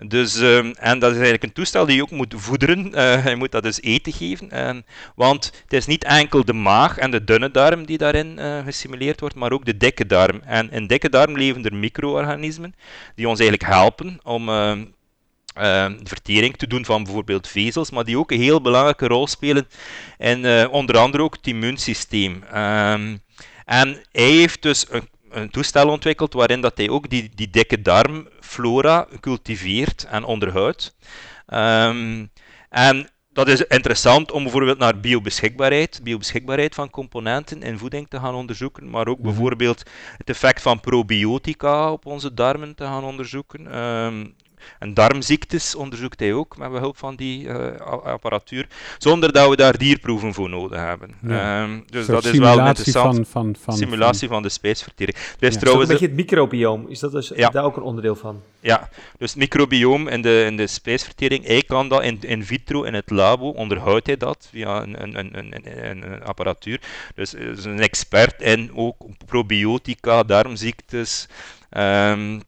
Dus, 0.07 0.41
uh, 0.41 0.59
en 0.59 0.99
dat 0.99 1.11
is 1.11 1.15
eigenlijk 1.17 1.43
een 1.43 1.53
toestel 1.53 1.87
die 1.87 1.97
je 1.97 2.03
ook 2.03 2.11
moet 2.11 2.35
voederen. 2.37 2.93
Uh, 2.95 3.27
je 3.27 3.37
moet 3.37 3.53
dat 3.53 3.63
dus 3.63 3.83
eten 3.83 4.13
geven. 4.13 4.49
Uh, 4.53 4.71
want 5.15 5.45
het 5.63 5.73
is 5.73 5.87
niet 5.87 6.05
enkel 6.05 6.45
de 6.45 6.53
maag 6.53 6.99
en 6.99 7.11
de 7.11 7.25
dunne 7.25 7.51
darm 7.51 7.87
die 7.87 7.99
daarin 7.99 8.39
uh, 8.39 8.65
gesimuleerd 8.65 9.21
wordt, 9.21 9.35
maar 9.35 9.53
ook 9.53 9.65
de 9.65 9.77
dikke 9.77 10.07
darm. 10.07 10.41
En 10.45 10.71
in 10.71 10.87
dikke 10.87 11.09
darm 11.09 11.37
leven 11.37 11.65
er 11.65 11.75
micro-organismen 11.75 12.75
die 13.15 13.29
ons 13.29 13.41
eigenlijk 13.41 13.71
helpen 13.73 14.19
om 14.23 14.49
ehm, 14.49 14.85
ehm, 15.55 15.97
de 15.99 16.09
vertering 16.09 16.57
te 16.57 16.67
doen 16.67 16.85
van 16.85 17.05
bijvoorbeeld 17.05 17.49
vezels, 17.49 17.91
maar 17.91 18.05
die 18.05 18.19
ook 18.19 18.31
een 18.31 18.41
heel 18.41 18.61
belangrijke 18.61 19.07
rol 19.07 19.27
spelen 19.27 19.69
in 20.19 20.69
onder 20.69 20.99
andere 20.99 21.23
ook 21.23 21.37
het 21.37 21.47
immuunsysteem. 21.47 22.43
en 23.65 24.03
hij 24.13 24.31
heeft 24.31 24.63
dus 24.63 24.87
een 24.91 25.09
een 25.31 25.51
toestel 25.51 25.89
ontwikkeld 25.89 26.33
waarin 26.33 26.61
dat 26.61 26.77
hij 26.77 26.89
ook 26.89 27.11
die, 27.11 27.31
die 27.35 27.51
dikke 27.51 27.83
darmflora 27.83 29.07
cultiveert 29.21 30.07
en 30.11 30.25
onderhoudt. 30.25 30.97
Um, 31.47 32.31
en 32.69 33.09
dat 33.33 33.49
is 33.49 33.67
interessant 33.67 34.33
om 34.33 34.43
bijvoorbeeld 34.43 34.79
naar 34.79 35.01
biobeschikbaarheid, 35.01 36.01
biobeschikbaarheid 36.03 36.75
van 36.75 36.91
componenten 36.91 37.63
in 37.63 37.79
voeding 37.79 38.09
te 38.09 38.19
gaan 38.19 38.35
onderzoeken, 38.35 38.91
maar 38.91 39.07
ook 39.07 39.19
mhm. 39.19 39.27
bijvoorbeeld 39.27 39.83
het 40.17 40.29
effect 40.31 40.63
van 40.63 40.81
probiotica 40.81 41.93
op 41.93 42.07
onze 42.07 42.35
darmen 42.35 42.75
te 42.75 42.85
gaan 42.85 43.05
onderzoeken. 43.05 43.79
Um, 43.79 44.35
en 44.79 44.95
darmziektes 44.95 45.75
onderzoekt 45.75 46.21
hij 46.21 46.33
ook 46.33 46.57
met 46.57 46.71
behulp 46.71 46.97
van 46.97 47.17
die 47.17 47.45
uh, 47.45 47.77
apparatuur, 48.05 48.67
zonder 48.99 49.33
dat 49.33 49.49
we 49.49 49.57
daar 49.57 49.79
dierproeven 49.79 50.35
voor 50.35 50.49
nodig 50.49 50.79
hebben. 50.79 51.15
Ja. 51.23 51.63
Um, 51.63 51.85
dus 51.87 52.07
dat 52.07 52.25
is 52.25 52.39
wel 52.39 52.67
interessant. 52.67 53.15
Van, 53.15 53.27
van, 53.27 53.57
van, 53.61 53.77
simulatie 53.77 54.29
van 54.29 54.43
de 54.43 54.49
spijsvertering. 54.49 55.17
Er 55.17 55.49
is 55.49 55.55
ja. 55.55 55.61
trouwens 55.61 55.89
een 55.89 55.95
beetje 55.95 56.09
het 56.09 56.17
microbioom, 56.17 56.89
is 56.89 56.99
dat 56.99 57.13
dus 57.13 57.33
ja. 57.35 57.49
daar 57.49 57.65
ook 57.65 57.77
een 57.77 57.83
onderdeel 57.83 58.17
van? 58.17 58.43
Ja, 58.61 58.89
dus 59.19 59.31
het 59.31 59.39
microbioom 59.39 60.09
in 60.09 60.23
de, 60.23 60.45
in 60.47 60.57
de 60.57 60.67
spijsvertering, 60.67 61.47
hij 61.47 61.63
kan 61.63 61.89
dat 61.89 62.03
in, 62.03 62.19
in 62.21 62.45
vitro, 62.45 62.83
in 62.83 62.95
het 62.95 63.11
labo, 63.11 63.49
onderhoudt 63.49 64.07
hij 64.07 64.17
dat 64.17 64.49
via 64.51 64.83
een, 64.83 65.03
een, 65.03 65.19
een, 65.19 65.55
een, 65.55 66.13
een 66.13 66.23
apparatuur. 66.23 66.81
Dus 67.15 67.35
is 67.35 67.65
een 67.65 67.81
expert 67.81 68.43
in 68.43 68.71
ook 68.75 68.97
probiotica, 69.27 70.23
darmziektes. 70.23 71.29
Um, 71.71 72.43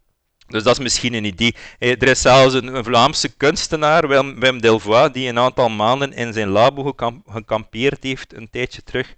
dus 0.52 0.62
dat 0.62 0.72
is 0.72 0.82
misschien 0.82 1.14
een 1.14 1.24
idee. 1.24 1.54
Er 1.78 2.08
is 2.08 2.20
zelfs 2.20 2.54
een 2.54 2.84
Vlaamse 2.84 3.28
kunstenaar, 3.36 4.08
Wim 4.38 4.60
Delvoye, 4.60 5.10
die 5.10 5.28
een 5.28 5.38
aantal 5.38 5.68
maanden 5.68 6.12
in 6.12 6.32
zijn 6.32 6.48
labo 6.48 6.94
gekampeerd 7.30 8.02
heeft, 8.02 8.34
een 8.34 8.50
tijdje 8.50 8.82
terug, 8.82 9.14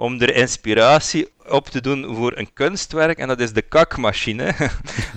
om 0.00 0.20
er 0.20 0.34
inspiratie 0.34 1.28
op 1.48 1.68
te 1.68 1.80
doen 1.80 2.14
voor 2.14 2.32
een 2.36 2.52
kunstwerk, 2.52 3.18
en 3.18 3.28
dat 3.28 3.40
is 3.40 3.52
de 3.52 3.62
kakmachine. 3.62 4.54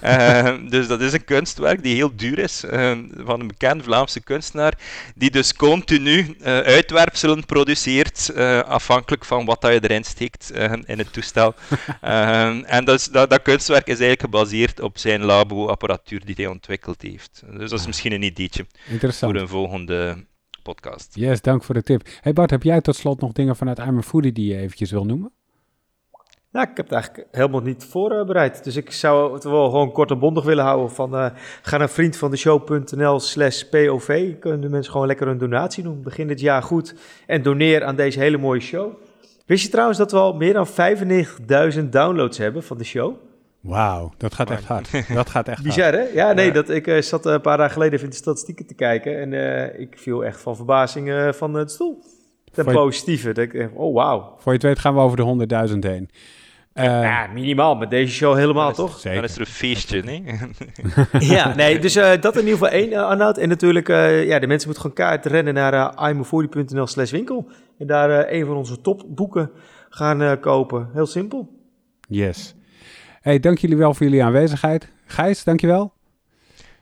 uh, 0.04 0.56
dus 0.74 0.88
dat 0.88 1.02
is 1.02 1.14
een 1.14 1.24
kunstwerk 1.24 1.84
die 1.84 1.96
heel 1.96 2.16
duur 2.16 2.40
is, 2.40 2.64
uh, 2.64 2.92
van 3.18 3.40
een 3.40 3.48
bekend 3.48 3.84
Vlaamse 3.84 4.22
kunstenaar, 4.22 4.74
die 5.16 5.32
dus 5.32 5.56
continu 5.56 6.18
uh, 6.18 6.46
uitwerpselen 6.60 7.46
produceert, 7.46 8.36
afhankelijk 8.66 9.26
van 9.26 9.46
wat 9.46 9.62
dat 9.62 9.74
je 9.74 9.80
erin 9.84 10.04
steekt 10.04 10.52
in 10.86 10.98
het 10.98 11.14
toestel. 11.14 11.56
en 12.76 12.86
dat, 12.86 13.10
dat, 13.12 13.30
dat, 13.30 13.42
kunstwerk 13.42 13.88
is 13.88 14.00
eigenlijk 14.00 14.22
gebaseerd 14.22 14.80
op 14.80 14.98
zijn 14.98 15.24
labo-apparatuur 15.24 16.26
die 16.26 16.36
hij 16.36 16.48
ontwikkeld 16.48 17.02
heeft. 17.02 17.44
Dus 17.58 17.70
dat 17.70 17.80
is 17.80 17.88
misschien 17.88 18.12
een 18.12 18.24
ideetje 18.24 18.66
voor 19.00 19.36
een 19.36 19.48
volgende 19.48 20.26
podcast. 20.64 21.16
Yes, 21.16 21.41
dank 21.41 21.64
voor 21.64 21.76
de 21.76 21.84
tip. 21.84 22.07
Hey 22.22 22.34
Bart, 22.34 22.49
heb 22.49 22.64
jij 22.64 22.82
tot 22.82 22.95
slot 22.95 23.22
nog 23.22 23.32
dingen 23.32 23.55
vanuit 23.55 23.80
I'm 23.80 24.03
Foodie 24.03 24.32
die 24.32 24.53
je 24.53 24.57
eventjes 24.57 24.91
wil 24.91 25.05
noemen? 25.05 25.32
Nou, 26.51 26.70
ik 26.70 26.78
heb 26.78 26.86
het 26.86 26.93
eigenlijk 26.93 27.28
helemaal 27.32 27.61
niet 27.61 27.84
voorbereid. 27.84 28.64
Dus 28.64 28.76
ik 28.76 28.91
zou 28.91 29.34
het 29.34 29.43
wel 29.43 29.70
gewoon 29.70 29.91
kort 29.91 30.11
en 30.11 30.20
bondig 30.20 30.43
willen 30.43 30.64
houden. 30.64 30.91
Van, 30.91 31.16
uh, 31.16 31.26
ga 31.61 31.78
naar 31.78 31.89
vriendvandeshow.nl 31.89 33.20
slash 33.20 33.64
POV. 33.64 34.39
Kunnen 34.39 34.61
de 34.61 34.70
mensen 34.70 34.91
gewoon 34.91 35.07
lekker 35.07 35.28
een 35.28 35.38
donatie 35.38 35.84
doen. 35.84 36.01
Begin 36.01 36.28
dit 36.28 36.39
jaar 36.39 36.64
goed 36.64 36.95
en 37.28 37.41
doneer 37.41 37.84
aan 37.84 37.95
deze 37.95 38.20
hele 38.20 38.38
mooie 38.38 38.59
show. 38.59 38.93
Wist 39.45 39.64
je 39.64 39.70
trouwens 39.70 39.97
dat 39.97 40.11
we 40.11 40.18
al 40.18 40.34
meer 40.34 40.53
dan 40.53 40.68
95.000 40.68 41.89
downloads 41.89 42.38
hebben 42.38 42.64
van 42.64 42.78
de 42.78 42.84
show? 42.84 43.16
Wauw, 43.64 44.14
dat 44.18 44.34
gaat 44.34 44.49
echt 44.49 44.66
hard. 44.66 45.14
Dat 45.14 45.30
gaat 45.30 45.47
echt 45.47 45.64
Bizar, 45.68 45.93
hè? 45.93 46.01
Ja, 46.14 46.34
nee, 46.34 46.51
Dat, 46.51 46.70
ik 46.70 46.88
uh, 46.88 47.01
zat 47.01 47.26
een 47.26 47.41
paar 47.41 47.57
dagen 47.57 47.74
geleden 47.74 47.93
even 47.93 48.05
in 48.05 48.11
de 48.11 48.18
statistieken 48.18 48.66
te 48.66 48.74
kijken. 48.74 49.20
En 49.20 49.32
uh, 49.32 49.80
ik 49.80 49.97
viel 49.97 50.26
echt 50.26 50.41
van 50.41 50.55
verbazing 50.55 51.36
van 51.36 51.53
het 51.53 51.72
stoel. 51.72 52.03
Ten 52.51 52.66
positieve. 52.66 53.32
Dat 53.32 53.43
ik, 53.43 53.70
oh, 53.74 53.93
wauw. 53.93 54.36
Voor 54.38 54.51
je 54.51 54.57
het 54.57 54.68
weet 54.68 54.80
gaan 54.80 54.93
we 54.93 54.99
over 54.99 55.18
de 55.18 55.70
100.000 55.70 55.80
heen. 55.80 56.09
Uh, 56.74 56.84
ja, 56.84 57.28
minimaal. 57.34 57.76
Met 57.76 57.89
deze 57.89 58.14
show 58.14 58.36
helemaal, 58.36 58.74
toch? 58.74 58.99
Zeker. 58.99 59.22
Dan 59.22 59.30
is 59.30 59.36
er 59.36 59.41
een 59.41 59.47
feestje, 59.47 60.03
nee? 60.03 60.24
ja, 61.36 61.55
nee, 61.55 61.80
dus 61.80 61.97
uh, 61.97 62.11
dat 62.20 62.34
in 62.34 62.39
ieder 62.39 62.57
geval 62.57 62.70
één, 62.70 62.89
uh, 62.89 63.03
Arnoud. 63.03 63.38
En 63.38 63.49
natuurlijk, 63.49 63.88
ja, 63.88 64.39
de 64.39 64.47
mensen 64.47 64.70
moeten 64.70 64.91
gewoon 64.91 64.93
kaart 64.93 65.26
rennen 65.26 65.53
naar 65.53 65.74
uh, 65.74 66.86
slash 66.86 67.11
winkel. 67.11 67.47
En 67.80 67.88
daar 67.88 68.32
een 68.32 68.45
van 68.45 68.55
onze 68.55 68.82
topboeken 68.82 69.51
gaan 69.89 70.39
kopen. 70.39 70.89
Heel 70.93 71.05
simpel. 71.05 71.49
Yes. 72.07 72.55
Hey, 73.24 73.39
dank 73.39 73.57
jullie 73.57 73.78
wel 73.78 73.93
voor 73.93 74.05
jullie 74.05 74.24
aanwezigheid. 74.24 74.88
Gijs, 75.05 75.43
dankjewel. 75.43 75.93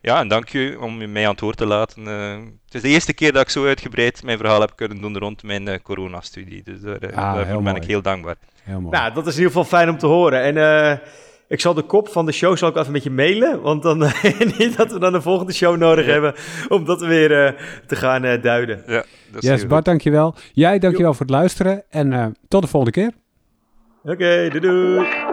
Ja, 0.02 0.20
en 0.20 0.28
dank 0.28 0.50
je 0.50 0.78
om 0.80 1.02
je 1.02 1.08
mij 1.08 1.24
aan 1.26 1.32
het 1.32 1.40
woord 1.40 1.58
te 1.58 1.66
laten. 1.66 2.04
Uh, 2.04 2.32
het 2.66 2.74
is 2.74 2.82
de 2.82 2.88
eerste 2.88 3.14
keer 3.14 3.32
dat 3.32 3.42
ik 3.42 3.50
zo 3.50 3.66
uitgebreid 3.66 4.24
mijn 4.24 4.38
verhaal 4.38 4.60
heb 4.60 4.72
kunnen 4.76 5.02
doen 5.02 5.18
rond 5.18 5.44
mijn 5.44 5.68
uh, 5.68 5.76
coronastudie. 5.84 6.64
Dus 6.64 6.82
daar, 6.82 7.04
uh, 7.04 7.18
ah, 7.18 7.36
daarvoor 7.36 7.64
ben 7.64 7.76
ik 7.76 7.84
heel 7.84 8.02
dankbaar. 8.02 8.36
Heel 8.64 8.82
mooi. 8.82 8.98
Nou, 8.98 9.14
dat 9.14 9.28
is 9.28 9.34
in 9.34 9.42
ieder 9.42 9.52
geval 9.52 9.78
fijn 9.80 9.90
om 9.90 9.98
te 9.98 10.06
horen. 10.06 10.58
En 10.58 11.02
ik 11.48 11.62
zal 11.62 11.74
de 11.74 11.82
kop 11.82 12.10
van 12.10 12.26
de 12.26 12.32
show 12.32 12.58
zal 12.58 12.70
ik 12.70 12.76
even 12.76 12.92
met 12.92 13.04
je 13.04 13.12
mailen. 13.12 13.62
Want 13.62 13.84
dan 13.84 13.98
niet 14.58 14.78
dat 14.78 14.92
we 14.92 15.00
dan 15.00 15.14
een 15.14 15.22
volgende 15.22 15.54
show 15.54 15.78
nodig 15.78 16.06
ja. 16.06 16.12
hebben 16.12 16.34
om 16.68 16.86
dat 16.86 17.02
weer 17.02 17.56
te 17.88 17.96
gaan 17.96 18.22
duiden. 18.42 18.84
Ja, 18.88 19.04
dat 19.32 19.44
is 19.44 19.50
yes, 19.50 19.68
Bart, 19.68 19.86
dankjewel. 19.86 20.36
Jij, 20.54 20.80
dankjewel 20.80 21.12
jo. 21.12 21.18
voor 21.18 21.26
het 21.26 21.36
luisteren. 21.36 21.84
En 21.90 22.36
tot 22.48 22.62
de 22.62 22.68
volgende 22.68 23.00
keer. 23.02 23.12
Oké, 24.04 24.12
okay, 24.12 24.50
doei 24.50 24.60
doei. 24.60 25.31